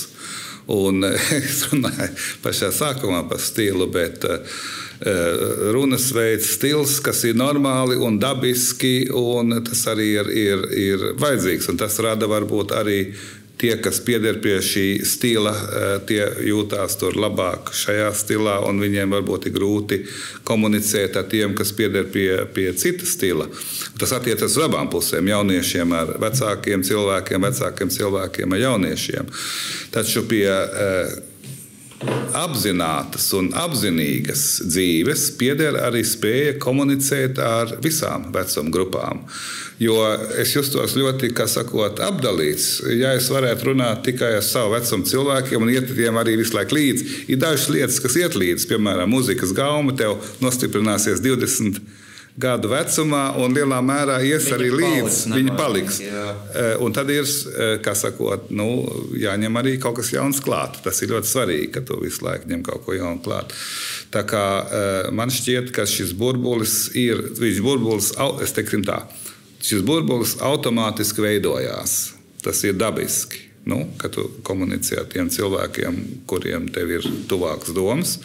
Un 0.74 1.04
es 1.38 1.66
runāju 1.70 2.10
pašā 2.42 2.72
sākumā 2.74 3.22
par 3.28 3.42
stilu, 3.42 3.90
bet 3.92 4.24
Eh, 5.00 5.70
runas 5.72 6.12
veids, 6.14 6.46
stils, 6.54 7.00
kas 7.04 7.24
ir 7.26 7.34
normāli 7.36 7.96
un 8.00 8.14
dabiski, 8.22 9.10
un 9.12 9.58
tas 9.66 9.82
arī 9.90 10.06
ir, 10.14 10.30
ir, 10.30 10.62
ir 10.80 11.02
vajadzīgs. 11.20 11.66
Un 11.68 11.80
tas 11.82 11.98
rada 12.00 12.28
varbūt 12.30 12.72
arī 12.78 12.98
Tie, 13.58 13.76
kas 13.78 14.00
pieder 14.02 14.40
pie 14.42 14.56
šī 14.58 15.04
stila, 15.06 15.52
eh, 15.54 15.98
tie 16.08 16.22
jūtās 16.48 16.98
tur 16.98 17.14
labāk 17.14 17.70
šajā 17.70 18.08
stilā, 18.12 18.56
un 18.68 18.80
viņiem 18.82 19.14
varbūt 19.14 19.46
ir 19.46 19.54
grūti 19.54 20.00
komunicēt 20.44 21.16
ar 21.16 21.28
tiem, 21.30 21.54
kas 21.54 21.70
pieder 21.72 22.04
pie, 22.04 22.46
pie 22.52 22.72
cita 22.72 23.06
stila. 23.06 23.46
Tas 23.98 24.12
attiecas 24.12 24.56
uz 24.56 24.64
abām 24.64 24.90
pusēm- 24.90 25.30
jauniešiem 25.34 25.92
ar 25.92 26.18
vecākiem 26.18 26.82
cilvēkiem, 26.82 27.46
vecākiem 27.46 27.88
cilvēkiem 27.90 28.52
ar 28.52 28.58
jauniešiem. 28.58 29.26
Taču 29.92 30.26
pie 30.28 30.48
eh, 30.50 31.14
apzinātas 32.34 33.28
un 33.38 33.50
apzinīgas 33.54 34.44
dzīves 34.66 35.28
pieder 35.38 35.78
arī 35.84 36.02
spēja 36.06 36.56
komunicēt 36.62 37.38
ar 37.38 37.76
visām 37.84 38.30
vecuma 38.34 38.74
grupām. 38.74 39.22
Jo 39.82 39.96
es 40.38 40.52
justos 40.54 40.94
ļoti, 40.94 41.32
kā 41.34 41.48
sakot, 41.50 41.98
apdalīts. 42.04 42.78
Ja 42.94 43.10
es 43.18 43.26
varētu 43.32 43.72
runāt 43.72 44.04
tikai 44.06 44.36
ar 44.38 44.44
savu 44.46 44.74
vecumu 44.76 45.08
cilvēkiem 45.10 45.62
un 45.66 45.72
iet 45.72 45.90
tiem 45.96 46.14
arī 46.20 46.36
visu 46.38 46.54
laiku 46.54 46.76
līdzi, 46.78 47.08
ir 47.34 47.40
dažas 47.42 47.66
lietas, 47.74 47.98
kas 48.04 48.14
iet 48.20 48.38
līdzi, 48.38 48.68
piemēram, 48.70 49.10
mūzikas 49.10 49.50
gauma, 49.56 49.96
tev 49.98 50.14
nostiprināsies 50.44 51.18
20 51.24 51.82
gadu 52.38 52.66
vecumā, 52.66 53.36
un 53.38 53.52
lielā 53.54 53.76
mērā 53.86 54.16
ies 54.26 54.46
Viņi 54.48 54.54
arī 54.56 54.70
līdzi. 54.74 55.28
nemaz, 55.30 55.58
paliks. 55.58 56.00
jā. 56.02 56.24
Eh, 56.54 56.76
Un 56.82 56.92
tad 56.92 57.10
ir, 57.10 57.22
eh, 57.22 57.78
kā 57.78 57.94
sakot, 57.94 58.50
nu, 58.50 58.66
jāņem 59.14 59.54
arī 59.60 59.78
kaut 59.80 59.96
kas 59.96 60.10
jauns 60.10 60.40
klāt. 60.42 60.82
Tas 60.82 61.00
ir 61.02 61.08
ļoti 61.08 61.30
svarīgi, 61.30 61.72
ka 61.72 61.80
tu 61.80 62.00
visu 62.02 62.24
laiku 62.26 62.48
ņem 62.50 62.62
kaut 62.64 62.84
ko 62.86 62.92
jaunu 62.92 63.22
klāt. 63.22 63.50
Tā 64.10 64.24
kā 64.26 64.66
eh, 64.66 65.10
man 65.12 65.30
šķiet, 65.30 65.70
ka 65.72 65.82
šis 65.86 66.12
burbulis 66.12 66.90
ir, 66.94 67.16
viņš 67.38 67.62
burbulis, 67.62 68.10
es 68.42 68.52
teiksim 68.52 68.82
tā, 68.84 69.02
šis 69.64 69.84
burbulis 69.86 70.36
automātiski 70.44 71.24
veidojās. 71.24 72.14
Tas 72.44 72.60
ir 72.68 72.76
dabiski. 72.76 73.40
Nu, 73.64 73.78
kad 73.96 74.12
tu 74.12 74.26
komunicē 74.44 74.98
ar 75.00 75.06
tiem 75.08 75.30
cilvēkiem, 75.32 75.94
kuriem 76.28 76.66
tev 76.72 76.90
ir 76.98 77.06
tuvākas 77.30 77.72
domas. 77.72 78.18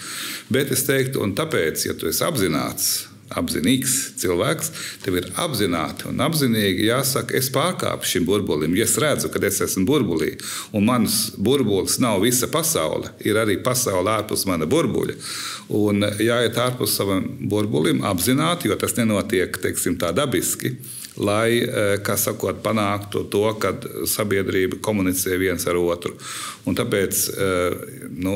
Bet 0.52 0.74
es 0.76 0.84
teiktu, 0.84 1.22
un 1.24 1.32
tāpēc, 1.38 1.86
ja 1.88 1.96
tu 1.96 2.10
esi 2.12 2.26
apzināts, 2.28 2.90
apzinīgs 3.40 3.96
cilvēks, 4.20 4.72
tev 5.04 5.20
ir 5.20 5.30
apzināti 5.40 6.10
un 6.10 6.22
apzinīgi 6.26 6.88
jāsaka, 6.90 7.38
es 7.38 7.50
pārkāpu 7.54 8.08
šim 8.10 8.26
burbulim. 8.28 8.76
Ja 8.78 8.88
es 8.88 8.98
redzu, 9.00 9.30
ka 9.32 9.42
es 9.46 9.62
esmu 9.64 9.86
burbulī, 9.88 10.34
un 10.76 10.88
mans 10.90 11.20
burbulis 11.38 12.00
nav 12.04 12.24
visa 12.26 12.50
pasaule, 12.52 13.14
ir 13.24 13.40
arī 13.40 13.60
pasaule 13.64 14.12
ārpus 14.18 14.48
mana 14.50 14.68
burbuļa. 14.70 15.18
Un 15.80 16.04
jāiet 16.20 16.58
ārpus 16.60 16.98
savam 16.98 17.28
burbulim 17.52 18.04
apzināti, 18.08 18.68
jo 18.68 18.80
tas 18.80 18.98
nenotiek 18.98 19.62
teiksim, 19.62 20.00
tā 20.02 20.12
dabiski. 20.16 20.76
Lai, 21.20 21.60
eh, 21.60 21.98
kā 22.00 22.16
sakot, 22.16 22.62
panāktu 22.64 23.26
to, 23.32 23.44
ka 23.60 23.74
sabiedrība 24.08 24.80
komunicē 24.80 25.36
viens 25.40 25.66
ar 25.68 25.76
otru. 25.76 26.14
Un 26.64 26.78
tāpēc 26.80 27.24
eh, 27.34 27.76
nu, 28.16 28.36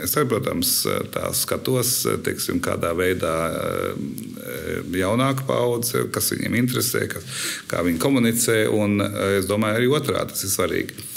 es, 0.00 0.14
arī, 0.16 0.30
protams, 0.32 0.72
tā 1.12 1.28
skatos, 1.36 1.92
teiksim, 2.24 2.62
kādā 2.64 2.94
veidā 2.96 3.34
eh, 3.52 4.80
jaunāka 5.04 5.44
paudze, 5.48 6.06
kas 6.14 6.32
viņiem 6.32 6.58
interesē, 6.62 7.04
kas, 7.12 7.28
kā 7.68 7.84
viņi 7.84 8.00
komunicē. 8.00 8.58
Un 8.72 9.04
es 9.04 9.48
domāju, 9.50 9.82
arī 9.82 9.92
otrādi 9.92 10.32
tas 10.32 10.46
ir 10.46 10.54
svarīgi. 10.54 11.08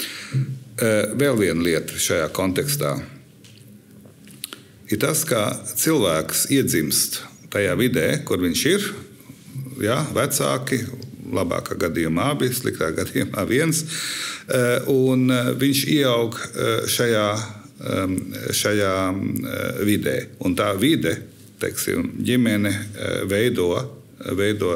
Vēl 1.18 1.40
viena 1.40 1.64
lieta 1.64 1.96
šajā 1.98 2.28
kontekstā 2.36 2.92
ir 4.92 5.00
tas, 5.02 5.24
ka 5.28 5.50
cilvēks 5.76 6.46
iedzimst 6.54 7.22
tajā 7.52 7.74
vidē, 7.80 8.08
kur 8.28 8.40
viņš 8.44 8.64
ir. 8.70 8.86
Ja, 9.78 10.00
vecāki, 10.14 10.80
labākā 11.34 11.76
gadījumā 11.78 12.32
abi, 12.34 12.50
sliktākā 12.54 12.96
gadījumā 13.02 13.44
viens. 13.48 13.84
eh, 14.48 14.88
Un 14.90 15.28
eh, 15.30 15.52
viņš 15.58 15.84
ieaug 15.98 16.38
eh, 16.38 16.74
šajā, 16.88 17.28
šajā 18.58 18.94
vidē. 19.86 20.16
Un 20.42 20.56
tā 20.58 20.72
vide, 20.74 21.12
teiksim, 21.62 22.08
ģimene 22.26 22.72
veido 23.30 23.68
veido 24.34 24.72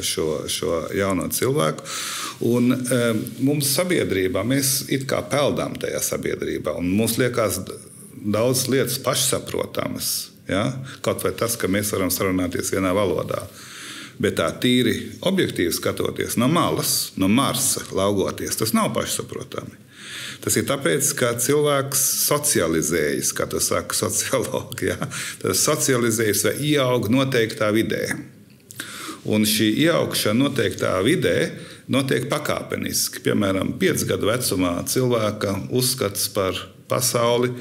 šo, 0.00 0.46
šo 0.48 0.78
jauno 0.96 1.26
cilvēku. 1.28 1.84
Un, 2.48 2.72
mums 3.44 3.74
sabiedrībā 3.76 4.40
mēs 4.40 4.86
kā 5.04 5.20
peldām 5.28 5.76
tajā 5.76 6.00
sabiedrībā, 6.06 6.72
un 6.80 6.88
mums 6.96 7.18
liekas 7.20 7.60
daudz 8.16 8.64
lietas 8.72 8.96
pašsaprotamas. 9.04 10.30
Ja? 10.48 10.64
Kaut 11.04 11.28
vai 11.28 11.34
tas, 11.36 11.60
ka 11.60 11.68
mēs 11.68 11.92
varam 11.92 12.08
sarunāties 12.08 12.72
vienā 12.72 12.96
valodā. 12.96 13.44
Bet 14.18 14.38
tā 14.40 14.48
tīri 14.58 14.94
objektīvi 15.28 15.72
skatoties 15.74 16.38
no 16.40 16.48
malas, 16.50 17.12
no 17.16 17.28
Marsa 17.30 17.84
laugoties, 17.94 18.56
tas 18.58 18.74
nav 18.74 18.90
pašsaprotami. 18.96 19.76
Tas 20.42 20.56
ir 20.58 20.66
tāpēc, 20.68 21.10
ka 21.18 21.32
cilvēks 21.38 22.02
socializējas, 22.26 23.32
kā 23.34 23.46
to 23.50 23.60
saka 23.62 23.96
sociologi. 23.96 24.90
Ja? 24.90 24.98
Tas 25.42 25.62
socializējas 25.66 26.44
vai 26.48 26.54
ieaug 26.72 27.08
noteiktā 27.12 27.70
vidē. 27.74 28.04
Un 29.28 29.44
šī 29.46 29.72
ieaugšana 29.84 30.46
noteiktā 30.46 30.92
vidē 31.04 31.36
notiek 31.90 32.28
pakāpeniski. 32.30 33.22
Piemēram, 33.26 33.74
5 33.80 34.06
gadu 34.08 34.30
vecumā 34.30 34.76
cilvēka 34.88 35.56
uzskats 35.74 36.30
par 36.34 36.56
pasauli 36.88 37.52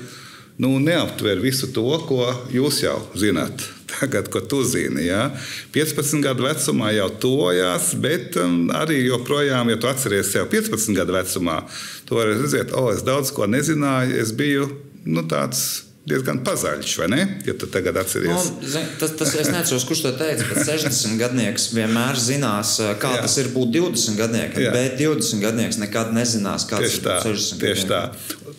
nu, 0.57 0.77
neaptver 0.79 1.41
visu 1.41 1.69
to, 1.73 1.89
ko 2.07 2.29
jūs 2.53 2.81
jau 2.85 2.99
zināt. 3.17 3.76
Tagad, 3.87 4.27
ko 4.27 4.41
tu 4.43 4.61
zini, 4.67 5.05
ja? 5.07 5.29
15 5.71 6.19
gadu 6.23 6.43
vecumā 6.43 6.91
jau 6.97 7.07
tojās, 7.23 7.93
bet 8.03 8.35
um, 8.41 8.67
arī 8.75 8.99
joprojām, 9.05 9.71
ja 9.71 9.79
tu 9.79 9.87
atceries 9.87 10.33
sev 10.33 10.49
15 10.51 10.91
gadu 10.97 11.15
vecumā, 11.15 11.61
tu 12.07 12.19
vari 12.19 12.35
redzēt, 12.35 12.75
o, 12.75 12.89
es 12.91 13.05
daudz 13.07 13.31
ko 13.31 13.47
nezināju, 13.47 14.19
es 14.19 14.35
biju 14.35 14.67
nu, 15.07 15.23
tāds 15.31 15.86
diezgan 16.07 16.39
pazaļš, 16.45 16.93
vai 17.01 17.07
ne? 17.11 17.21
Ja 17.47 17.53
tu 17.59 17.67
tagad 17.71 17.97
atceries. 17.99 18.49
Nu, 18.49 18.83
tas, 18.99 19.15
tas, 19.19 19.33
es 19.41 19.49
neatceros, 19.51 19.85
kurš 19.87 20.05
to 20.05 20.13
teica, 20.19 20.45
bet 20.47 20.63
60 20.69 21.17
gadnieks 21.19 21.69
vienmēr 21.75 22.19
zinās, 22.21 22.77
kā 23.01 23.17
Jā. 23.17 23.23
Tas 23.25 23.35
ir 23.41 23.49
būt 23.55 23.73
20 23.75 24.19
gadniekam. 24.19 24.61
Jā. 24.63 24.73
Bet 24.75 24.95
20 25.01 25.43
gadnieks 25.43 25.79
nekad 25.81 26.13
nezinās, 26.15 26.67
kāds 26.69 26.85
Tieši 26.85 27.01
ir 27.01 27.07
tā, 27.07 27.17
būt 27.17 27.41
60 27.41 27.63
tieši 27.63 27.89
tā. 27.89 28.01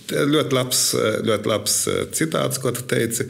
Te 0.08 0.20
ir 0.24 0.32
Ļoti 0.32 0.56
labs, 0.56 0.82
ļoti 1.28 1.50
labs 1.50 1.78
eh, 1.88 2.02
citāts, 2.16 2.60
ko 2.60 2.72
tu 2.76 2.84
teici. 2.88 3.28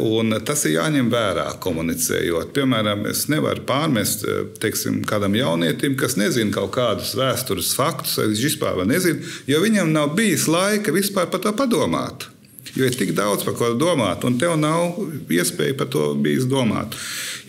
Un 0.00 0.32
tas 0.48 0.62
ir 0.64 0.78
jāņem 0.78 1.10
vērā, 1.12 1.44
komunicējot. 1.60 2.54
Piemēram, 2.56 3.02
es 3.10 3.26
nevaru 3.28 3.66
pārmest 3.68 4.24
teiksim, 4.62 5.02
kādam 5.04 5.36
jaunietim, 5.36 5.92
kas 6.00 6.16
nezina 6.16 6.54
kaut 6.54 6.72
kādus 6.78 7.12
vēstures 7.18 7.74
faktus, 7.76 8.16
vai 8.16 8.30
viņš 8.30 8.46
vispār 8.46 8.80
nezina, 8.88 9.36
jo 9.50 9.60
viņam 9.60 9.92
nav 9.92 10.16
bijis 10.16 10.48
laika 10.48 10.94
vispār 10.96 11.28
par 11.28 11.44
to 11.44 11.52
padomāt. 11.52 12.30
Jo 12.78 12.86
ir 12.86 12.94
tik 12.94 13.10
daudz 13.16 13.42
par 13.42 13.56
ko 13.58 13.72
domāt, 13.74 14.22
un 14.28 14.36
tev 14.38 14.54
nav 14.60 15.00
iespēja 15.34 15.74
par 15.78 15.88
to 15.90 16.12
bijis 16.22 16.46
domāt. 16.46 16.94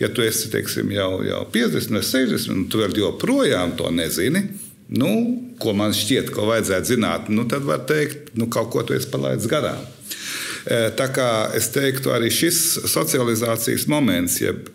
Ja 0.00 0.08
tu 0.10 0.24
esi 0.26 0.50
teiksim, 0.50 0.90
jau, 0.96 1.20
jau 1.22 1.44
50 1.54 1.94
vai 1.94 2.02
60, 2.02 2.50
un 2.50 2.66
tu 2.72 2.80
vēl 2.80 2.96
joprojām 2.98 3.76
to 3.78 3.92
nezini, 3.94 4.42
nu, 4.90 5.12
ko 5.62 5.74
man 5.76 5.94
šķiet, 5.94 6.32
ko 6.34 6.48
vajadzētu 6.50 6.94
zināt, 6.96 7.30
nu, 7.30 7.46
tad 7.50 7.62
var 7.68 7.84
teikt, 7.86 8.32
nu, 8.34 8.48
kaut 8.50 8.72
ko 8.74 8.82
tu 8.82 8.96
esi 8.96 9.10
palaidis 9.12 9.46
garām. 9.50 9.86
E, 10.66 10.90
Tā 10.98 11.06
kā 11.14 11.30
es 11.56 11.70
teiktu, 11.70 12.10
arī 12.14 12.32
šis 12.34 12.80
socializācijas 12.90 13.86
moments, 13.92 14.40
jeb 14.42 14.66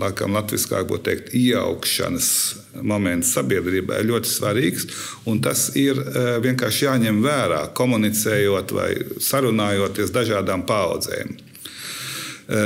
laikam 0.00 0.34
latviešu 0.36 0.82
būtu 0.88 1.04
teikt, 1.08 1.30
ieaugšanas 1.36 2.28
moments 2.82 3.34
sabiedrībā 3.36 4.00
ir 4.00 4.10
ļoti 4.10 4.30
svarīgs. 4.30 4.88
Tas 5.44 5.70
ir 5.78 5.98
e, 6.00 6.26
vienkārši 6.44 6.86
jāņem 6.88 7.22
vērā, 7.24 7.62
komunicējot 7.76 8.76
vai 8.76 8.90
sarunājoties 9.22 10.14
dažādām 10.14 10.64
paudzēm. 10.68 11.34
E, 11.36 11.42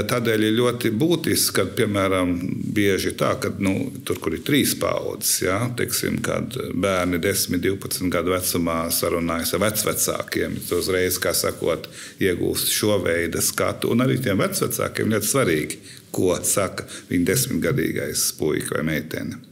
Tādēļ 0.08 0.46
ir 0.48 0.56
ļoti 0.56 0.92
būtiski, 0.96 1.54
ka, 1.58 1.66
piemēram, 1.78 2.32
bieži 2.76 3.12
tā, 3.18 3.34
ka 3.42 3.50
nu, 3.58 3.74
tur, 4.06 4.20
kur 4.22 4.36
ir 4.38 4.44
trīs 4.46 4.76
paudzes, 4.80 5.42
ja, 5.44 5.58
teiksim, 5.76 6.20
kad 6.24 6.56
bērni 6.74 7.20
10, 7.22 7.58
12 7.62 8.10
gadu 8.12 8.34
vecumā 8.34 8.78
sarunājas 8.94 9.54
ar 9.56 9.66
vecākiem, 9.66 10.56
tad 10.62 10.80
uzreiz, 10.80 11.20
kā 11.22 11.34
sakot, 11.36 11.90
iegūst 12.22 12.72
šo 12.72 13.00
veidu 13.04 13.44
skatu. 13.44 13.92
Un 13.92 14.06
arī 14.06 14.18
tiem 14.22 14.40
vecākiem 14.40 15.12
ļoti 15.12 15.32
svarīgi, 15.32 15.80
ko 16.16 16.32
saka 16.46 16.88
viņa 17.10 17.28
desmitgadīgais 17.32 18.30
puika 18.40 18.78
vai 18.78 18.88
meitene. 18.94 19.42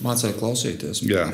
Mācīja 0.00 0.32
klausīties. 0.38 1.02
Jā. 1.04 1.26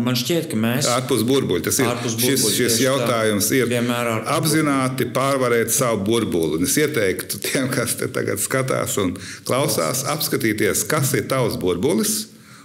Man 0.00 0.16
šķiet, 0.16 0.46
ka 0.48 0.56
mēs. 0.56 0.86
Ārpus 0.88 1.24
burbuļa. 1.28 1.64
Tas 1.66 1.80
ir 1.82 1.88
Ārpus 1.90 2.14
šis, 2.14 2.22
burbuļa, 2.22 2.52
šis 2.56 2.76
tieši 2.78 2.86
jautājums, 2.86 3.48
tā. 3.50 3.58
ir 3.58 4.22
apzināti 4.32 5.08
pārvarēt 5.12 5.74
savu 5.74 6.00
burbuli. 6.06 6.62
Es 6.64 6.78
ieteiktu 6.80 7.42
tiem, 7.44 7.68
kas 7.72 7.98
te 8.00 8.08
tagad 8.12 8.40
skatās 8.40 8.96
un 9.02 9.12
klausās, 9.44 10.06
apskatīties, 10.14 10.86
kas 10.88 11.12
ir 11.18 11.28
tavs 11.28 11.60
burbulis. 11.60 12.22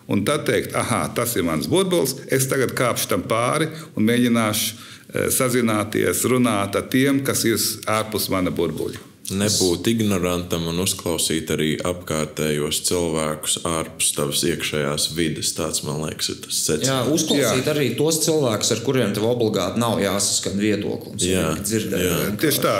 Un 0.09 0.23
tad 0.25 0.47
teikt, 0.47 0.71
ah, 0.79 1.03
tas 1.13 1.35
ir 1.37 1.43
mans 1.45 1.67
burbulis, 1.69 2.15
es 2.33 2.47
tagad 2.49 2.71
kāpšu 2.77 3.11
tam 3.11 3.27
pāri 3.29 3.67
un 3.93 4.07
mēģināšu 4.07 4.71
eh, 4.71 5.27
sazināties, 5.35 6.23
runāt 6.31 6.79
ar 6.79 6.87
tiem, 6.89 7.19
kas 7.21 7.43
ir 7.45 7.61
ārpus 7.99 8.31
mana 8.33 8.49
burbuļa. 8.49 9.08
Nebūt 9.29 9.87
ignorantam 9.91 10.65
un 10.71 10.79
uzklausīt 10.81 11.51
arī 11.53 11.69
apkārtējos 11.85 12.79
cilvēkus 12.87 13.57
ārpus 13.69 14.11
tavas 14.15 14.41
iekšējās 14.47 15.05
vides. 15.17 15.51
Tāds, 15.57 15.83
man 15.85 15.99
liekas, 16.05 16.31
ir 16.33 16.39
tas 16.45 16.55
Jā, 16.55 16.63
secinājums. 16.71 17.11
uzklausīt 17.17 17.67
Jā. 17.67 17.73
arī 17.75 17.87
tos 17.99 18.21
cilvēkus, 18.25 18.71
ar 18.75 18.81
kuriem 18.85 19.13
tev 19.13 19.27
obligāti 19.29 19.81
nav 19.83 19.99
jāsaskan 20.01 20.57
viedoklis. 20.61 21.27
Jā, 21.29 21.45
dzirdēt. 21.61 22.05
jā. 22.07 22.17
Tieši 22.41 22.63
tā, 22.63 22.73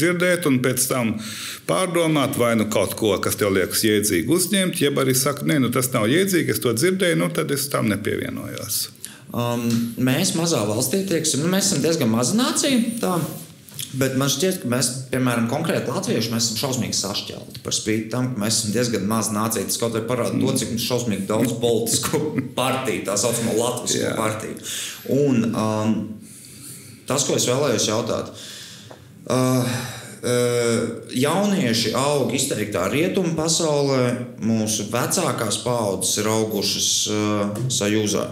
dzirdēt, 0.00 0.48
un 0.48 0.60
pēc 0.64 0.86
tam 0.90 1.12
pārdomāt, 1.68 2.38
vai 2.40 2.54
nu 2.56 2.68
kaut 2.72 2.96
ko, 2.98 3.12
kas 3.22 3.36
tev 3.40 3.52
liekas 3.56 3.84
jēdzīgi, 3.84 4.30
uzņemt, 4.32 4.80
jeb 4.80 5.02
arī 5.02 5.14
sakt, 5.18 5.44
nē, 5.48 5.58
nu, 5.60 5.68
tas 5.74 5.92
nav 5.92 6.08
jēdzīgi, 6.10 6.56
es 6.56 6.64
to 6.64 6.72
dzirdēju, 6.76 7.20
nu, 7.20 7.28
tad 7.36 7.52
es 7.52 7.68
tam 7.72 7.90
nepievienojos. 7.92 8.80
Um, 9.30 9.68
mēs 10.00 10.32
mazā 10.34 10.64
valstī 10.66 11.04
tieksim, 11.06 11.44
nu, 11.44 11.52
mēs 11.52 11.68
esam 11.70 11.84
diezgan 11.84 12.10
maza 12.10 12.34
nācija. 12.38 12.80
Tā. 13.02 13.18
Bet 13.98 14.14
man 14.18 14.30
šķiet, 14.30 14.60
ka 14.62 14.68
mēs, 14.70 14.88
piemēram, 15.10 15.48
konkrēti 15.50 15.90
latvieši, 15.90 16.30
esam 16.36 16.58
šausmīgi 16.60 16.94
sašķelti. 16.94 17.62
Par 17.64 17.74
spīti 17.74 18.10
tam, 18.12 18.28
ka 18.34 18.42
mēs 18.44 18.60
esam 18.60 18.74
diezgan 18.76 19.06
maza 19.10 19.34
nācija. 19.34 19.66
Tas 19.66 19.80
kaut 19.82 19.96
kā 19.96 20.04
parāda 20.06 20.36
to, 20.38 20.52
cik 20.60 20.74
mums 20.74 20.86
šausmīgi 20.86 21.26
daudz 21.26 21.56
politisku 21.62 22.20
partiju, 22.60 23.02
tā 23.08 23.16
saucamo 23.18 23.56
Latvijas 23.58 23.96
Jā. 23.98 24.12
partiju. 24.18 24.60
Un 25.16 25.48
um, 25.50 25.96
tas, 27.10 27.26
ko 27.26 27.34
es 27.34 27.48
vēlējos 27.50 27.88
jautāt, 27.90 28.30
uh, 29.26 29.74
uh, 30.22 30.84
jaunieši 31.10 31.94
aug 31.98 32.30
izteiktā 32.38 32.86
rietumu 32.92 33.34
pasaulē, 33.38 34.04
mūsu 34.46 34.86
vecākās 34.92 35.64
paudzes 35.64 36.20
ir 36.22 36.30
augušas 36.30 36.92
uh, 37.10 37.66
sajūzā. 37.80 38.28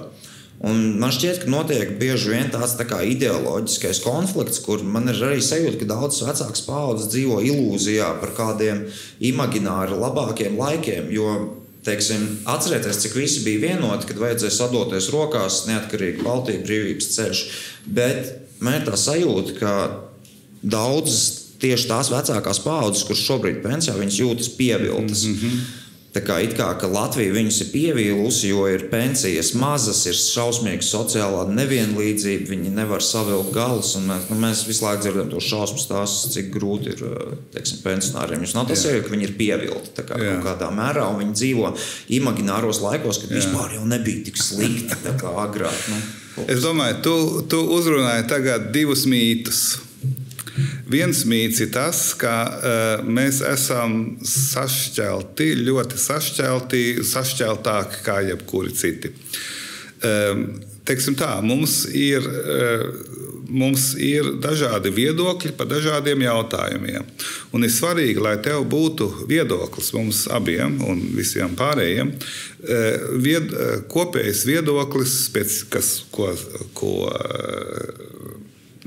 Un 0.58 0.96
man 0.98 1.12
šķiet, 1.14 1.44
ka 1.44 1.50
notiek 1.52 1.92
bieži 2.00 2.32
vien 2.32 2.48
tāds 2.50 2.74
tā 2.74 2.82
kā 2.88 2.98
ideoloģiskais 3.06 4.00
konflikts, 4.02 4.58
kur 4.64 4.82
man 4.82 5.06
ir 5.12 5.20
arī 5.22 5.38
sajūta, 5.44 5.78
ka 5.78 5.86
daudzas 5.92 6.24
vecākas 6.26 6.64
paudzes 6.66 7.12
dzīvo 7.12 7.38
ilūzijā 7.46 8.08
par 8.18 8.34
kādiem 8.34 8.82
imagināri 9.30 9.94
labākiem 9.94 10.58
laikiem. 10.58 11.12
Jo, 11.14 11.36
teiksim, 11.86 12.26
atcerieties, 12.50 12.98
cik 13.04 13.14
visi 13.20 13.44
bija 13.46 13.68
vienoti, 13.68 14.10
kad 14.10 14.18
vajadzēja 14.18 14.56
sadoties 14.56 15.12
rokās, 15.14 15.62
neatkarīgi 15.70 16.26
Baltijas 16.26 16.66
brīvības 16.66 17.10
ceļš. 17.14 17.44
Bet 17.86 18.32
man 18.58 18.80
ir 18.80 18.88
tā 18.88 18.98
sajūta, 18.98 19.54
ka 19.60 19.74
daudzas 20.62 21.54
tieši 21.62 21.86
tās 21.90 22.10
vecākās 22.10 22.60
paudzes, 22.66 23.06
kuras 23.06 23.22
šobrīd 23.30 23.62
pensijā, 23.62 23.94
viņas 23.98 24.22
jūtas 24.24 24.50
pievilktas. 24.58 25.24
Mm 25.26 25.38
-hmm. 25.38 25.68
Tā 26.18 26.24
kā, 26.26 26.36
kā 26.50 26.66
ka 26.80 26.88
Latvija 26.90 27.30
viņus 27.30 27.60
ir 27.62 27.68
pievīlusi, 27.70 28.48
jo 28.50 28.64
ir 28.66 28.88
pensijas 28.90 29.52
mazas, 29.54 30.00
ir 30.10 30.16
šausmīga 30.18 30.82
sociālā 30.82 31.44
nevienlīdzība, 31.54 32.48
viņi 32.50 32.72
nevar 32.74 33.04
savilkt 33.06 33.52
galus. 33.54 33.92
Mēs, 34.02 34.26
nu, 34.26 34.38
mēs 34.42 34.64
visu 34.66 34.82
laiku 34.82 35.04
dzirdam 35.04 35.30
to 35.30 35.42
šausmu 35.44 35.78
stāstus, 35.78 36.34
cik 36.34 36.50
grūti 36.56 36.96
ir 36.96 37.04
teiksim, 37.54 37.84
pensionāriem. 37.84 38.42
Jūs 38.42 38.56
nav 38.58 38.66
tas 38.72 38.82
jau, 38.88 38.96
ka 39.04 39.14
viņi 39.14 39.28
ir 39.28 39.34
pievilkti 39.38 40.06
kā, 40.08 40.18
Jā. 40.18 40.38
kādā 40.42 40.72
mērā, 40.74 41.06
un 41.06 41.22
viņi 41.22 41.38
dzīvo 41.38 41.70
imagināros 42.18 42.82
laikos, 42.82 43.22
kad 43.22 43.36
vispār 43.38 43.78
jau 43.78 43.86
nebija 43.86 44.26
tik 44.26 44.42
slikti 44.42 45.14
kā 45.22 45.36
agrāk. 45.46 45.84
Nu, 45.92 46.02
Es 46.46 46.62
domāju, 46.62 47.00
tu, 47.02 47.14
tu 47.50 47.58
uzrunāji 47.74 48.28
tagad 48.30 48.68
divus 48.74 49.08
mītus. 49.10 49.87
Viens 50.88 51.20
mīts 51.28 51.60
ir 51.60 51.68
tas, 51.74 52.00
ka 52.16 52.34
uh, 52.48 53.02
mēs 53.04 53.42
esam 53.44 54.16
sašķelti, 54.24 55.50
ļoti 55.66 56.00
sašķelti, 56.00 56.82
sašķeltāki 57.04 58.00
kā 58.06 58.22
jebkuri 58.30 58.72
citi. 58.72 59.12
Um, 59.98 60.46
teiksim 60.88 61.18
tā, 61.18 61.34
mums 61.44 61.82
ir, 61.92 62.24
uh, 62.24 62.86
mums 63.52 63.90
ir 64.00 64.32
dažādi 64.40 64.94
viedokļi 64.96 65.52
par 65.58 65.68
dažādiem 65.68 66.24
jautājumiem. 66.24 67.04
Un 67.52 67.68
ir 67.68 67.74
svarīgi, 67.74 68.24
lai 68.24 68.38
tev 68.44 68.64
būtu 68.72 69.10
viedoklis 69.28 69.92
mums 69.92 70.24
abiem 70.32 70.80
un 70.88 71.04
visiem 71.16 71.52
pārējiem. 71.58 72.16
Vied, 73.22 73.52
kopējs 73.92 74.40
viedoklis, 74.48 75.14
pēc, 75.32 75.60
kas, 75.70 75.92
ko, 76.12 76.32
ko 76.76 76.94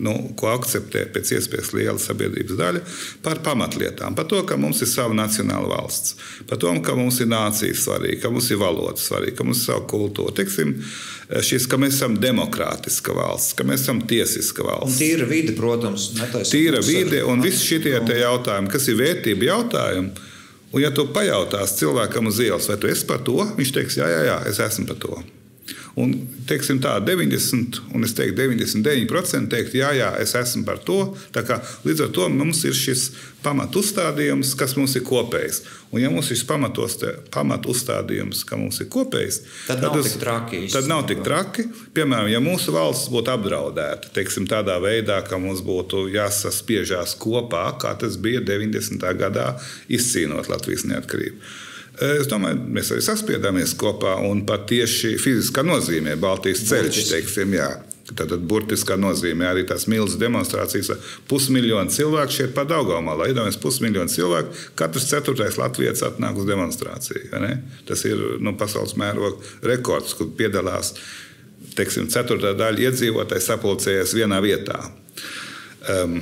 nu, 0.01 0.15
ko 0.39 0.49
akceptē 0.51 1.05
pēc 1.13 1.35
iespējas 1.37 1.71
liela 1.77 1.99
sabiedrības 2.01 2.57
daļa, 2.59 2.81
par 3.25 3.41
pamatlietām. 3.45 4.15
Par 4.17 4.27
to, 4.31 4.41
ka 4.49 4.57
mums 4.59 4.81
ir 4.81 4.89
sava 4.89 5.15
nacionāla 5.17 5.69
valsts, 5.69 6.15
par 6.49 6.59
to, 6.61 6.73
ka 6.85 6.95
mums 6.97 7.21
ir 7.21 7.29
nācijas 7.31 7.85
svarīga, 7.85 8.23
ka 8.25 8.33
mums 8.33 8.49
ir 8.51 8.61
valoda 8.61 8.97
svarīga, 9.01 9.37
ka 9.39 9.47
mums 9.47 9.61
ir 9.61 9.69
sava 9.71 9.85
kultūra. 9.91 10.33
Teiksim, 10.41 10.73
šis, 11.45 11.67
ka 11.69 11.79
mēs 11.81 11.99
esam 11.99 12.17
demokrātiska 12.21 13.15
valsts, 13.15 13.55
ka 13.57 13.67
mēs 13.67 13.85
esam 13.85 14.01
tiesiska 14.09 14.65
Un 14.65 14.71
valsts. 14.71 14.99
tīra 15.01 15.27
vide, 15.29 15.55
protams, 15.57 16.11
netaisa 16.17 16.51
Tīra 16.51 16.81
vide 16.85 17.23
un 17.27 17.43
visi 17.45 17.65
šie 17.69 17.79
jautājumi, 18.21 18.71
kas 18.73 18.89
ir 18.89 18.99
vērtība 18.99 19.51
jautājumi. 19.51 20.27
Un, 20.71 20.79
ja 20.79 20.91
tu 20.95 21.03
pajautās 21.11 21.75
cilvēkam 21.79 22.29
uz 22.31 22.39
ielas, 22.39 22.69
vai 22.71 22.77
tu 22.79 22.87
esi 22.87 23.05
par 23.07 23.19
to, 23.27 23.37
viņš 23.57 23.75
teiks, 23.75 23.99
jā, 23.99 24.07
jā, 24.07 24.21
jā 24.29 24.39
es 24.47 24.59
esmu 24.63 24.87
par 24.87 24.99
to. 25.03 25.21
Un, 25.99 26.13
teiksim, 26.47 26.77
tā 26.79 26.93
90, 27.03 27.81
un 27.95 28.05
es 28.07 28.13
teiktu, 28.15 28.37
99% 28.47 29.49
teikt, 29.51 29.73
jā, 29.75 29.89
jā, 29.97 30.13
es 30.23 30.31
esmu 30.39 30.63
par 30.63 30.77
to. 30.87 31.01
Kā, 31.35 31.57
līdz 31.83 32.05
ar 32.05 32.13
to 32.15 32.29
mums 32.31 32.61
ir 32.63 32.71
šis 32.77 33.09
pamatu 33.43 33.81
uzstādījums, 33.81 34.53
kas 34.55 34.77
mums 34.77 34.95
ir 34.95 35.03
kopējs. 35.03 35.61
Un, 35.91 35.99
ja 35.99 36.11
mums 36.13 36.29
ir 36.31 36.37
šis 36.39 36.45
pamatu 36.47 36.85
uzstādījums, 37.73 38.45
ka 38.47 38.55
mums 38.61 38.79
ir 38.79 38.87
kopējs, 38.93 39.41
Tad 39.67 39.81
nav 39.83 39.97
tas- 39.97 40.11
tik 40.13 40.21
traki 40.21 40.61
Tad 40.71 40.87
nav 40.87 41.03
tik 41.09 41.23
traki. 41.25 41.65
Piemēram, 41.93 42.29
ja 42.31 42.39
mūsu 42.39 42.71
valsts 42.71 43.09
būtu 43.11 43.33
apdraudēta, 43.35 44.13
teiksim, 44.15 44.47
tādā 44.47 44.77
veidā, 44.79 45.19
ka 45.27 45.37
mums 45.37 45.59
būtu 45.65 46.05
jāsaspiežās 46.13 47.17
kopā, 47.19 47.65
kā 47.81 47.91
tas 47.99 48.15
bija 48.15 48.39
90. 48.41 49.03
gadā, 49.19 49.59
izcīnot 49.89 50.47
Latvijas 50.47 50.85
neatkarību. 50.87 51.37
Es 52.01 52.29
domāju, 52.29 52.57
mēs 52.73 52.89
arī 52.95 53.03
saspiedāmies 53.05 53.75
kopā 53.77 54.15
un 54.25 54.41
pat 54.47 54.65
tieši 54.71 55.15
fiziskā 55.21 55.61
nozīmē 55.65 56.15
Baltijas 56.21 56.63
ceļš, 56.69 57.01
teiksim, 57.11 57.57
jā. 57.59 57.69
Tātad 58.11 58.41
burtiskā 58.43 58.97
nozīmē 58.99 59.45
arī 59.47 59.61
tās 59.69 59.85
milzīgas 59.87 60.19
demonstrācijas. 60.19 60.89
ar 60.91 61.11
Pusmiljonu 61.29 61.93
cilvēku 61.93 62.35
šeit 62.35 62.55
pa 62.57 62.65
Daugaumā. 62.67 63.13
Iedomājieties, 63.29 63.59
pusmiljonu 63.61 64.11
cilvēku. 64.11 64.57
Katrs 64.75 65.07
ceturtais 65.07 65.59
latvijas 65.61 66.03
atnāk 66.09 66.41
uz 66.41 66.49
demonstrāciju. 66.49 67.29
ne? 67.39 67.53
Tas 67.87 68.03
ir 68.09 68.19
nu, 68.43 68.55
pasaules 68.59 68.97
mēroga 68.99 69.37
rekords, 69.63 70.17
kur 70.17 70.27
piedalās 70.35 70.95
teiksim, 71.77 72.09
ceturtā 72.11 72.51
daļa 72.57 72.89
iedzīvotāji 72.89 73.45
sapulcējies 73.45 74.15
vienā 74.17 74.41
vietā. 74.43 74.81
Um, 75.87 76.19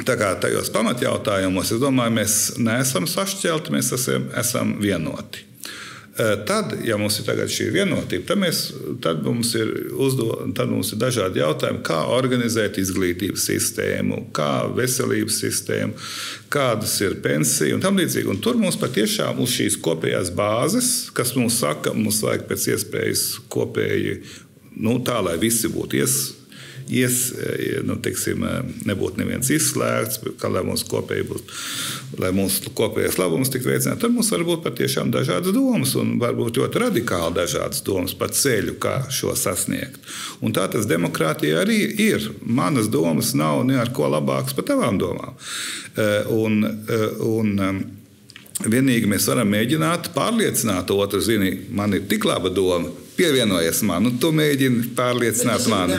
Tā 0.00 0.16
kā 0.16 0.32
tajos 0.40 0.70
pamatjautājumos, 0.72 1.74
es 1.74 1.80
domāju, 1.82 2.16
mēs 2.16 2.36
neesam 2.56 3.04
sašķelti, 3.10 3.74
mēs 3.74 3.92
esam, 3.92 4.30
esam 4.40 4.76
vienoti. 4.80 5.44
Eh, 6.12 6.44
Tad, 6.46 6.74
ja 6.84 6.98
mums 7.00 7.18
ir 7.20 7.38
šī 7.48 7.70
vienotība, 7.72 8.26
tad, 8.28 8.40
mēs, 8.40 8.58
tad, 9.00 9.22
mums 9.24 9.54
ir 9.56 9.70
uzdo, 9.96 10.26
tad 10.56 10.68
mums 10.68 10.90
ir 10.92 10.98
dažādi 11.00 11.40
jautājumi, 11.40 11.80
kā 11.84 12.02
organizēt 12.12 12.76
izglītības 12.82 13.46
sistēmu, 13.48 14.18
kā 14.36 14.66
veselības 14.76 15.38
sistēmu, 15.40 15.96
kādas 16.52 16.98
ir 17.00 17.16
pensijas 17.24 17.78
un 17.78 17.84
tam 17.84 17.96
līdzīgi. 17.96 18.28
Un 18.28 18.42
tur 18.44 18.60
mums 18.60 18.76
patiešām 18.80 19.40
uz 19.40 19.56
šīs 19.56 19.80
kopējās 19.80 20.34
bāzes, 20.36 20.92
kas 21.16 21.32
mums 21.36 21.56
saka, 21.64 21.94
mums 21.96 22.20
vajag 22.24 22.44
pēc 22.50 22.68
iespējas 22.74 23.24
kopēji, 23.52 24.18
nu, 24.84 24.98
tā 25.04 25.16
lai 25.24 25.38
visi 25.40 25.72
būtu 25.72 26.00
ies, 26.00 26.20
ies, 26.88 27.18
nu, 27.86 27.96
teiksim, 28.02 28.44
nebūtu 28.88 29.20
neviens 29.20 29.50
izslēgts, 29.52 30.20
kā 30.40 30.50
lai 30.52 30.64
mūsu 30.66 30.88
kopēji 30.90 31.26
būtu, 31.28 31.58
lai 32.22 32.32
mūsu 32.36 32.72
kopējais 32.76 33.18
labums 33.20 33.52
tiktu 33.52 33.70
veicināts, 33.70 34.02
tad 34.02 34.14
mums 34.14 34.30
var 34.34 34.44
būt 34.48 34.64
patiešām 34.66 35.12
dažādas 35.14 35.54
domas 35.54 35.94
un 36.00 36.16
varbūt 36.22 36.60
ļoti 36.60 36.82
radikāli 36.86 37.38
dažādas 37.40 37.84
domas 37.86 38.16
par 38.18 38.34
ceļu, 38.36 38.76
kā 38.82 38.98
šo 39.12 39.36
sasniegt. 39.38 40.02
Un 40.42 40.54
tā 40.56 40.66
tas 40.72 40.88
demokrātija 40.90 41.62
arī 41.62 41.80
ir. 42.08 42.30
Manas 42.42 42.90
domas 42.92 43.32
nav 43.38 43.64
ne 43.68 43.78
ar 43.80 43.92
ko 43.94 44.10
labākas 44.12 44.56
par 44.56 44.68
tavām 44.72 45.00
domām. 45.00 45.34
Eh, 45.96 46.22
Un, 46.32 46.64
eh, 46.64 47.08
un, 47.20 47.58
um, 47.60 47.82
Vienīgi 48.62 49.08
mēs 49.10 49.24
varam 49.26 49.48
mēģināt 49.50 50.12
pārliecināt 50.14 50.90
otru, 50.94 51.18
zini, 51.24 51.66
man 51.74 51.94
ir 51.96 52.04
tik 52.06 52.24
laba 52.28 52.50
doma, 52.52 52.90
pievienojies 53.22 53.82
man, 53.86 54.08
un 54.10 54.18
tu 54.18 54.32
mēģini 54.34 54.92
pārliecināt 54.98 55.68
mani. 55.70 55.98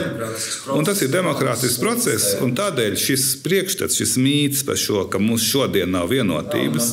Un 0.74 0.84
tas 0.86 1.00
ir 1.04 1.12
demokrātisks 1.12 1.80
process, 1.80 2.34
un 2.44 2.52
tādēļ 2.56 2.96
šis 3.00 3.26
priekšstats, 3.44 3.96
šis 4.00 4.16
mīts 4.20 4.64
par 4.66 4.78
šo, 4.80 5.06
ka 5.10 5.20
mums 5.22 5.46
šodien 5.48 5.92
nav 5.94 6.10
vienotības, 6.12 6.90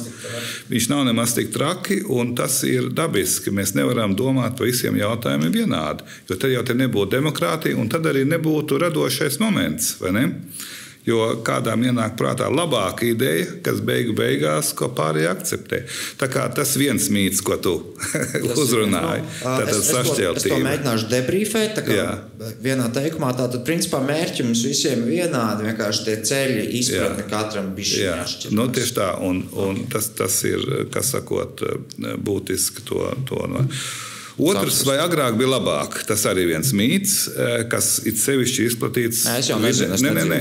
viņš 0.72 0.90
nav 0.92 1.04
nemaz 1.10 1.36
tik 1.36 1.52
traki, 1.52 2.02
un 2.16 2.36
tas 2.38 2.62
ir 2.68 2.90
dabiski. 2.96 3.52
Mēs 3.52 3.76
nevaram 3.76 4.16
domāt 4.16 4.56
par 4.60 4.70
visiem 4.70 5.00
jautājumiem 5.02 5.52
vienādi, 5.62 6.08
jo 6.30 6.38
tad 6.38 6.54
jau 6.54 6.64
te 6.68 6.78
nebūtu 6.80 7.18
demokrātija, 7.18 7.80
un 7.80 7.92
tad 7.92 8.08
arī 8.08 8.24
nebūtu 8.30 8.80
radošais 8.82 9.42
moments. 9.44 9.98
vai 10.00 10.16
ne? 10.16 10.26
Jo 11.08 11.32
kādām 11.46 11.82
ienāk 11.90 12.14
prātā 12.20 12.46
labāka 12.54 13.08
ideja, 13.10 13.48
kas 13.66 13.80
beigu 13.86 14.14
beigās, 14.18 14.70
ko 14.78 14.92
pārējie 14.94 15.30
akceptē. 15.32 15.80
Tā 16.22 16.28
kā 16.30 16.44
tas 16.54 16.76
viens 16.78 17.08
mīts, 17.14 17.42
ko 17.46 17.58
tu 17.58 17.74
uzrunāji, 18.62 19.24
tad 19.42 19.66
es, 19.66 19.72
to, 19.72 19.80
es 19.80 19.88
to 19.88 19.96
sašķeltība. 19.96 20.60
mēģināšu 20.68 21.10
Jā. 21.98 22.12
Vienā 22.62 22.92
teikumā 22.94 23.32
tātad, 23.40 23.64
principā, 23.66 24.04
mērķi 24.06 24.46
mums 24.46 24.62
visiem 24.68 25.02
ir 25.08 25.26
vienādi. 25.26 25.66
Vienkārši 25.72 26.06
tie 26.06 26.16
ceļi 26.30 26.68
izpratne 26.84 27.26
katram 27.32 27.74
bija 27.78 28.06
Jā, 28.06 28.16
nu, 28.54 28.68
tieši 28.70 28.98
tā, 29.02 29.10
un, 29.26 29.42
un 29.58 29.84
tas, 29.90 30.12
tas 30.18 30.38
ir, 30.50 30.70
kas 30.94 31.16
sakot, 31.16 31.66
būtiski 32.22 32.86
to. 32.86 33.10
to 33.26 33.46
no. 33.50 33.66
Otrs, 34.40 34.82
vai 34.88 34.98
agrāk 35.04 35.36
bija 35.40 35.52
labāk, 35.52 35.98
tas 36.08 36.24
arī 36.30 36.46
viens 36.52 36.72
mīts, 36.76 37.26
eh, 37.32 37.64
kas 37.72 38.00
it 38.08 38.20
sevišķi 38.22 38.68
izplatīts. 38.70 39.26
Nē, 39.28 39.40
es 39.40 39.50
jau 39.52 39.60
nezinu, 39.60 39.98
Nē, 40.00 40.14
nē, 40.16 40.24
nē. 40.30 40.40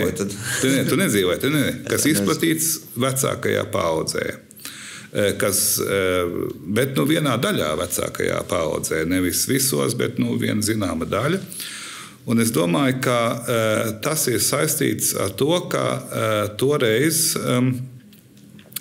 Tu, 0.61 0.71
ne, 0.71 0.85
tu 0.87 0.99
nedzīvoji, 1.01 1.41
tu 1.43 1.51
ne, 1.51 1.65
kas 1.91 2.07
izplatīts 2.11 2.71
vecākajā 2.97 3.67
paudzē. 3.73 4.27
Eh, 5.11 5.33
Kas, 5.41 5.81
eh, 5.83 6.31
bet 6.71 6.95
nu, 6.95 7.07
vienā 7.09 7.35
daļā 7.43 7.73
vecākajā 7.81 8.45
paudzē, 8.51 9.03
nevis 9.11 9.43
visos, 9.51 9.97
bet 9.99 10.21
nu, 10.23 10.37
viena 10.39 10.63
zināma 10.63 11.09
daļa. 11.09 11.41
Un 12.31 12.39
es 12.39 12.53
domāju, 12.55 12.99
ka 13.03 13.17
tas 14.05 14.27
ir 14.29 14.43
saistīts 14.45 15.15
ar 15.19 15.33
to, 15.35 15.55
ka 15.73 16.53
toreiz 16.61 17.33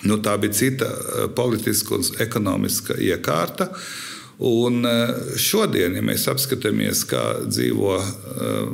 nu, 0.04 0.18
tā 0.22 0.36
bija 0.38 0.52
cita 0.54 0.90
politiska 1.34 1.96
un 1.96 2.04
ekonomiska 2.20 2.98
iekārta. 3.00 3.70
Un 4.40 4.86
uh, 4.88 5.10
šodien, 5.36 5.92
ja 5.98 6.00
mēs 6.00 6.22
apskatāmies, 6.32 7.02
kā 7.10 7.22
dzīvo 7.44 7.92
uh, 7.92 8.06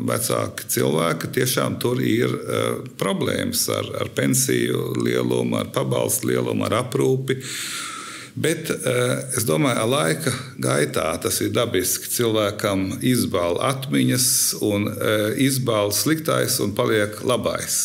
vecāki 0.06 0.68
cilvēki, 0.70 1.32
tiešām 1.34 1.80
tur 1.82 1.98
ir 1.98 2.30
uh, 2.30 2.84
problēmas 3.00 3.64
ar, 3.74 3.88
ar 4.04 4.12
pensiju 4.14 4.92
lielumu, 5.02 5.58
ar 5.58 5.72
pabalstu 5.74 6.30
lielumu, 6.30 6.68
ar 6.68 6.78
aprūpi. 6.84 7.40
Bet 8.36 8.68
es 8.68 9.46
domāju, 9.48 9.78
ka 9.78 9.84
laika 9.88 10.32
gaitā 10.60 11.06
tas 11.24 11.38
ir 11.40 11.54
dabiski. 11.56 12.10
Cilvēkam 12.12 12.98
izbāla 13.00 13.70
atmiņas, 13.70 14.26
un 14.60 14.84
izbāla 15.40 15.94
sliktais 15.96 16.58
un 16.60 16.74
paliek 16.76 17.16
labais. 17.24 17.78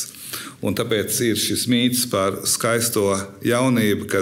Un 0.61 0.75
tāpēc 0.77 1.15
ir 1.25 1.39
šis 1.41 1.63
mīts 1.71 2.03
par 2.11 2.35
skaisto 2.45 3.07
jaunību, 3.41 4.05
ka 4.11 4.19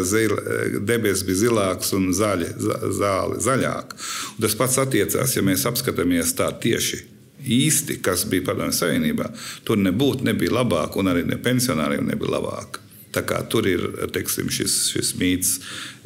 debesis 0.88 1.26
bija 1.28 1.42
zilāks 1.42 1.92
un 1.98 2.14
zaļi, 2.16 2.54
za- 2.64 2.80
zāli 2.96 3.40
zaļāk. 3.44 3.96
Un 4.38 4.46
tas 4.46 4.56
pats 4.56 4.78
attiecās, 4.80 5.36
ja 5.36 5.44
mēs 5.44 5.66
apskatāmies 5.68 6.32
tā 6.40 6.48
tieši 6.64 7.02
īsti, 7.44 8.00
kas 8.02 8.24
bija 8.26 8.46
Padomju 8.50 8.72
Savienībā. 8.76 9.30
Tur 9.68 9.78
nebūtu 9.78 10.24
nebija 10.28 10.52
labāk, 10.62 10.96
un 11.00 11.12
arī 11.12 11.26
ne 11.28 11.36
pensionāriem 11.36 12.08
nebija 12.08 12.38
labāk. 12.40 12.80
Tā 13.12 13.24
kā 13.26 13.40
tur 13.50 13.66
ir 13.68 13.80
teiksim, 14.14 14.52
šis, 14.54 14.74
šis 14.94 15.14
mīts, 15.18 15.56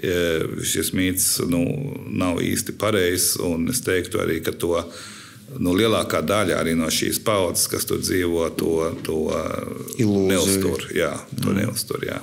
eh, 0.02 0.46
šis 0.64 0.94
mīts 0.96 1.26
nu, 1.50 1.62
nav 2.10 2.40
īsti 2.40 2.78
pareizs. 2.80 3.36
un 3.40 3.68
Es 3.70 3.82
teiktu 3.82 4.22
arī, 4.24 4.42
ka 4.44 4.52
to 4.52 4.84
nu, 5.60 5.74
lielākā 5.78 6.24
daļa 6.26 6.60
arī 6.62 6.76
no 6.80 6.90
šīs 6.94 7.22
paudzes, 7.26 7.68
kas 7.72 7.88
tur 7.90 8.02
dzīvo, 8.04 8.48
to, 8.60 8.76
to 9.06 9.18
neuztur. 10.00 10.88
Jā, 10.96 11.14
to 11.42 11.52
mm. 11.52 11.60
neuztur 11.62 12.08
jā. 12.08 12.22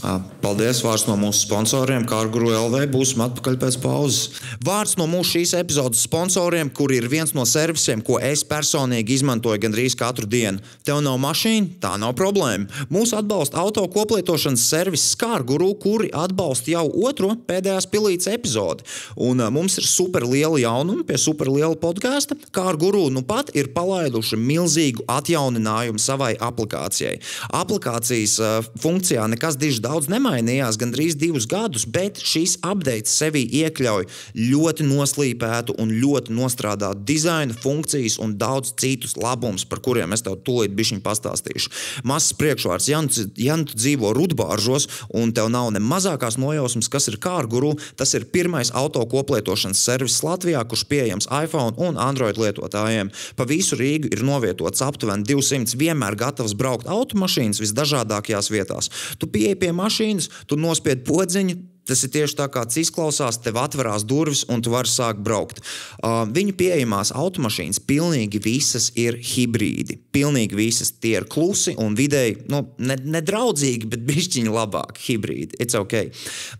Paldies! 0.00 0.80
Vārds 0.80 1.04
no 1.04 1.14
mūsu 1.20 1.42
sponsoriem, 1.44 2.06
kā 2.08 2.22
ar 2.24 2.30
Guru 2.32 2.48
LV. 2.54 2.86
Būsim 2.92 3.20
atpakaļ 3.20 3.56
pēc 3.60 3.76
pauzes. 3.82 4.38
Vārds 4.64 4.96
no 4.96 5.04
mūsu 5.10 5.36
šīs 5.36 5.52
epizodes 5.58 6.00
sponsoriem, 6.06 6.70
kur 6.72 6.92
ir 6.94 7.04
viens 7.12 7.34
no 7.36 7.44
servisiem, 7.48 8.00
ko 8.04 8.16
es 8.24 8.40
personīgi 8.48 9.18
izmantoju 9.18 9.60
gandrīz 9.60 9.96
katru 10.00 10.28
dienu. 10.30 10.62
Tev 10.88 11.02
nav 11.04 11.18
mašīna, 11.20 11.76
tā 11.82 11.92
nav 12.00 12.14
problēma. 12.16 12.70
Mūsu 12.92 13.18
atbalsta 13.18 13.60
auto 13.60 13.84
koplietošanas 13.92 14.64
servis 14.72 15.04
Skār 15.12 15.44
Guru, 15.46 15.74
kuri 15.80 16.08
atbalsta 16.16 16.72
jau 16.72 16.86
otro 17.04 17.34
pēdējās 17.48 17.90
pilītes 17.92 18.30
epizodi. 18.32 18.88
Un 19.20 19.44
mums 19.52 19.76
ir 19.82 19.88
super 19.88 20.24
liela 20.24 20.62
jaunuma 20.62 21.04
pie 21.04 21.20
super 21.20 21.52
liela 21.52 21.76
podkāsta. 21.76 22.38
Kā 22.56 22.70
ar 22.72 22.80
Guru 22.80 23.10
nu 23.12 23.20
pat 23.26 23.52
ir 23.52 23.68
palaiduši 23.76 24.40
milzīgu 24.40 25.04
atjauninājumu 25.12 26.00
savai 26.00 26.32
aplikācijai. 26.40 27.18
Aplikācijas 27.60 28.40
ā, 28.40 28.50
funkcijā 28.80 29.28
nekas 29.36 29.60
diži 29.60 29.84
daudz 29.90 30.10
nemainījās, 30.12 30.78
gandrīz 30.80 31.16
divus 31.18 31.48
gadus, 31.50 31.86
bet 31.90 32.20
šis 32.22 32.58
update 32.66 33.10
sevī 33.10 33.42
iekļauj 33.64 34.06
ļoti 34.38 34.86
noslīpētu 34.86 35.76
un 35.82 35.92
ļoti 36.02 36.34
nostrādātu 36.36 37.02
dizainu, 37.08 37.56
funkcijas 37.58 38.20
un 38.22 38.36
daudz 38.40 38.74
citus 38.80 39.16
labumus, 39.18 39.66
par 39.66 39.82
kuriem 39.82 40.14
es 40.14 40.22
tev 40.26 40.38
tūlīt 40.46 40.74
bišķiņu 40.76 41.02
pastāstīšu. 41.04 41.72
Mazs 42.06 42.34
priekšvārds, 42.38 42.90
ja 42.90 43.02
nu, 43.02 43.10
nu 43.10 43.66
dzīvo 43.70 44.12
rudbāržos 44.16 44.86
un 45.16 45.34
tev 45.34 45.50
nav 45.52 45.72
ne 45.74 45.82
mazākās 45.82 46.38
nojausmas, 46.40 46.90
kas 46.92 47.10
ir 47.10 47.18
kārguru, 47.22 47.74
tas 47.98 48.14
ir 48.14 48.28
pirmais 48.32 48.70
auto 48.76 49.02
koplietošanas 49.10 49.82
servis 49.82 50.20
Latvijā, 50.26 50.62
kurš 50.68 50.86
pieejams 50.90 51.30
iPhone 51.42 51.74
un 51.82 51.98
Android 52.00 52.38
lietotājiem. 52.40 53.10
Pa 53.36 53.48
visu 53.48 53.78
Rīgu 53.80 54.12
ir 54.14 54.24
novietots 54.26 54.84
aptuveni 54.86 55.26
200 55.26 55.78
vienmēr 55.80 56.18
gatavs 56.20 56.54
braukt 56.58 56.88
automašīnas 56.90 57.62
visdažādākajās 57.62 58.50
vietās. 58.52 58.90
Tu 59.18 59.28
pieeji 59.30 59.58
pie 59.60 59.72
mašīnas, 59.80 60.30
tu 60.46 60.60
nospied 60.60 61.04
podziņu. 61.08 61.58
Tas 61.88 62.04
ir 62.04 62.12
tieši 62.14 62.36
tā, 62.38 62.46
kā 62.52 62.62
tas 62.68 62.78
izklausās. 62.80 63.40
Tev 63.42 63.58
atverās 63.60 64.04
durvis, 64.06 64.44
un 64.52 64.62
tu 64.62 64.72
vari 64.74 64.90
sākt 64.90 65.22
braukt. 65.26 65.62
Uh, 66.04 66.22
viņu 66.30 66.54
pieejamās 66.58 67.10
automašīnas 67.16 67.80
pilnīgi 67.88 68.40
visas 68.44 68.90
ir 69.00 69.18
hibrīdi. 69.18 69.96
Pilnīgi 70.14 70.58
visas 70.58 70.92
tie 70.92 71.16
ir 71.18 71.26
klusi 71.30 71.74
un 71.80 71.96
vidēji, 71.98 72.44
nu, 72.52 72.62
ne, 72.78 72.96
nedraudzīgi, 73.16 73.88
bet 73.90 74.04
bišķiņi 74.06 74.54
labāki 74.54 75.06
hibrīdi. 75.08 75.58
It's 75.62 75.78
ok. 75.78 76.12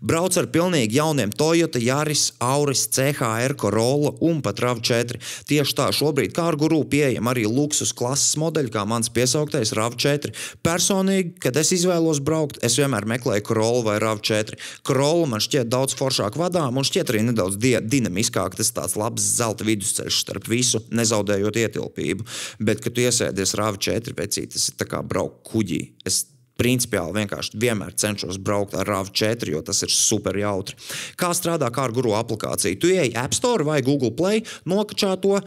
Brauc 0.03 0.35
ar 0.39 0.49
pilnīgi 0.51 0.99
jauniem 0.99 1.31
Toyota, 1.37 1.79
Yaris, 1.81 2.31
Auris, 2.43 2.87
CHR, 2.91 3.55
Corolla 3.61 4.13
un 4.27 4.41
pat 4.43 4.59
RAV4. 4.63 5.21
Tieši 5.49 5.77
tā, 5.77 5.89
šobrīd 5.95 6.35
kā 6.35 6.49
ar 6.51 6.59
guru 6.59 6.81
pieejam 6.91 7.29
arī 7.31 7.45
luksus 7.47 7.93
klases 7.95 8.35
modeļi, 8.41 8.73
kā 8.73 8.83
mans 8.89 9.11
piesauktais 9.13 9.73
RAV4. 9.77 10.33
Personīgi, 10.65 11.37
kad 11.43 11.57
es 11.61 11.71
izvēlos 11.77 12.19
braukt, 12.25 12.59
es 12.65 12.75
vienmēr 12.81 13.07
meklēju 13.15 13.47
Corolla 13.47 13.87
vai 13.91 13.97
RAV4. 14.03 14.59
Corolla 14.87 15.10
man 15.29 15.43
šķiet 15.43 15.69
daudz 15.71 15.95
foršāk 15.99 16.37
vadām 16.39 16.79
un 16.79 16.87
šķiet 16.87 17.13
arī 17.13 17.23
nedaudz 17.27 17.59
dinamiskāk. 17.61 18.57
Tas 18.59 18.73
tāds 18.75 18.97
labs 18.99 19.25
zelta 19.37 19.67
vidusceļš 19.67 20.19
starp 20.25 20.49
visu, 20.51 20.83
nezaudējot 20.91 21.61
ietilpību. 21.65 22.27
Bet, 22.59 22.83
kad 22.83 22.95
tu 22.95 23.05
iesēdies 23.05 23.55
RAV4 23.59 24.15
vecī, 24.17 24.47
tas 24.51 24.69
ir 24.71 24.77
tā 24.79 24.89
kā 24.89 25.01
braukt 25.05 25.43
kuģī. 25.51 25.81
Es 26.07 26.23
Principiāli 26.61 27.15
vienkārši 27.17 27.57
vienmēr 27.57 27.95
cenšos 27.97 28.37
braukt 28.37 28.75
ar 28.77 28.85
RAV4, 28.85 29.49
jo 29.49 29.63
tas 29.65 29.81
ir 29.81 29.89
super 29.89 30.37
jautri. 30.37 30.75
Kā 31.17 31.31
strādā 31.33 31.71
kā 31.73 31.87
ar 31.87 31.93
guru 31.95 32.13
aplikāciju? 32.19 32.77
Tu 32.77 32.91
ej 33.01 33.15
App 33.17 33.33
Store 33.33 33.65
vai 33.65 33.79
Google 33.81 34.11
Play, 34.13 34.43
nokačā 34.69 35.15
to, 35.23 35.39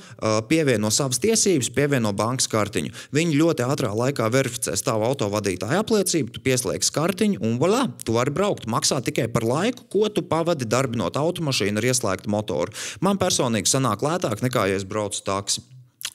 pievieno 0.51 0.91
savas 0.91 1.23
tiesības, 1.23 1.71
pievieno 1.77 2.11
bankas 2.17 2.51
kartiņu. 2.51 2.91
Viņi 3.15 3.39
ļoti 3.39 3.67
ātrā 3.69 3.93
laikā 3.95 4.27
verificēs 4.35 4.83
tavu 4.83 5.07
autovadītāju 5.13 5.85
apliecību, 5.85 6.35
tu 6.35 6.43
pieslēdz 6.43 6.91
kartiņu 6.99 7.45
un 7.47 7.61
voilà, 7.63 7.85
tu 8.03 8.17
vari 8.19 8.35
braukt. 8.35 8.67
Maksā 8.67 8.99
tikai 9.07 9.29
par 9.31 9.47
laiku, 9.47 9.87
ko 9.95 10.11
tu 10.11 10.27
pavadi 10.27 10.67
darbinot 10.67 11.15
automašīnu 11.21 11.79
ar 11.79 11.91
ieslēgtu 11.93 12.33
motoru. 12.35 12.75
Man 13.05 13.23
personīgi 13.23 13.71
sanāk 13.71 14.03
lētāk 14.03 14.43
nekā, 14.43 14.67
ja 14.73 14.83
es 14.83 14.89
braucu 14.89 15.23
taksi. 15.23 15.63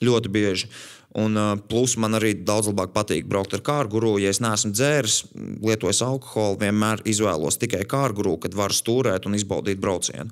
Ļoti 0.00 0.30
bieži. 0.32 0.68
Un, 1.18 1.34
plus 1.66 1.96
man 1.98 2.14
arī 2.14 2.36
daudz 2.46 2.68
labāk 2.70 2.92
patīk 2.94 3.24
braukt 3.26 3.56
ar 3.56 3.64
kārguru. 3.66 4.12
Ja 4.22 4.30
es 4.30 4.38
neesmu 4.42 4.70
dzēris, 4.70 5.16
lietojis 5.58 6.04
alkoholu, 6.06 6.60
vienmēr 6.60 7.02
izvēlos 7.10 7.58
tikai 7.58 7.82
kārguru, 7.90 8.36
kad 8.44 8.54
varu 8.54 8.76
stūrēt 8.76 9.26
un 9.26 9.34
izbaudīt 9.34 9.82
braucienu. 9.82 10.30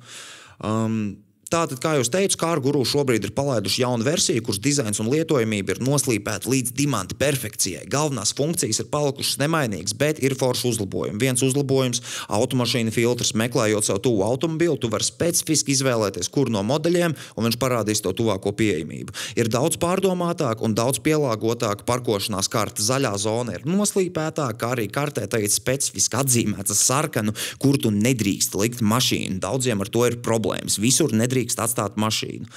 Um, 0.62 1.18
Tātad, 1.48 1.78
kā 1.80 1.94
jau 1.96 2.02
teicu, 2.12 2.36
Kārguru 2.42 2.82
šobrīd 2.84 3.24
ir 3.24 3.30
palaiduši 3.32 3.80
jaunu 3.80 4.04
versiju, 4.04 4.42
kuras 4.44 4.58
dizains 4.60 4.98
un 5.00 5.06
lietojamība 5.08 5.72
ir 5.72 5.78
noslīpēta 5.80 6.50
līdz 6.52 6.74
dimanta 6.76 7.16
perfekcijai. 7.16 7.86
Galvenās 7.88 8.34
funkcijas 8.36 8.82
ir 8.82 8.90
palikušas 8.92 9.38
nemainīgas, 9.40 9.94
bet 9.96 10.20
ir 10.20 10.34
forši 10.36 10.66
uzlabojumi. 10.68 11.16
Viens 11.22 11.40
uzlabojums- 11.40 12.02
automašīna 12.38 12.92
filtrs. 12.92 13.32
Meklējot 13.32 13.88
savu 13.88 14.02
tuvu 14.04 14.26
automobili, 14.26 14.76
tu 14.78 14.90
vari 14.92 15.04
specifiski 15.08 15.72
izvēlēties, 15.72 16.28
kuru 16.28 16.52
no 16.52 16.62
modeļiem, 16.62 17.16
un 17.36 17.44
viņš 17.48 17.56
parādīs 17.56 18.02
to 18.02 18.12
tuvāko 18.12 18.52
pieejamību. 18.52 19.08
Ir 19.36 19.48
daudz 19.48 19.78
pārdomātāk 19.78 20.60
un 20.60 20.74
daudz 20.74 21.00
pielāgotāk 21.00 21.86
parkošanās 21.86 22.50
karte. 22.50 22.82
Zaļā 22.82 23.16
zona 23.16 23.54
ir 23.54 23.62
noslīpētāka, 23.64 24.58
kā 24.58 24.76
arī 24.76 24.90
kartē 24.90 25.26
tagad 25.26 25.48
specifiski 25.48 26.12
atzīmēta 26.12 26.76
ar 26.76 26.76
sarkanu, 26.76 27.34
kur 27.58 27.78
tu 27.78 27.88
nedrīkst 27.88 28.52
likt 28.54 28.80
mašīnu. 28.82 29.40
Daudziem 29.40 29.80
ar 29.80 29.88
to 29.88 30.04
ir 30.04 30.16
problēmas. 30.16 30.76
Visur 30.78 31.08
nedrīkst 31.08 31.37
atstāt 31.46 31.98
mašīnu. 32.00 32.48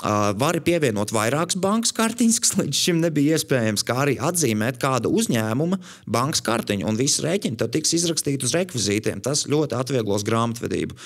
Uh, 0.00 0.30
vari 0.40 0.62
pievienot 0.64 1.10
vairākas 1.12 1.58
bankas 1.60 1.92
kartiņas, 1.92 2.38
kas 2.40 2.54
līdz 2.56 2.78
šim 2.78 3.02
nebija 3.02 3.36
iespējams, 3.36 3.84
kā 3.84 3.98
arī 4.06 4.14
atzīmēt 4.16 4.78
kāda 4.80 5.10
uzņēmuma 5.12 5.76
bankas 6.08 6.40
kartiņu, 6.46 6.86
un 6.88 6.96
viss 6.96 7.20
rēķini 7.20 7.60
tev 7.60 7.68
tiks 7.74 7.92
izrakstīti 7.98 8.48
uz 8.48 8.54
rekvizītiem. 8.56 9.20
Tas 9.20 9.44
ļoti 9.50 9.76
atvieglos 9.76 10.24
grāmatvedību. 10.24 10.96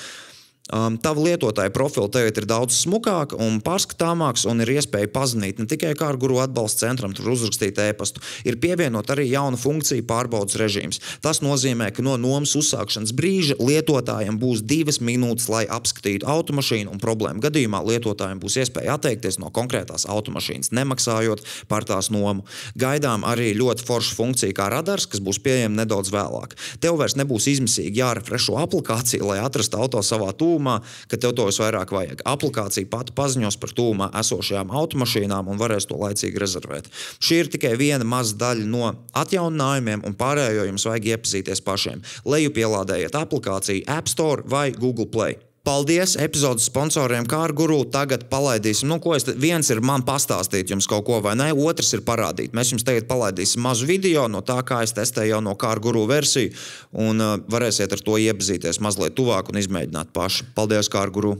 Um, 0.73 0.95
Tava 0.97 1.21
lietotāja 1.21 1.69
profila 1.69 2.09
tagad 2.09 2.39
ir 2.41 2.47
daudz 2.49 2.79
smukāka 2.79 3.37
un 3.37 3.59
pārskatāmāks, 3.61 4.47
un 4.49 4.65
ir 4.65 4.71
iespēja 4.79 5.11
pazudīt 5.13 5.59
ne 5.61 5.67
tikai 5.69 5.91
kā 5.93 6.07
ar 6.09 6.17
guru 6.17 6.39
atbalsta 6.41 6.87
centram, 6.87 7.13
tur 7.13 7.35
uzrakstīt 7.35 7.77
e-pastu. 7.85 8.23
Ir 8.49 8.57
pievienot 8.63 9.13
arī 9.13 9.27
jauna 9.29 9.61
funkcija 9.61 10.01
pārbaudas 10.09 10.57
režīms. 10.57 11.03
Tas 11.21 11.43
nozīmē, 11.45 11.91
ka 11.93 12.01
no 12.07 12.15
nomas 12.17 12.55
uzsākšanas 12.57 13.13
brīža 13.13 13.59
lietotājiem 13.61 14.39
būs 14.41 14.63
divas 14.65 15.03
minūtes, 15.05 15.51
lai 15.53 15.67
apskatītu 15.69 16.25
automašīnu, 16.33 16.89
un 16.97 17.03
problēmu 17.03 17.45
gadījumā 17.45 17.83
lietotājiem 17.85 18.41
būs 18.41 18.57
iespēja 18.65 18.97
atteikties 18.97 19.37
no 19.45 19.53
konkrētās 19.53 20.09
automašīnas, 20.09 20.73
nemaksājot 20.73 21.45
par 21.69 21.85
tās 21.85 22.09
nomu. 22.09 22.49
Gaidām 22.81 23.29
arī 23.29 23.51
ļoti 23.61 23.85
forša 23.85 24.17
funkcija 24.17 24.57
kā 24.57 24.73
radars, 24.73 25.11
kas 25.13 25.21
būs 25.21 25.43
pieejama 25.45 25.83
nedaudz 25.83 26.09
vēlāk. 26.17 26.57
Tev 26.81 26.97
vairs 27.05 27.21
nebūs 27.21 27.53
izmisīgi 27.53 28.01
jārefrešo 28.01 28.57
aplikāciju, 28.65 29.29
lai 29.29 29.43
atrastu 29.45 29.85
auto 29.85 30.01
savā 30.01 30.33
tūmā 30.33 30.54
tūmā, 30.55 30.79
ka 31.11 31.19
tev 31.21 31.35
to 31.37 31.49
visvairāk 31.51 31.93
vajag. 31.95 32.25
Aplikācija 32.25 32.89
pati 32.91 33.15
paziņos 33.17 33.59
par 33.61 33.75
tūmā 33.77 34.11
esošajām 34.21 34.73
automašīnām 34.75 35.51
un 35.51 35.61
varēs 35.61 35.89
to 35.91 35.99
laicīgi 36.01 36.41
rezervēt. 36.41 36.91
Šī 37.19 37.43
ir 37.43 37.51
tikai 37.55 37.75
viena 37.81 38.07
maza 38.07 38.37
daļa 38.41 38.69
no 38.71 38.93
atjauninājumiem, 39.15 40.05
un 40.07 40.19
pārējo 40.19 40.69
jums 40.71 40.87
vajag 40.89 41.11
iepazīties 41.15 41.65
pašiem. 41.65 42.05
Lejupielādējiet 42.29 43.19
aplikāciju 43.19 43.89
App 43.91 44.11
Store 44.11 44.47
vai 44.47 44.71
Google 44.73 45.11
Play. 45.11 45.41
Paldies 45.65 46.13
epizodes 46.21 46.67
sponsoriem, 46.69 47.25
kā 47.25 47.39
ar 47.47 47.53
guru. 47.57 47.79
Tagad 47.89 48.27
palaidīsim, 48.29 48.85
nu, 48.91 48.99
ko 49.01 49.15
es. 49.17 49.25
Viens 49.41 49.71
ir 49.73 49.81
man 49.81 50.05
pastāstīt 50.05 50.69
jums 50.69 50.85
kaut 50.91 51.07
ko, 51.07 51.23
vai 51.25 51.33
ne? 51.41 51.47
Otrs 51.57 51.95
ir 51.97 52.03
parādīt. 52.05 52.53
Mēs 52.53 52.75
jums 52.75 52.85
tagad 52.85 53.09
palaidīsim 53.09 53.65
mazu 53.65 53.89
video 53.89 54.27
no 54.29 54.45
tā, 54.45 54.59
kā 54.69 54.83
es 54.85 54.93
testēju 54.93 55.39
jau 55.39 55.41
no 55.47 55.57
kā 55.57 55.73
ar 55.73 55.81
guru 55.81 56.05
versiju, 56.11 56.53
un 56.93 57.25
uh, 57.25 57.39
varēsiet 57.49 57.97
ar 57.97 58.05
to 58.05 58.21
iepazīties 58.21 58.83
mazliet 58.85 59.17
tuvāk 59.17 59.49
un 59.49 59.65
izmēģināt 59.65 60.13
paši. 60.13 60.53
Paldies, 60.53 60.93
kā 60.93 61.07
ar 61.09 61.17
guru! 61.17 61.39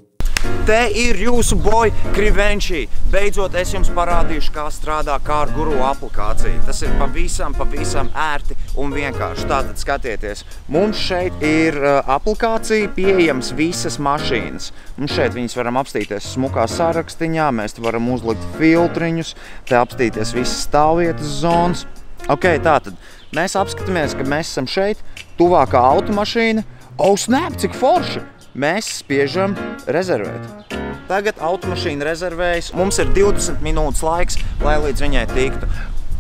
Te 0.65 0.87
ir 0.97 1.19
jūsu 1.21 1.59
boja 1.61 1.93
Krivenčī. 2.17 2.87
Beidzot, 3.13 3.53
es 3.61 3.75
jums 3.75 3.91
parādīšu, 3.93 4.49
kā 4.55 4.63
strādā 4.73 5.19
kārta 5.21 5.53
guru 5.59 5.75
aplikācija. 5.85 6.63
Tas 6.65 6.81
ir 6.87 6.95
pavisam, 6.97 7.53
pavisam 7.53 8.09
ērti 8.17 8.57
un 8.81 8.95
vienkārši. 8.97 9.45
Tātad 9.51 9.81
skatieties, 9.81 10.41
mums 10.73 11.03
šeit 11.05 11.45
ir 11.45 11.77
uh, 11.83 11.99
aplikācija, 12.17 12.89
pieejams 12.97 13.53
visas 13.59 14.01
mašīnas. 14.01 14.71
Mums 14.97 15.13
šeit 15.13 15.37
viņas 15.37 15.59
varam 15.61 15.83
apstīties 15.83 16.33
smukā 16.33 16.65
sarakstiņā, 16.73 17.51
mēs 17.61 17.77
te 17.77 17.85
varam 17.85 18.09
uzlikt 18.17 18.49
filtriņus, 18.57 19.35
te 19.69 19.77
apstīties 19.77 20.33
visas 20.33 20.65
stāvvietas 20.65 21.41
zonas. 21.45 21.85
Ok, 22.25 22.49
tātad 22.65 22.97
mēs 23.37 23.53
apskatāmies, 23.61 24.17
ka 24.17 24.25
mēs 24.25 24.55
esam 24.55 24.71
šeit, 24.71 25.05
tuvākā 25.37 25.85
automašīna. 25.93 26.65
Oh, 26.97 27.19
snap, 27.21 27.61
cik 27.61 27.77
forši! 27.77 28.25
Mēs 28.55 28.89
spiežam 29.01 29.57
rezervēt. 29.91 30.75
Tagad 31.09 31.41
automašīna 31.43 32.07
rezervējas. 32.07 32.71
Mums 32.79 33.01
ir 33.03 33.11
20 33.13 33.61
minūtes 33.65 34.03
laiks, 34.07 34.39
lai 34.65 34.79
līdz 34.81 35.05
viņai 35.05 35.25
tiktu. 35.35 35.69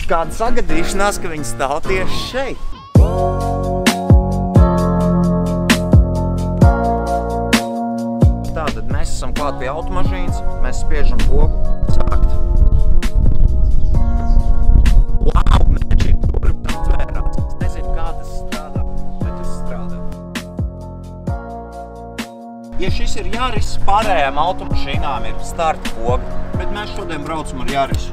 Kāda 0.05 0.35
sagadīšanās, 0.37 1.20
ka 1.22 1.30
viņi 1.32 1.49
stāv 1.49 1.78
tieši 1.87 2.18
šeit? 2.28 2.70
Tātad 8.53 8.91
mēs 8.91 9.14
esam 9.14 9.32
klāt 9.37 9.57
pie 9.62 9.70
automašīnas, 9.72 10.43
mēs 10.66 10.85
spiežam 10.85 11.22
pogu, 11.30 11.84
Ja 22.85 22.91
šis 22.93 23.14
ir 23.16 23.30
Jāris, 23.32 23.68
pārējām 23.87 24.37
automašīnām 24.37 25.24
ir 25.24 25.37
starta 25.49 25.89
poga, 25.97 26.35
bet 26.53 26.68
mēs 26.74 26.91
šodien 26.93 27.22
braucam 27.24 27.62
ar 27.62 27.70
Jāris. 27.72 28.11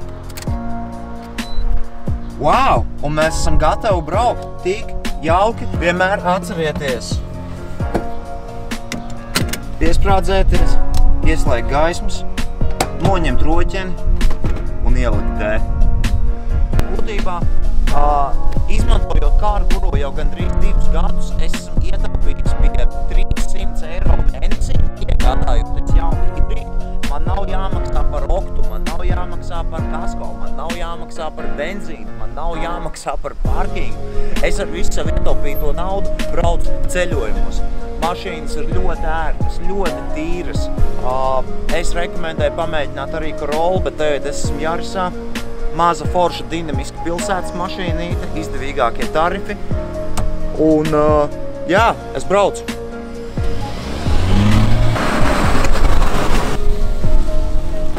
Wow! 2.39 2.86
Un 3.03 3.17
mēs 3.17 3.36
esam 3.41 3.57
gatavi 3.59 3.99
braukt. 4.07 4.45
Tik 4.63 4.93
jauki. 5.26 5.67
Vienmēr 5.82 6.24
atcerieties. 6.38 7.17
Piesprādzēties, 9.82 10.78
ieslēgt 11.28 11.67
gaismas, 11.74 12.22
noņemt 13.03 13.43
roķeni 13.43 14.55
un 14.88 15.03
ielikt 15.03 15.36
dē. 15.41 15.53
Būtībā, 16.93 17.41
uh, 17.91 18.39
izmantojot 18.72 19.36
kāru 19.43 19.67
guru 19.76 19.99
jau 19.99 20.15
gandrīz 20.15 20.55
divus 20.63 20.88
gadus, 20.95 21.36
esmu 21.43 21.91
ietaupījis 21.91 22.59
pie 22.63 22.88
300 23.11 23.97
eiro 23.97 24.20
iegādājoties 25.32 25.95
jaunu 25.95 26.23
hibrīdu. 26.36 26.71
Man 27.11 27.25
nav 27.27 27.45
jāmaksā 27.49 28.03
par 28.11 28.25
oktu, 28.32 28.63
man 28.69 28.84
nav 28.88 29.03
jāmaksā 29.05 29.61
par 29.71 29.84
kasko, 29.91 30.27
man 30.39 30.55
nav 30.57 30.71
jāmaksā 30.75 31.29
par 31.36 31.47
benzīnu, 31.59 32.17
man 32.19 32.34
nav 32.36 32.55
jāmaksā 32.59 33.17
par 33.21 33.36
parkingu. 33.43 34.11
Es 34.47 34.59
ar 34.59 34.71
visu 34.71 34.95
savu 34.95 35.11
ietaupīto 35.13 35.73
naudu 35.77 36.11
braucu 36.32 36.75
ceļojumos. 36.91 37.61
Mašīnas 38.01 38.55
ir 38.57 38.71
ļoti 38.73 39.07
ērtas, 39.13 39.59
ļoti 39.67 39.99
tīras. 40.15 40.65
Es 41.77 41.93
rekomendēju 41.95 42.55
pamēģināt 42.57 43.15
arī 43.19 43.36
Corolla, 43.39 43.84
bet 43.88 43.99
tagad 44.01 44.27
es 44.32 44.45
esmu 44.47 44.63
Jārisā. 44.63 45.11
Maza 45.77 46.07
forša 46.11 46.49
dinamiska 46.51 47.05
pilsētas 47.05 47.53
mašīnīte, 47.55 48.34
izdevīgākie 48.41 49.07
tarifi. 49.15 49.55
Un, 50.59 50.91
jā, 51.71 51.88
es 52.17 52.27
braucu. 52.27 52.80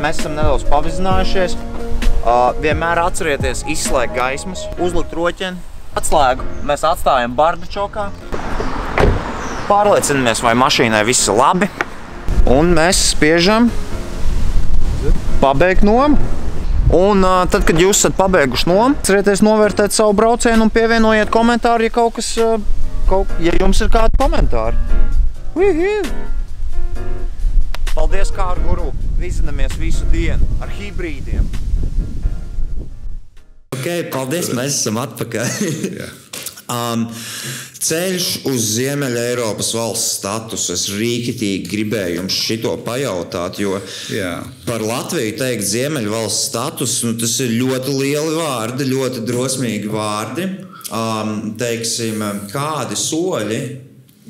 Mēs 0.02 0.18
esam 0.18 0.32
nedaudz 0.34 0.64
pavizinājušies. 0.66 1.52
Vienmēr 2.62 2.98
atcerieties 3.04 3.60
izslēgt 3.70 4.16
gaismas, 4.16 4.64
uzlikt 4.82 5.14
roķeni, 5.14 5.60
atslēgu. 5.94 6.46
Mēs 6.66 6.82
atstājam 6.88 7.36
bardačokā. 7.38 8.08
Pārliecinamies, 9.68 10.42
vai 10.42 10.56
mašīnai 10.58 11.04
viss 11.06 11.30
ir 11.30 11.38
labi. 11.38 11.70
Un 12.50 12.74
mēs 12.74 13.04
spiežam 13.12 13.70
pabeigt 15.38 15.86
nomu. 15.86 16.18
Un 16.92 17.22
uh, 17.22 17.44
tad, 17.46 17.62
kad 17.68 17.78
jūs 17.78 18.02
esat 18.02 18.18
pabeiguši 18.18 18.68
nomu, 18.68 18.98
cerieties 19.06 19.40
novērtēt 19.46 19.94
savu 19.94 20.18
braucienu 20.18 20.66
un 20.66 20.74
pievienojiet 20.74 21.30
komentāru, 21.32 21.86
ja 21.86 21.94
kaut 21.94 22.18
kas, 22.18 22.34
uh, 22.42 22.58
kaut, 23.08 23.30
ja 23.40 23.54
jums 23.62 23.80
ir 23.80 23.94
kādi 23.94 24.18
komentāri. 24.18 24.76
Uhu! 25.54 26.41
Paldies, 27.92 28.30
kā 28.32 28.46
ar 28.54 28.60
guru! 28.64 28.88
Vizinamies 29.20 29.76
visu 29.76 30.06
dienu 30.12 30.46
ar 30.64 30.70
hibrīdiem. 30.72 31.44
Ok, 33.76 33.86
paldies, 34.14 34.48
mēs 34.56 34.80
esam 34.80 35.00
atpakaļ. 35.02 35.52
Um, 36.72 37.02
ceļš 37.82 38.26
uz 38.48 38.66
Ziemeļa 38.78 39.22
Eiropas 39.32 39.72
valsts 39.76 40.14
statusu. 40.20 40.72
Es 40.72 40.86
rīkitīgi 40.94 41.66
gribēju 41.68 42.20
jums 42.20 42.36
šito 42.46 42.70
pajautāt, 42.86 43.58
jo 43.60 43.74
Jā. 44.14 44.38
par 44.64 44.80
Latviju 44.86 45.34
teikt 45.40 45.66
Ziemeļa 45.68 46.14
valsts 46.14 46.46
status, 46.48 46.94
nu, 47.04 47.12
tas 47.20 47.34
ir 47.44 47.56
ļoti 47.58 47.96
lieli 47.98 48.38
vārdi, 48.38 48.88
ļoti 48.88 49.24
drosmīgi 49.28 49.92
vārdi. 49.92 50.48
Um, 50.92 51.52
teiksim, 51.60 52.22
kādi 52.54 52.96
soļi 52.96 53.60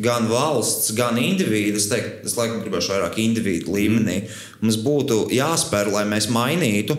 gan 0.01 0.29
valsts, 0.31 0.93
gan 0.97 1.19
individu, 1.21 1.77
es, 1.77 1.89
teiktu, 1.91 2.25
es 2.29 2.37
laikam 2.39 2.63
gribēšu 2.63 2.95
vairāk 2.95 3.19
individu 3.21 3.75
līmenī, 3.77 4.23
mums 4.63 4.81
būtu 4.81 5.27
jāspēr, 5.35 5.93
lai 5.93 6.07
mēs 6.09 6.31
mainītu 6.33 6.97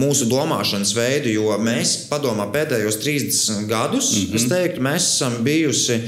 mūsu 0.00 0.26
domāšanas 0.28 0.92
veidu, 0.96 1.32
jo 1.32 1.56
mēs 1.62 2.04
padomā 2.10 2.48
pēdējos 2.52 2.98
30 3.00 3.66
gadus, 3.70 4.12
mm 4.12 4.24
-hmm. 4.24 4.36
es 4.36 4.48
teiktu, 4.50 4.82
mēs 4.82 5.10
esam 5.14 5.38
bijusi 5.46 6.00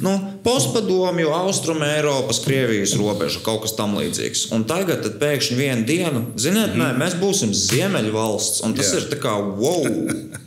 nu, 0.00 0.20
postpadomju, 0.44 1.28
austrumu 1.28 1.84
Eiropas, 1.84 2.40
Krievijas 2.44 2.94
robeža, 2.96 3.40
kaut 3.44 3.62
kas 3.62 3.76
tam 3.76 3.96
līdzīgs. 3.98 4.48
Un 4.52 4.64
tagad 4.68 5.06
pēkšņi 5.20 5.56
vienu 5.56 5.86
dienu, 5.86 6.24
ziniet, 6.36 6.74
mm 6.74 6.78
nē, 6.82 6.90
mēs 6.98 7.16
būsim 7.20 7.54
Ziemeļvalsts, 7.54 8.62
un 8.66 8.74
tas 8.74 8.92
Jā. 8.92 9.00
ir 9.00 9.08
tā 9.12 9.18
kā 9.20 9.32
wow, 9.38 9.86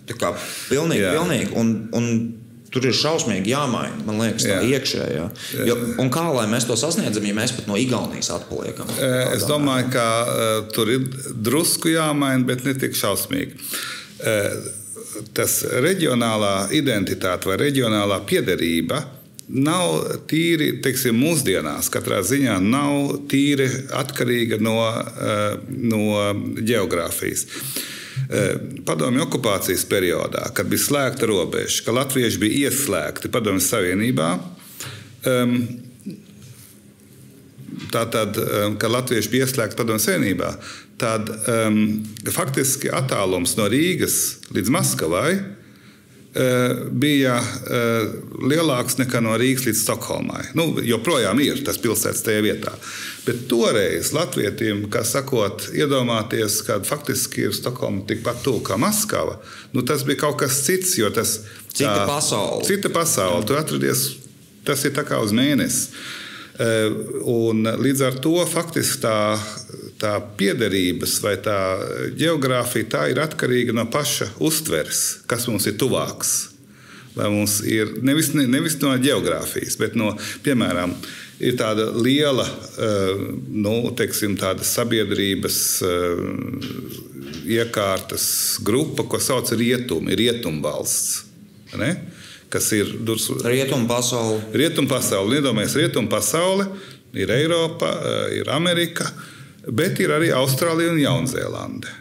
tā 0.09 0.17
kā 0.17 0.33
pilnīgi, 0.69 1.01
Jā. 1.01 1.15
pilnīgi. 1.17 1.51
Un, 1.55 1.73
un 1.93 2.07
Tur 2.71 2.85
ir 2.87 2.95
šausmīgi 2.95 3.51
jāmaina, 3.51 3.97
man 4.07 4.21
liekas, 4.21 4.45
tā 4.47 4.61
Jā. 4.61 4.77
iekšējā. 4.77 5.23
Jo, 5.67 5.75
un 5.99 6.11
kā 6.13 6.23
lai 6.31 6.45
mēs 6.51 6.63
to 6.69 6.77
sasniedzam, 6.79 7.25
ja 7.27 7.35
mēs 7.35 7.51
pat 7.57 7.67
no 7.67 7.75
Igaunijas 7.79 8.31
atpaliekam? 8.37 8.87
Es 9.35 9.43
domāju, 9.49 9.89
ka 9.91 10.05
uh, 10.23 10.51
tur 10.71 10.93
ir 10.93 11.03
drusku 11.35 11.91
jāmaina, 11.91 12.45
bet 12.47 12.63
ne 12.63 12.75
tik 12.79 12.95
šausmīgi. 12.95 13.59
Tas 15.35 15.57
reģionālā 15.83 16.69
identitāte 16.77 17.49
vai 17.49 17.57
reģionālā 17.59 18.21
piederība 18.29 19.01
nav 19.51 20.21
tīri, 20.31 20.77
teiksim, 20.83 21.17
mūsdienās. 21.19 21.89
Katrā 21.91 22.21
ziņā 22.23 22.55
nav 22.63 23.17
tīri 23.31 23.67
atkarīga 23.99 24.61
no, 24.63 24.77
no 25.67 26.03
geogrāfijas. 26.61 27.47
Padomju 28.87 29.23
okupācijas 29.25 29.85
periodā, 29.89 30.47
kad 30.55 30.67
bija 30.71 30.83
slēgta 30.83 31.29
robeža, 31.29 31.83
kad 31.85 31.95
latvieši 31.95 32.41
bija 32.41 32.67
ieslēgti 32.67 33.31
Padomju 33.31 33.63
Savienībā, 33.63 34.29
um, 35.31 35.55
tātad, 37.91 38.37
kad 38.79 38.91
latvieši 38.91 39.31
bija 39.31 39.47
ieslēgti 39.47 39.79
padomju 39.79 40.03
savienībā, 40.03 40.51
tad 41.01 41.29
um, 41.49 41.79
faktiski 42.29 42.91
attālums 42.93 43.55
no 43.57 43.67
Rīgas 43.71 44.17
līdz 44.53 44.73
Maskavai 44.73 45.31
bija 46.31 47.33
uh, 47.43 48.11
lielāks 48.47 48.95
nekā 49.01 49.19
no 49.19 49.33
Rīgas 49.35 49.65
līdz 49.67 49.81
Stokholmai. 49.81 50.45
Nu, 50.55 50.69
joprojām 50.87 51.41
ir 51.43 51.59
tas 51.67 51.79
pilsētas 51.81 52.23
tajā 52.23 52.45
vietā. 52.45 52.71
Bet 53.25 53.43
toreiz 53.51 54.13
Latvijiem, 54.15 54.85
kā 54.93 55.03
sakot, 55.07 55.67
iedomāties, 55.75 56.61
ka 56.67 56.79
faktiski 56.87 57.49
ir 57.49 57.57
Stokholma 57.57 58.05
tikpat 58.07 58.39
tuvu 58.45 58.63
kā 58.69 58.79
Maskava, 58.79 59.41
nu, 59.75 59.83
tas 59.83 60.05
bija 60.07 60.23
kaut 60.23 60.39
kas 60.39 60.63
cits. 60.63 60.95
Tas, 61.11 61.35
Cita 61.73 62.07
pasaule. 62.07 62.63
Cita 62.67 62.89
pasaule. 62.91 63.45
Tu 63.47 63.55
atradies, 63.59 64.07
tas 64.67 64.87
ir 64.87 64.95
tā 64.95 65.03
kā 65.07 65.19
uz 65.23 65.35
mēnesi. 65.35 65.91
Eh, 66.61 66.91
un 67.31 67.63
līdz 67.63 68.01
ar 68.05 68.17
to 68.21 68.35
faktiski 68.45 68.99
tā, 69.05 69.15
tā 70.01 70.15
piederības 70.37 71.17
vai 71.23 71.35
tā 71.43 71.57
geogrāfija 72.17 72.89
tā 72.95 73.03
ir 73.11 73.21
atkarīga 73.21 73.75
no 73.77 73.85
paša 73.91 74.31
uztveres, 74.41 75.21
kas 75.29 75.47
mums 75.49 75.67
ir 75.69 75.77
tuvāks. 75.81 76.33
Vai 77.11 77.27
mums 77.27 77.59
ir 77.67 77.97
nevis, 78.07 78.31
nevis 78.33 78.77
no 78.79 78.93
geogrāfijas, 78.95 79.75
bet 79.79 79.97
no, 79.99 80.13
piemēram, 80.45 80.93
ir 81.43 81.57
tāda 81.59 81.89
liela 81.99 82.45
eh, 82.47 83.25
nu, 83.51 83.75
teiksim, 83.97 84.37
tāda 84.39 84.63
sabiedrības 84.63 85.57
eh, 85.83 86.23
iekārtas 87.59 88.25
grupa, 88.63 89.03
ko 89.03 89.19
sauc 89.19 89.51
par 89.51 89.59
rietumu, 89.59 90.13
ir 90.13 90.23
rietumvalsts. 90.23 91.27
Ne? 91.79 91.93
kas 92.51 92.65
ir 92.75 92.89
rietumu 93.47 93.87
pasaule. 93.87 94.41
Rietumu 94.51 94.89
pasaule. 94.91 95.37
Iedomājieties, 95.39 95.77
rietumu 95.85 96.11
pasaule 96.11 96.65
ir 97.15 97.31
Eiropa, 97.31 97.91
eh, 97.91 98.39
ir 98.41 98.49
Amerika, 98.51 99.07
bet 99.67 99.99
ir 100.01 100.13
arī 100.15 100.31
Austrālija 100.35 100.93
un 100.93 101.01
Jaunzēlande. 101.01 101.99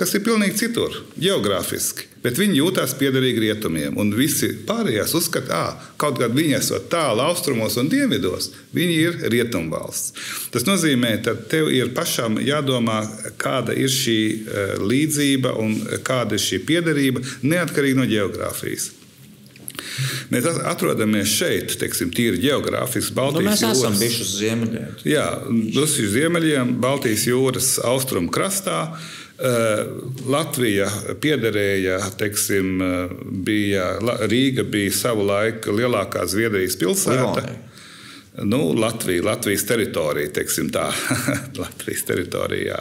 Kas 0.00 0.14
ir 0.16 0.22
pilnīgi 0.24 0.56
citur, 0.56 0.94
geogrāfiski. 1.20 2.06
Bet 2.24 2.36
viņi 2.40 2.58
jūtas 2.58 2.94
piederīgi 2.96 3.42
rietumiem. 3.42 3.96
Un 4.00 4.12
visi 4.16 4.48
pārējās 4.68 5.12
uzskata, 5.16 5.60
ka 5.76 5.90
kaut 6.00 6.20
gan 6.20 6.32
viņi 6.36 6.56
esat 6.56 6.86
tālu 6.92 7.24
austrumos 7.24 7.76
un 7.80 7.88
dienvidos, 7.92 8.50
viņi 8.76 8.96
ir 8.96 9.18
rietumvalsts. 9.32 10.14
Tas 10.52 10.64
nozīmē, 10.68 11.14
ka 11.24 11.34
tev 11.52 11.68
ir 11.72 11.92
pašam 11.96 12.38
jādomā, 12.44 13.02
kāda 13.40 13.76
ir 13.76 13.92
šī 13.92 14.18
eh, 14.20 14.72
līdzība 14.80 15.52
un 15.60 15.76
kāda 16.04 16.36
ir 16.36 16.44
šī 16.44 16.62
piederība, 16.68 17.24
neatkarīgi 17.44 18.00
no 18.00 18.08
geogrāfijas. 18.08 18.90
Mēs 20.30 20.48
atrodamies 20.70 21.30
šeit, 21.32 21.76
teiksim, 21.80 22.12
tīri 22.14 22.40
geogrāfiski. 22.42 23.14
Nu, 23.16 23.44
mēs 23.44 23.64
jūras, 23.64 23.78
esam 23.78 23.96
bijuši 24.00 24.26
uz 24.26 24.34
ziemeļiem. 24.40 24.92
Jā, 25.08 25.26
uz 25.82 25.96
ziemeļiem, 26.14 26.76
Baltijas 26.82 27.26
jūras 27.30 27.72
austrumu 27.90 28.32
krastā. 28.34 28.82
Eh, 29.40 29.86
Latvija 30.28 30.90
piederēja, 31.20 31.96
teiksim, 32.20 32.74
eh, 32.84 33.14
bija, 33.48 33.94
Rīga 34.28 34.66
bija 34.68 34.92
savu 34.92 35.24
laiku 35.24 35.72
lielākā 35.72 36.26
Zviedrijas 36.28 36.76
pilsēta. 36.76 37.16
Livonija. 37.16 37.69
Nu, 38.38 38.72
Latvija, 38.72 39.24
Latvijas 39.24 39.64
teritorija, 39.66 40.30
teiksim 40.32 40.68
tā, 40.70 40.84
Latvijas 41.62 42.04
teritorijā 42.06 42.76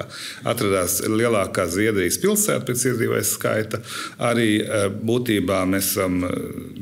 atradās 0.47 0.99
lielākā 1.09 1.65
Zviedrijas 1.67 2.19
pilsēta 2.21 2.67
pēc 2.67 2.83
iedzīvotāju 2.91 3.25
skaita. 3.25 3.79
Arī 4.29 4.49
eh, 4.61 4.85
būtībā 4.93 5.63
mēs 5.71 5.89
esam 5.95 6.21
eh, 6.27 6.35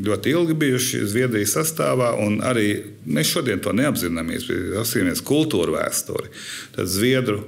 ļoti 0.09 0.35
ilgi 0.35 0.57
bijuši 0.65 1.05
Zviedrijas 1.07 1.55
sastāvā, 1.61 2.11
un 2.25 2.41
arī 2.43 2.67
mēs 3.07 3.31
šodien 3.37 3.63
to 3.63 3.71
neapzināmies. 3.71 4.49
Apzināmies 4.83 5.23
kultūru 5.23 5.77
vēsturi. 5.79 6.33
Tad 6.75 6.91
Zviedru 6.91 7.39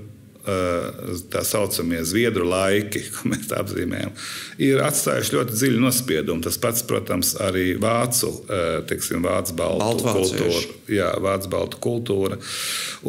tā 1.32 1.44
saucamie 1.48 2.02
zviedru 2.08 2.48
laiki, 2.50 3.02
ko 3.16 3.32
mēs 3.32 3.54
apzīmējam, 3.56 4.14
ir 4.66 4.82
atstājuši 4.86 5.36
ļoti 5.36 5.58
dziļu 5.58 5.84
nospiedumu. 5.84 6.44
Tas 6.46 6.60
pats, 6.62 6.84
protams, 6.90 7.36
arī 7.46 7.74
vācu, 7.82 8.32
eh, 8.50 8.82
teiksim, 8.90 9.24
vācu 9.26 9.56
baltu 9.60 10.06
kultūra. 10.08 10.66
Jā, 10.90 11.14
vācu 11.22 11.54
baltu 11.54 11.82
kultūra. 11.84 12.40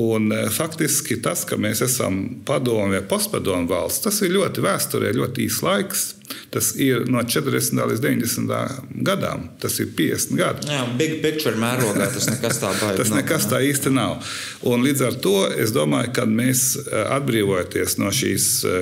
Un 0.00 0.30
eh, 0.36 0.46
faktiski 0.54 1.20
tas, 1.24 1.44
ka 1.48 1.58
mēs 1.60 1.84
esam 1.86 2.22
padomu 2.48 2.94
vai 2.94 3.02
postpadomu 3.06 3.70
valsts, 3.70 4.04
tas 4.06 4.22
ir 4.26 4.34
ļoti 4.36 4.64
vēsturē, 4.64 5.14
ļoti 5.16 5.46
īs 5.46 5.60
laiks. 5.66 6.08
Tas 6.50 6.72
ir 6.80 7.06
no 7.10 7.22
40. 7.22 7.80
līdz 7.92 8.02
90. 8.04 8.80
gadam. 9.06 9.48
Tas 9.62 9.78
ir 9.82 9.90
50 9.96 10.38
gadi. 10.38 10.70
Jā, 10.70 10.84
big 10.98 11.18
picture 11.24 11.56
mērogā 11.60 12.10
tas 12.14 12.30
nekas 12.30 12.62
tā 12.62 12.72
baigi. 12.80 12.98
tas 13.02 13.12
nekas 13.14 13.48
tā 13.50 13.62
īsti 13.66 13.92
nav. 13.94 14.18
Un 14.66 14.86
līdz 14.86 15.06
ar 15.08 15.20
to 15.24 15.36
es 15.50 15.74
domāju, 15.76 16.14
ka 16.16 16.26
mēs 16.28 16.72
eh, 16.82 17.04
atbrīvojamies 17.18 17.98
no 18.02 18.10
šīs 18.14 18.48
eh, 18.66 18.80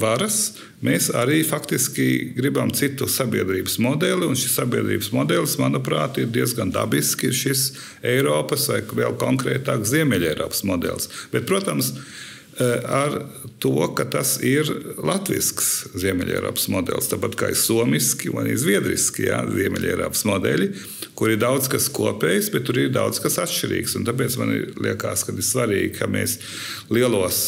varas, 0.00 0.38
mēs 0.84 1.08
arī 1.16 1.42
faktiski 1.46 2.34
gribam 2.36 2.72
citu 2.74 3.08
sabiedrības 3.10 3.78
modeli. 3.82 4.28
Un 4.28 4.38
šis 4.38 4.56
sabiedrības 4.58 5.10
modelis, 5.14 5.56
manuprāt, 5.60 6.18
ir 6.20 6.30
diezgan 6.34 6.72
dabisks. 6.74 7.24
Ir 7.24 7.38
šis 7.38 7.64
Eiropas 8.14 8.68
vai 8.70 8.82
vēl 9.04 9.16
konkrētāk 9.20 9.86
Ziemeļ-Eiropas 9.88 10.64
modelis. 10.68 11.10
Bet, 11.32 11.46
protams, 11.48 11.94
ar 12.60 13.16
to, 13.58 13.74
ka 13.96 14.04
tas 14.10 14.36
ir 14.44 14.68
latviešu 15.02 15.98
Ziemeļ-Eiropas 15.98 16.68
modelis. 16.70 17.10
Tāpat 17.10 17.36
kā 17.38 17.50
ir 17.50 17.58
somiski 17.58 18.30
un 18.30 18.46
zviedriski 18.46 19.28
ja, 19.28 19.42
Ziemeļ-Eiropas 19.48 20.24
modeļi, 20.28 20.70
kur 21.18 21.32
ir 21.34 21.42
daudz 21.42 21.68
kas 21.72 21.88
kopējs, 21.94 22.52
bet 22.54 22.66
tur 22.68 22.78
ir 22.84 22.94
daudz 22.94 23.22
kas 23.24 23.40
atšķirīgs. 23.42 23.98
Un 23.98 24.06
tāpēc 24.08 24.38
man 24.40 24.54
liekas, 24.86 25.26
ka 25.26 25.34
ir 25.34 25.46
svarīgi, 25.46 25.94
ka 25.98 26.10
mēs 26.10 26.38
lielos 26.94 27.44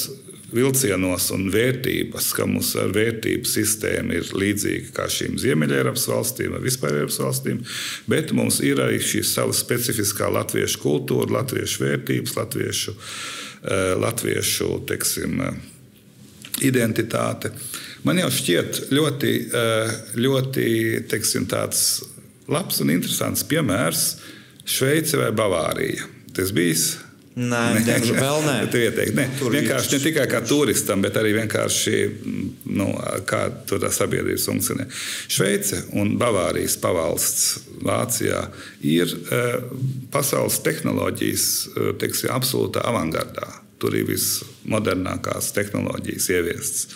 vilcienos 0.54 1.30
un 1.34 1.48
vērtības, 1.50 2.28
ka 2.36 2.46
mums 2.48 2.72
ar 2.78 2.92
vērtību 2.94 3.48
sistēma 3.50 4.14
ir 4.18 4.28
līdzīga 4.34 4.92
kā 4.96 5.08
šīm 5.10 5.38
Ziemeļ-Eiropas 5.42 6.06
valstīm 6.10 6.54
vispār 6.62 7.00
Eiropas 7.00 7.18
valstīm, 7.22 7.62
bet 8.10 8.32
mums 8.36 8.60
ir 8.64 8.80
arī 8.82 9.00
šī 9.02 9.24
sava 9.26 9.54
specifiskā 9.56 10.30
latviešu 10.32 10.82
kultūra, 10.82 11.40
latviešu 11.40 11.82
vērtības, 11.82 12.38
latviešu 12.38 12.94
latviešu 13.98 14.84
teiksim, 14.86 15.40
eh, 15.40 15.54
identitāte. 16.68 17.50
Man 18.04 18.20
jau 18.20 18.30
šķiet 18.30 18.88
ļoti, 18.90 19.32
eh, 19.52 19.94
ļoti 20.16 20.66
teiksim, 21.10 21.46
labs 22.48 22.80
un 22.80 22.90
interesants 22.90 23.42
piemērs 23.44 24.16
Šveice 24.66 25.16
vai 25.18 25.30
Bavārija. 25.30 26.06
Tas 26.34 26.52
bijis 26.52 26.96
Nē, 27.36 27.82
diemžēl 27.84 28.16
vēl 28.24 28.38
nē. 28.46 28.54
Tu 28.72 28.80
ieteikti, 28.80 29.16
ne. 29.18 29.26
Tur 29.36 29.52
vienkārši 29.52 29.92
ne 29.92 30.00
tikai 30.06 30.24
kā 30.30 30.40
turistam, 30.46 31.02
bet 31.04 31.18
arī 31.20 31.34
vienkārši 31.36 31.98
nu, 32.78 32.88
kā 33.28 33.42
tur 33.68 33.82
tā 33.82 33.90
sabiedrības 33.92 34.48
funkcionē. 34.48 34.88
Šveice 35.28 35.82
un 36.00 36.14
Bavārijas 36.20 36.78
pavalsts 36.80 37.66
Vācijā 37.84 38.40
ir 38.88 39.12
uh, 39.12 39.60
pasaules 40.14 40.62
tehnoloģijas 40.64 41.46
uh, 41.68 41.92
teiksim, 42.00 42.32
absolūtā 42.32 42.86
avangardā. 42.88 43.65
Tur 43.76 43.92
ir 43.92 44.06
vismodernākās 44.08 45.50
tehnoloģijas 45.56 46.28
ieviestas 46.32 46.86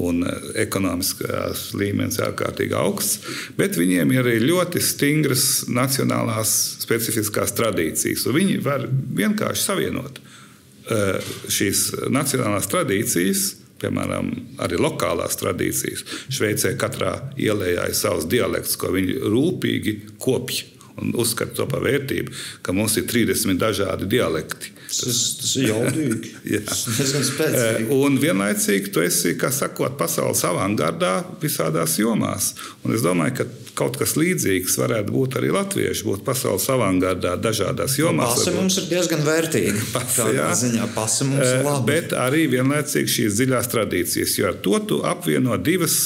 un 0.00 0.22
eh, 0.24 0.50
ekonomiskās 0.64 1.70
līmenis 1.78 2.20
ārkārtīgi 2.22 2.76
augsts, 2.78 3.32
bet 3.58 3.76
viņiem 3.80 4.14
ir 4.14 4.22
arī 4.24 4.36
ļoti 4.44 4.82
stingras 4.82 5.46
nacionālās 5.68 6.52
specifiskās 6.84 7.54
tradīcijas. 7.58 8.28
Viņi 8.32 8.60
var 8.64 8.86
vienkārši 8.88 9.66
savienot 9.66 10.22
eh, 10.22 11.34
šīs 11.48 11.88
nacionālās 12.12 12.70
tradīcijas. 12.72 13.48
Piemēram, 13.82 14.28
arī 14.62 14.76
lokālās 14.78 15.34
tradīcijas. 15.40 16.04
Šveicē 16.30 16.76
katrā 16.78 17.16
ielā 17.34 17.72
ir 17.88 17.96
savs 17.98 18.28
dialekts, 18.30 18.76
ko 18.78 18.92
viņi 18.94 19.16
rūpīgi 19.26 19.96
kopj 20.22 20.60
un 21.02 21.10
uzskata 21.18 21.56
to 21.56 21.66
par 21.66 21.82
vērtību, 21.82 22.30
ka 22.62 22.74
mums 22.76 22.94
ir 23.00 23.08
30 23.10 23.58
dažādi 23.58 24.06
dialekti. 24.12 24.70
Tas, 24.92 25.20
tas 25.40 25.54
ir 25.56 25.68
jaudīgi. 25.72 26.32
tas 26.68 26.84
ir 26.86 26.98
diezgan 26.98 27.24
spēcīgi. 27.26 27.86
Eh, 27.86 27.92
un 27.96 28.18
vienlaicīgi 28.20 28.92
tu 28.92 29.02
esi, 29.04 29.34
kā 29.40 29.52
sakot, 29.54 29.96
pasaules 30.00 30.42
avangardā 30.48 31.14
visādās 31.42 31.96
jomās. 32.00 32.52
Un 32.84 32.96
es 32.96 33.04
domāju, 33.04 33.38
ka 33.40 33.46
kaut 33.78 33.96
kas 34.00 34.14
līdzīgs 34.20 34.76
varētu 34.80 35.14
būt 35.14 35.38
arī 35.40 35.52
latvieši, 35.54 36.04
būt 36.08 36.24
pasaules 36.26 36.68
avangardā 36.74 37.34
dažādās 37.40 37.96
nu, 37.96 38.06
jomās. 38.06 38.36
Pasa 38.36 38.56
mums 38.56 38.76
ir 38.82 38.90
diezgan 38.90 39.24
vērtīga. 39.26 39.86
Pasa, 39.96 40.28
jā, 40.32 40.50
ziņā 40.58 40.90
pasa 40.96 41.28
mums 41.28 41.46
ir 41.46 41.62
eh, 41.62 41.64
labi. 41.66 41.88
Bet 41.88 42.12
arī 42.16 42.44
vienlaicīgi 42.52 43.16
šīs 43.16 43.40
dziļās 43.40 43.72
tradīcijas, 43.72 44.36
jo 44.38 44.52
ar 44.52 44.60
to 44.64 44.78
tu 44.90 45.00
apvieno 45.08 45.56
divas 45.60 45.98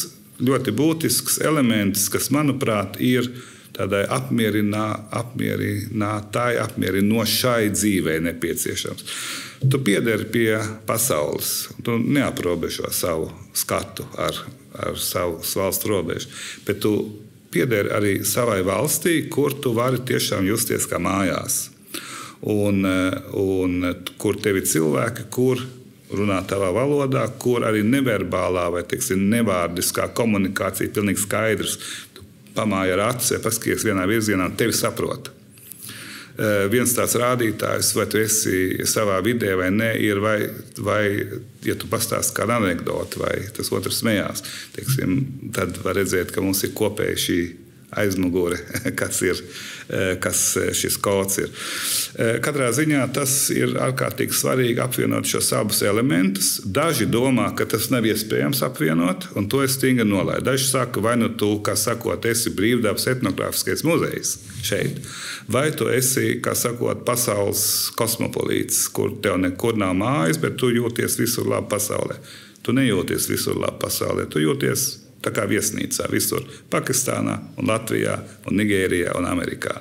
ļoti 0.43 0.73
būtiskas 0.77 1.41
elementus, 1.45 2.09
kas, 2.13 2.31
manuprāt, 2.35 2.99
ir 3.01 3.25
ielikās 3.27 3.56
tādai 3.77 4.05
apmierinā, 4.13 4.87
apmierinātai, 5.21 6.57
apmierinošai 6.63 7.71
dzīvei 7.75 8.23
nepieciešams. 8.25 9.05
Tu 9.71 9.81
piederi 9.85 10.29
pie 10.33 10.51
pasaules, 10.89 11.69
tu 11.85 11.99
neaprobežo 12.01 12.91
savu 12.93 13.31
skatu 13.57 14.07
ar, 14.21 14.43
ar 14.81 14.99
savu 15.01 15.41
valsts 15.45 15.89
robežu, 15.89 16.33
bet 16.67 16.81
tu 16.85 16.97
piederi 17.53 17.93
arī 17.93 18.13
savai 18.25 18.61
valstī, 18.67 19.19
kur 19.33 19.55
tu 19.61 19.73
vari 19.77 20.03
tiešām 20.05 20.49
justies 20.49 20.89
kā 20.91 21.01
mājās. 21.01 21.71
un, 22.47 22.85
un 23.33 23.95
kur 24.21 24.37
tev 24.37 24.61
ir 24.61 24.67
cilvēki, 24.69 25.29
kur 25.33 25.63
runā 26.13 26.39
tavā 26.47 26.71
valodā, 26.75 27.25
kur 27.43 27.65
arī 27.67 27.83
neverbālā 27.87 28.69
vai 28.75 28.83
teiksim, 28.87 29.25
nevārdiskā 29.33 30.09
komunikācija 30.15 30.87
ir 30.87 30.95
pilnīgi 30.95 31.23
skaidrs. 31.25 31.79
Tu 32.57 32.63
pamāji 32.63 32.93
ar 32.95 33.03
aci, 33.11 33.37
paskaties 33.45 33.85
vienā 33.85 34.07
virzienā, 34.09 34.47
un 34.49 34.57
tevi 34.57 34.73
saprot. 34.73 35.29
Uh, 36.37 36.67
viens 36.73 36.93
tāds 36.93 37.15
rādītājs, 37.17 37.95
vai 37.97 38.07
tu 38.13 38.19
esi 38.21 38.87
savā 38.89 39.19
vidē 39.25 39.55
vai 39.57 39.69
nē, 39.73 39.91
ir, 40.05 40.21
vai, 40.21 40.39
vai 40.85 41.03
ja 41.65 41.77
tu 41.77 41.89
pastāsti 41.89 42.37
kādu 42.37 42.57
anekdoti, 42.57 43.21
vai 43.21 43.35
tas 43.57 43.73
otrs 43.73 44.03
smējās, 44.03 44.45
teiksim, 44.77 45.15
tad 45.57 45.77
var 45.85 45.97
redzēt, 45.97 46.33
ka 46.33 46.45
mums 46.45 46.65
ir 46.65 46.75
kopēji 46.77 47.23
šī 47.27 47.39
aizmugure, 47.91 48.59
kas 49.01 49.23
ir 49.23 49.43
Eh, 49.89 50.17
kas 50.21 50.57
eh, 50.57 50.73
šis 50.75 50.97
kods 50.99 51.39
ir. 51.39 51.51
Eh, 52.19 52.41
katrā 52.43 52.73
ziņā 52.75 53.05
tas 53.15 53.33
ir 53.55 53.77
ārkārtīgi 53.79 54.35
svarīgi 54.35 54.83
apvienot 54.83 55.29
šos 55.31 55.53
abus 55.55 55.85
elementus. 55.87 56.49
Daži 56.67 57.07
domā, 57.07 57.53
ka 57.55 57.69
tas 57.71 57.87
nav 57.95 58.09
iespējams 58.11 58.65
apvienot, 58.67 59.29
un 59.39 59.47
to 59.47 59.63
es 59.63 59.77
stingri 59.79 60.09
nolaidu. 60.09 60.43
Daži 60.49 60.67
saka, 60.73 61.05
vai 61.05 61.15
nu 61.21 61.31
tu, 61.39 61.53
kā 61.63 61.77
sakot, 61.79 62.27
esi 62.27 62.51
brīvdabas 62.59 63.07
etnogrāfiskais 63.15 63.87
muzejs 63.87 64.35
šeit, 64.67 64.99
vai 65.47 65.69
tu 65.71 65.87
esi, 65.87 66.41
kā 66.43 66.57
sakot, 66.59 67.07
pasaules 67.07 67.63
kosmopolīts, 67.95 68.89
kur 68.91 69.15
tev 69.23 69.39
nekur 69.39 69.79
nav 69.79 69.95
mājas, 69.95 70.43
bet 70.43 70.59
tu 70.59 70.75
jūties 70.75 71.21
visur 71.23 71.47
labi 71.55 71.71
pasaulē. 71.77 72.19
Tu 72.67 72.75
nejūties 72.75 73.31
visur 73.31 73.55
labi 73.55 73.85
pasaulē, 73.87 74.27
tu 74.27 74.43
jūties 74.43 75.06
Tā 75.25 75.33
kā 75.35 75.47
viesnīcā 75.49 76.11
visur- 76.13 76.45
Pakistānā, 76.75 77.41
un 77.57 77.67
Latvijā, 77.67 78.21
un 78.47 78.61
Nigērijā 78.61 79.17
un 79.19 79.25
Amerikā. 79.25 79.81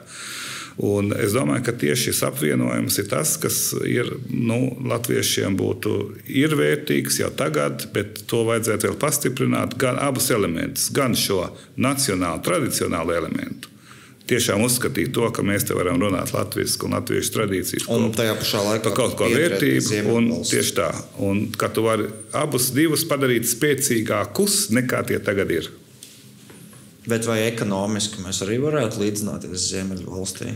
Un 0.77 1.13
es 1.15 1.31
domāju, 1.31 1.63
ka 1.63 1.71
tieši 1.71 2.09
šis 2.09 2.23
apvienojums 2.27 2.97
ir 2.99 3.05
tas, 3.07 3.37
kas 3.39 3.73
ir 3.87 4.09
nu, 4.27 4.75
latviešiem 4.83 5.55
būtu 5.55 5.93
ir 6.27 6.49
vērtīgs 6.59 7.21
jau 7.21 7.29
tagad, 7.31 7.87
bet 7.93 8.25
to 8.27 8.43
vajadzētu 8.43 8.89
vēl 8.89 8.97
pastiprināt 8.99 9.77
gan 9.79 9.95
abus 9.95 10.27
elementus, 10.35 10.89
gan 10.91 11.15
šo 11.15 11.45
nacionālu, 11.77 12.43
tradicionālu 12.43 13.15
elementu 13.15 13.74
tiešām 14.29 14.63
uzskatīt 14.65 15.13
to, 15.15 15.27
ka 15.33 15.43
mēs 15.45 15.67
te 15.67 15.77
varam 15.77 15.99
runāt 16.01 16.33
latviešu 16.33 16.87
un 16.87 16.97
latviešu 16.97 17.33
tradīcijas 17.35 17.87
un 17.93 18.09
tajā 18.15 18.35
pašā 18.39 18.61
laikā 18.65 18.83
par 18.87 18.97
kaut 18.97 19.17
ko 19.19 19.29
vērtību. 19.31 20.01
Un 20.15 20.29
tieši 20.45 20.75
tā, 20.77 20.89
un 21.25 21.45
ka 21.57 21.69
tu 21.73 21.85
vari 21.85 22.09
abus 22.35 22.71
divus 22.75 23.05
padarīt 23.09 23.47
spēcīgākus 23.49 24.69
nekā 24.75 25.03
tie 25.09 25.19
tagad 25.23 25.53
ir. 25.53 25.69
Bet 27.05 27.27
vai 27.29 27.43
ekonomiski 27.45 28.23
mēs 28.25 28.41
arī 28.45 28.57
varētu 28.63 29.03
līdzināties 29.03 29.69
Ziemeļu 29.69 30.09
valstī? 30.09 30.49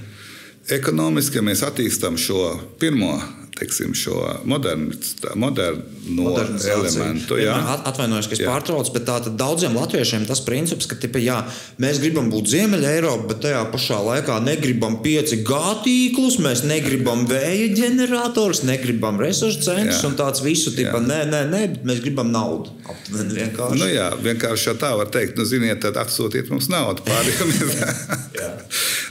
Ekonomiski, 0.74 1.44
mēs 1.46 1.62
attīstām 1.66 2.18
šo 2.18 2.56
pirmo 2.82 3.16
teiksim, 3.60 3.94
šo 3.98 4.22
modernu, 4.48 4.96
modernu 5.36 6.60
elementu. 6.74 7.38
Jā. 7.40 7.56
Atvainojos, 7.90 8.30
ka 8.30 8.38
es 8.38 8.44
pārtraucu, 8.46 8.94
bet 8.96 9.10
daudziem 9.40 9.76
latviešiem 9.78 10.26
tas 10.30 10.42
princips, 10.46 10.88
ka 10.90 10.98
tipa, 11.00 11.22
jā, 11.22 11.42
mēs 11.82 12.00
gribam 12.04 12.32
būt 12.32 12.52
Ziemeļā 12.54 12.94
Eiropā, 13.00 13.28
bet 13.34 13.42
tajā 13.48 13.62
pašā 13.74 14.00
laikā 14.06 14.40
negribam 14.46 15.00
5G 15.04 15.60
tīklus, 15.86 16.40
mēs 16.44 16.64
negribam 16.70 17.26
vēja 17.30 17.70
ģenerators, 17.76 18.64
negribam 18.68 19.20
resursu 19.22 19.66
centrus 19.68 20.02
un 20.08 20.18
tāds 20.20 20.44
visu 20.46 20.74
tipa, 20.78 21.02
nē, 21.04 21.22
nē, 21.30 21.44
nē, 21.52 21.64
mēs 21.88 22.04
gribam 22.06 22.32
naudu. 22.34 22.74
Aptuveni 22.90 23.42
vienkārši. 23.42 23.82
Nu, 23.82 23.90
jā, 23.92 24.10
vienkārši 24.24 24.78
tā 24.82 24.94
var 24.98 25.12
teikt, 25.14 25.38
nu, 25.38 25.46
ziniet, 25.48 25.82
tad 25.84 26.00
atsūtiet 26.02 26.50
mums 26.54 26.72
naudu 26.72 27.06
pārējiem. 27.08 27.54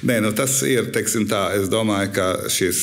Nē, 0.06 0.20
nu, 0.22 0.30
tas 0.36 0.52
ir, 0.62 0.92
teiksim 0.94 1.24
tā, 1.26 1.48
es 1.58 1.66
domāju, 1.72 2.12
ka 2.14 2.26
šis 2.54 2.80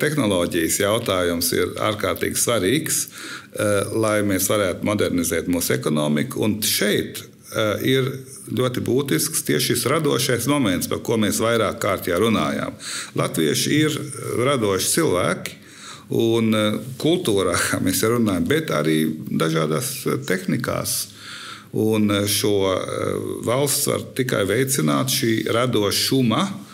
tehnoloģijas 0.00 0.76
jautājums 0.82 1.07
jautājums 1.08 1.52
ir 1.52 1.72
ārkārtīgi 1.80 2.36
svarīgs, 2.36 3.08
eh, 3.52 3.84
lai 3.96 4.22
mēs 4.22 4.48
varētu 4.48 4.84
modernizēt 4.84 5.48
mūsu 5.48 5.74
ekonomiku. 5.78 6.42
Un 6.44 6.60
šeit 6.62 7.22
eh, 7.54 7.80
ir 7.82 8.10
ļoti 8.52 8.80
būtisks 8.84 9.44
tieši 9.44 9.74
šis 9.74 9.86
radošais 9.88 10.46
moments, 10.46 10.88
par 10.88 11.00
ko 11.00 11.16
mēs 11.16 11.40
vairāk 11.40 11.80
kārtībā 11.80 12.18
runājām. 12.20 12.74
Latvieši 13.16 13.80
ir 13.80 13.98
radoši 14.44 14.92
cilvēki. 14.96 15.56
Un 16.10 16.54
eh, 16.54 16.78
kultūrā, 16.98 17.56
kā 17.70 17.80
mēs 17.80 18.02
runājam, 18.04 18.44
bet 18.48 18.70
arī 18.70 19.06
dažādās 19.30 20.06
tehnikās. 20.26 21.14
Un 21.72 22.08
šo 22.24 22.72
valsts 23.44 23.90
var 23.90 24.06
tikai 24.16 24.46
veicināt 24.48 25.12
šī 25.12 25.32
radošuma, 25.52 26.38
uh, 26.40 26.67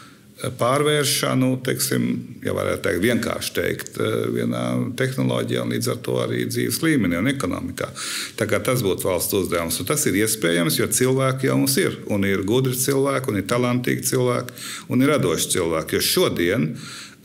pārvēršanu, 0.59 1.51
teiksim, 1.65 2.07
ja 2.45 2.55
varētu 2.57 2.83
teikt, 2.87 3.03
vienkārši 3.05 3.53
teikt, 3.57 3.99
eh, 4.01 4.17
vienā 4.35 4.65
tehnoloģijā 4.99 5.63
un 5.63 5.75
līdz 5.75 5.91
ar 5.93 6.01
to 6.05 6.17
arī 6.23 6.45
dzīves 6.49 6.81
līmenī 6.85 7.19
un 7.19 7.31
ekonomikā. 7.33 7.91
Tas 8.37 8.83
būtu 8.83 9.05
valsts 9.05 9.35
uzdevums. 9.35 9.81
Un 9.81 9.87
tas 9.87 10.07
ir 10.07 10.15
iespējams, 10.15 10.79
jo 10.79 10.87
cilvēki 10.87 11.49
jau 11.51 11.59
mums 11.59 11.77
ir. 11.77 11.97
Un 12.09 12.25
ir 12.25 12.43
gudri 12.43 12.73
cilvēki, 12.73 13.29
un 13.29 13.37
ir 13.37 13.43
talantīgi 13.43 14.09
cilvēki, 14.11 14.51
un 14.89 15.03
ir 15.03 15.09
radoši 15.09 15.51
cilvēki. 15.57 15.93
Jo 15.93 16.01
šodien, 16.01 16.77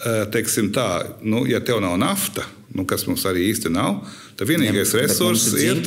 eh, 0.06 0.26
teiksim 0.26 0.72
tā, 0.72 1.16
nu, 1.22 1.46
ja 1.46 1.60
tev 1.60 1.82
nav 1.82 1.98
nafta, 1.98 2.46
nu, 2.76 2.86
kas 2.90 3.08
mums 3.10 3.26
arī 3.30 3.50
īsti 3.50 3.72
nav, 3.74 4.02
Tad 4.40 4.48
vienīgais 4.48 4.94
ja, 4.96 5.02
resurss 5.02 5.50
ir. 5.60 5.82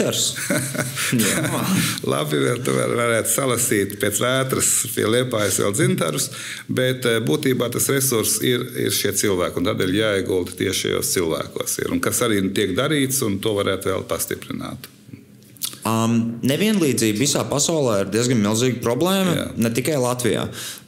Labi, 2.12 2.41
tu 2.61 2.74
var, 2.76 2.93
varētu 2.99 3.33
salasīt 3.33 3.95
pēc 4.03 4.20
vētras 4.20 4.68
pie 4.93 5.07
liepājas 5.09 5.62
vēl 5.62 5.72
dzintarus, 5.78 6.28
bet 6.68 7.09
eh, 7.09 7.16
būtībā 7.24 7.70
tas 7.72 7.89
resurss 7.95 8.43
ir, 8.45 8.66
ir 8.85 8.93
šie 8.93 9.14
cilvēki. 9.22 9.57
Un 9.57 9.70
tādēļ 9.70 9.97
jāiegulda 10.03 10.59
tieši 10.59 10.83
šajos 10.85 11.14
cilvēkos. 11.16 11.78
Ir, 11.80 11.97
kas 12.05 12.20
arī 12.28 12.43
tiek 12.53 12.76
darīts, 12.76 13.24
un 13.24 13.41
to 13.41 13.57
varētu 13.57 13.95
vēl 13.95 14.05
pastiprināt. 14.11 14.93
Um, 15.83 16.37
nevienlīdzība 16.47 17.18
visā 17.18 17.41
pasaulē 17.51 18.05
ir 18.05 18.11
diezgan 18.14 18.39
milzīga 18.39 18.78
problēma. 18.85 19.33
Jā. 19.35 19.47
Ne 19.59 19.70
tikai 19.74 19.97
Latvijā. 19.99 20.45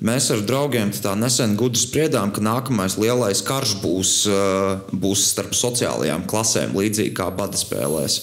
Mēs 0.07 0.29
ar 0.31 0.45
draugiem 0.47 0.93
nesen 1.19 1.57
gudri 1.59 1.83
spriedām, 1.83 2.31
ka 2.31 2.45
nākamais 2.45 2.95
lielais 3.03 3.43
karš 3.43 3.75
būs, 3.83 4.13
uh, 4.31 4.85
būs 4.95 5.27
starp 5.33 5.57
sociālajām 5.59 6.29
klasēm, 6.31 6.77
līdzīgi 6.79 7.15
kā 7.19 7.27
badaspēlēs. 7.35 8.21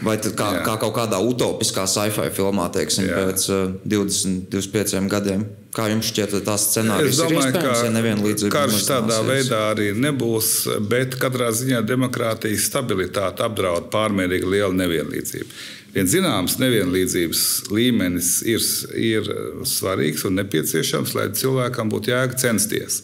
Vai 0.00 0.16
kā, 0.16 0.30
Jā. 0.32 0.64
kā 0.64 0.78
kaut 0.80 0.94
kādā 0.96 1.20
utopiskā 1.20 1.84
sci-fi 1.84 2.30
filmā, 2.32 2.70
teiksim, 2.72 3.10
Jā. 3.10 3.26
pēc 3.28 3.48
uh, 3.52 3.74
20, 3.84 4.46
25 4.48 5.10
gadiem? 5.12 5.44
Kā 5.74 5.86
jums 5.86 6.08
šķiet, 6.10 6.32
tas 6.46 6.64
scenārijs 6.72 7.20
ir 7.22 7.34
iespējams, 7.36 7.82
ja 7.86 7.90
nevienlīdzība 7.94 8.54
karš 8.54 8.86
tādā 8.88 9.20
veidā 9.22 9.60
arī 9.70 9.92
nebūs, 9.94 10.48
bet 10.90 11.14
katrā 11.20 11.52
ziņā 11.54 11.84
demokrātijas 11.86 12.66
stabilitāte 12.66 13.44
apdraud 13.46 13.86
pārmērīgi 13.92 14.50
liela 14.50 14.72
nevienlīdzība. 14.80 15.60
Viens 15.94 16.10
zināms 16.12 16.56
nevienlīdzības 16.62 17.44
līmenis 17.74 18.32
ir, 18.46 18.66
ir 18.98 19.30
svarīgs 19.66 20.26
un 20.26 20.38
nepieciešams, 20.38 21.14
lai 21.18 21.30
cilvēkam 21.38 21.90
būtu 21.90 22.12
jēga 22.12 22.38
censties. 22.38 23.02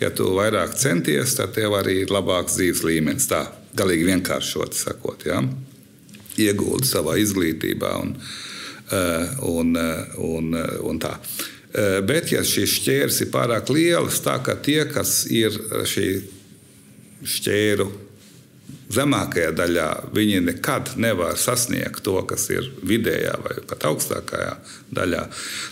Ja 0.00 0.12
tu 0.12 0.32
vairāk 0.36 0.76
centies, 0.76 1.36
tad 1.36 1.54
tev 1.56 1.76
arī 1.78 2.02
ir 2.04 2.12
labāks 2.12 2.58
dzīves 2.58 2.84
līmenis. 2.84 3.28
Tā 3.32 3.46
galīgi 3.76 4.08
vienkāršot 4.12 4.76
sakot, 4.76 5.24
ja? 5.28 5.40
ieguldi 6.40 6.88
savā 6.88 7.16
izglītībā 7.20 7.92
un, 8.02 8.14
eh, 8.92 9.28
un, 9.42 9.76
eh, 9.76 10.16
un, 10.18 10.54
eh, 10.54 10.78
un 10.82 11.00
tā. 11.00 11.16
Eh, 11.76 11.98
bet, 12.08 12.30
ja 12.32 12.40
šīs 12.40 12.78
šķērs 12.78 13.20
ir 13.26 13.28
pārāk 13.34 13.68
lielas, 13.74 14.22
tā 14.24 14.38
kā 14.40 14.54
tie, 14.56 14.86
kas 14.88 15.26
ir 15.28 15.52
šī 15.84 16.08
šķēru 17.26 17.90
zemākajā 18.96 19.50
daļā, 19.58 19.88
viņi 20.14 20.40
nekad 20.46 20.94
nevar 21.02 21.36
sasniegt 21.36 22.00
to, 22.06 22.14
kas 22.28 22.46
ir 22.54 22.70
vidējā 22.86 23.34
vai 23.42 23.58
pat 23.68 23.84
augstākajā 23.90 24.54
daļā. 24.96 25.24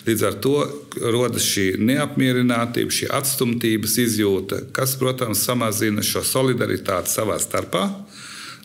Līdz 0.09 0.27
ar 0.29 0.37
to 0.45 0.55
rodas 1.01 1.47
šī 1.47 1.67
neapmierinātība, 1.81 2.93
šī 2.93 3.09
atstumtības 3.15 3.97
izjūta, 4.05 4.61
kas, 4.77 4.99
protams, 5.01 5.47
samazina 5.47 6.05
šo 6.05 6.25
solidaritāti 6.27 7.15
savā 7.15 7.39
starpā, 7.41 7.87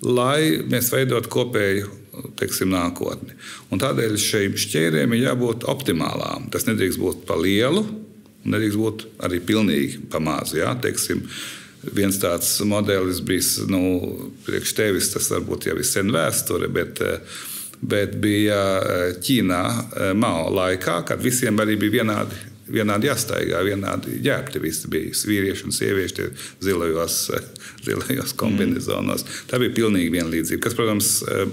lai 0.03 0.65
mēs 0.67 0.91
veidotu 0.91 1.31
kopēju 1.39 1.98
teiksim, 2.39 2.72
nākotni. 2.74 3.36
Un 3.74 3.82
tādēļ 3.82 4.17
šīm 4.22 4.57
šķērēm 4.59 5.15
ir 5.15 5.26
jābūt 5.30 5.65
optimālām. 5.70 6.49
Tas 6.53 6.67
nedrīkst 6.70 7.01
būt 7.01 7.24
pa 7.30 7.38
lielu, 7.39 7.86
nedrīkst 8.49 8.80
būt 8.80 9.07
arī 9.28 9.41
pilnīgi 9.45 10.03
pa 10.11 10.22
mazu. 10.24 10.59
Ja? 10.61 10.74
Teiksim, 10.80 11.24
viens 11.95 12.20
tāds 12.22 12.51
modelis 12.67 13.24
bija 13.26 13.70
nu, 13.72 13.84
priekš 14.47 14.76
tevis, 14.78 15.13
tas 15.13 15.32
varbūt 15.34 15.70
jau 15.70 15.78
ir 15.80 15.88
sen 15.88 16.11
vēsture, 16.13 16.70
bet, 16.72 17.01
bet 17.82 18.20
bija 18.22 18.61
Ķīnā 19.24 19.63
Mao 20.20 20.47
laikā, 20.53 21.01
kad 21.07 21.24
visiem 21.24 21.59
arī 21.63 21.80
bija 21.80 22.01
vienādi 22.01 22.47
vienādi 22.74 23.09
jāstaigā, 23.09 23.61
vienādi 23.65 24.20
ģērbti 24.26 24.61
visi 24.63 24.91
bija. 24.91 25.15
Vīrieši 25.30 25.67
un 25.67 25.76
sievieši 25.76 26.17
tie 26.17 26.28
zilajos, 26.65 27.17
zilajos 27.88 28.34
kombinezonos. 28.39 29.26
Tā 29.49 29.59
bija 29.61 29.76
pilnīgi 29.82 30.13
vienlīdzība, 30.15 30.63
kas, 30.63 30.78
protams, 30.78 31.11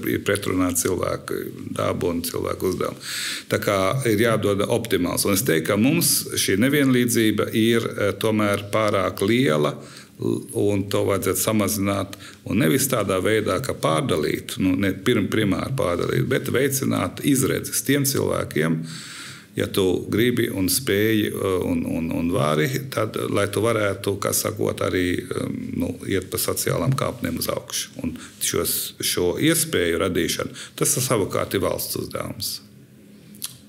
ir 0.08 0.22
pretrunā 0.26 0.72
cilvēku 0.78 1.42
dabu 1.76 2.12
un 2.12 2.22
cilvēku 2.26 2.72
uzdevumu. 2.72 3.04
Tā 3.52 3.60
kā 3.62 3.78
ir 4.10 4.24
jādod 4.26 4.64
optimāls. 4.66 5.26
Un 5.26 5.36
es 5.36 5.44
teiktu, 5.46 5.72
ka 5.72 5.80
mums 5.80 6.16
šī 6.38 6.58
nevienlīdzība 6.62 7.50
ir 7.56 7.86
tomēr 8.22 8.68
pārāk 8.72 9.24
liela 9.26 9.76
un 10.56 10.86
to 10.88 11.02
vajadzētu 11.04 11.40
samazināt. 11.40 12.16
Un 12.48 12.60
nevis 12.62 12.88
tādā 12.88 13.18
veidā, 13.24 13.58
ka 13.64 13.74
pārdalīt, 13.76 14.56
nu, 14.62 14.74
ne 14.80 14.92
pirm, 14.94 15.28
primāri 15.32 15.76
pārdalīt, 15.76 16.24
bet 16.30 16.48
veicināt 16.52 17.20
izredzes 17.26 17.84
tiem 17.86 18.06
cilvēkiem. 18.08 18.80
Ja 19.56 19.64
tu 19.72 19.86
gribi 20.12 20.50
un 20.52 20.68
spēji 20.68 21.30
un, 21.64 21.80
un, 21.88 22.10
un 22.12 22.28
vari, 22.34 22.68
tad, 22.92 23.16
lai 23.32 23.46
tu 23.48 23.62
varētu, 23.64 24.18
kā 24.20 24.34
sakot, 24.36 24.82
arī 24.84 25.06
nu, 25.80 25.94
iet 26.04 26.28
pa 26.32 26.40
sociālām 26.40 26.92
kāpnēm 26.98 27.40
uz 27.40 27.48
augšu. 27.54 27.96
Un 28.04 28.14
šos, 28.44 28.76
šo 29.00 29.32
iespēju 29.40 30.04
radīšana, 30.04 30.62
tas 30.76 30.92
savukārt 31.08 31.56
ir 31.56 31.64
valsts 31.64 31.96
uzdevums. 32.04 32.54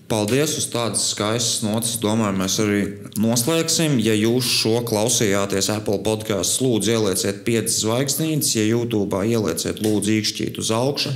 Paldies! 0.08 0.54
Uz 0.56 0.70
tādas 0.72 1.04
skaistas 1.12 1.64
notas, 1.66 1.98
domāju, 2.00 2.38
mēs 2.40 2.54
arī 2.64 2.80
noslēgsim. 3.20 3.98
Ja 4.00 4.14
jūs 4.16 4.48
šo 4.62 4.80
klausījāties 4.88 5.68
Apple 5.74 6.00
podkāstā, 6.06 6.64
lūdzu, 6.64 6.94
ielieciet 6.96 7.42
5 7.48 7.74
zvaigznītes, 7.76 8.54
ja 8.56 8.64
YouTube 8.64 9.20
ielieciet 9.28 9.82
lūdzu 9.84 10.16
īkšķīt 10.22 10.62
uz 10.64 10.72
augšu. 10.72 11.12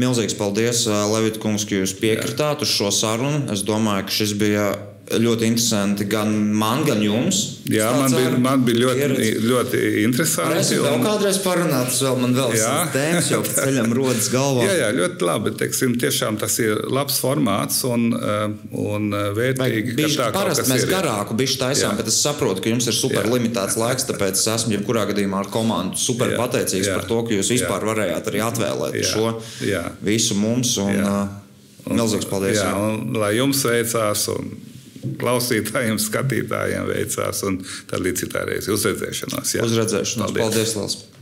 Milzīgs 0.00 0.34
paldies, 0.34 0.84
Levita 1.12 1.38
kungs, 1.42 1.66
ka 1.68 1.76
jūs 1.78 1.94
piekritāt 2.00 2.64
uz 2.66 2.72
šo 2.74 2.90
sarunu. 2.94 3.44
Es 3.54 3.62
domāju, 3.66 4.08
ka 4.08 4.16
šis 4.16 4.34
bija 4.40 4.66
ļoti 5.04 5.48
interesanti 5.50 6.06
gan 6.08 6.30
man, 6.56 6.80
gan 6.86 7.02
jums. 7.04 7.40
Jā, 7.68 7.90
man 7.96 8.12
bija, 8.12 8.30
man 8.40 8.62
bija 8.64 8.78
ļoti, 8.80 9.00
pieredzi. 9.00 9.42
ļoti 9.44 9.80
interesanti. 10.00 10.56
Mēs 10.56 10.70
vēl 10.78 10.96
un... 10.96 11.04
kādreiz 11.04 11.40
parunāsim, 11.44 12.06
vēl 12.06 12.20
man 12.22 12.36
vēl 12.38 12.54
ir 12.56 12.92
tēmas, 12.94 13.28
jau 13.34 13.40
ceļam 13.44 13.92
rodas 13.98 14.30
galvā. 14.32 14.64
jā, 14.68 14.78
jā, 14.80 14.88
ļoti 14.96 15.28
labi. 15.28 15.52
Teiksim, 15.60 15.96
tiešām 16.00 16.40
tas 16.40 16.56
ir 16.64 16.80
labs 16.88 17.20
formāts 17.20 17.82
un, 17.88 18.08
eh, 18.16 18.56
un 18.80 19.12
eh, 19.12 19.28
vērtīgi. 19.36 19.94
Bišķi, 20.00 20.20
tā, 20.22 20.30
parasti 20.38 20.66
mēs 20.72 20.88
ir, 20.88 20.94
garāku 20.96 21.36
bišķi 21.40 21.62
taisām, 21.66 21.92
jā. 21.92 22.00
bet 22.00 22.12
es 22.12 22.20
saprotu, 22.24 22.64
ka 22.64 22.72
jums 22.72 22.88
ir 22.88 22.96
super 22.96 23.28
jā. 23.28 23.36
limitēts 23.36 23.78
laiks, 23.80 24.08
tāpēc 24.08 24.40
es 24.40 24.50
esmu 24.56 24.78
jebkurā 24.78 25.04
gadījumā 25.12 25.44
ar 25.44 25.52
komandu 25.52 26.00
super 26.00 26.32
jā. 26.32 26.40
pateicīgs 26.40 26.88
jā. 26.88 26.96
par 26.96 27.08
to, 27.12 27.22
ka 27.28 27.36
jūs 27.36 27.52
vispār 27.58 27.84
jā. 27.84 27.92
varējāt 27.92 28.32
arī 28.32 28.44
atvēlēt 28.48 29.00
jā. 29.02 29.08
šo 29.12 29.32
jā. 29.68 29.86
visu 30.04 30.40
mums. 30.40 30.78
Un, 30.80 30.94
jā. 30.96 31.16
Un, 31.84 31.98
Milzīgs 31.98 32.24
paldies! 32.30 32.62
Jā, 32.62 32.70
un, 32.80 33.10
lai 33.20 33.34
jums 33.36 33.60
veicās! 33.68 34.30
Un, 34.32 34.54
klausītājiem, 35.20 35.98
skatītājiem 36.02 36.90
veicās. 36.90 37.42
Un 37.48 37.60
tad 37.90 38.04
līdz 38.04 38.24
citai 38.24 38.46
reizei 38.52 38.76
uzredzēšanos. 38.76 39.56
Jā. 39.58 39.66
Uzredzēšanos. 39.68 40.38
Paldies! 40.38 40.78
Paldies 40.78 41.13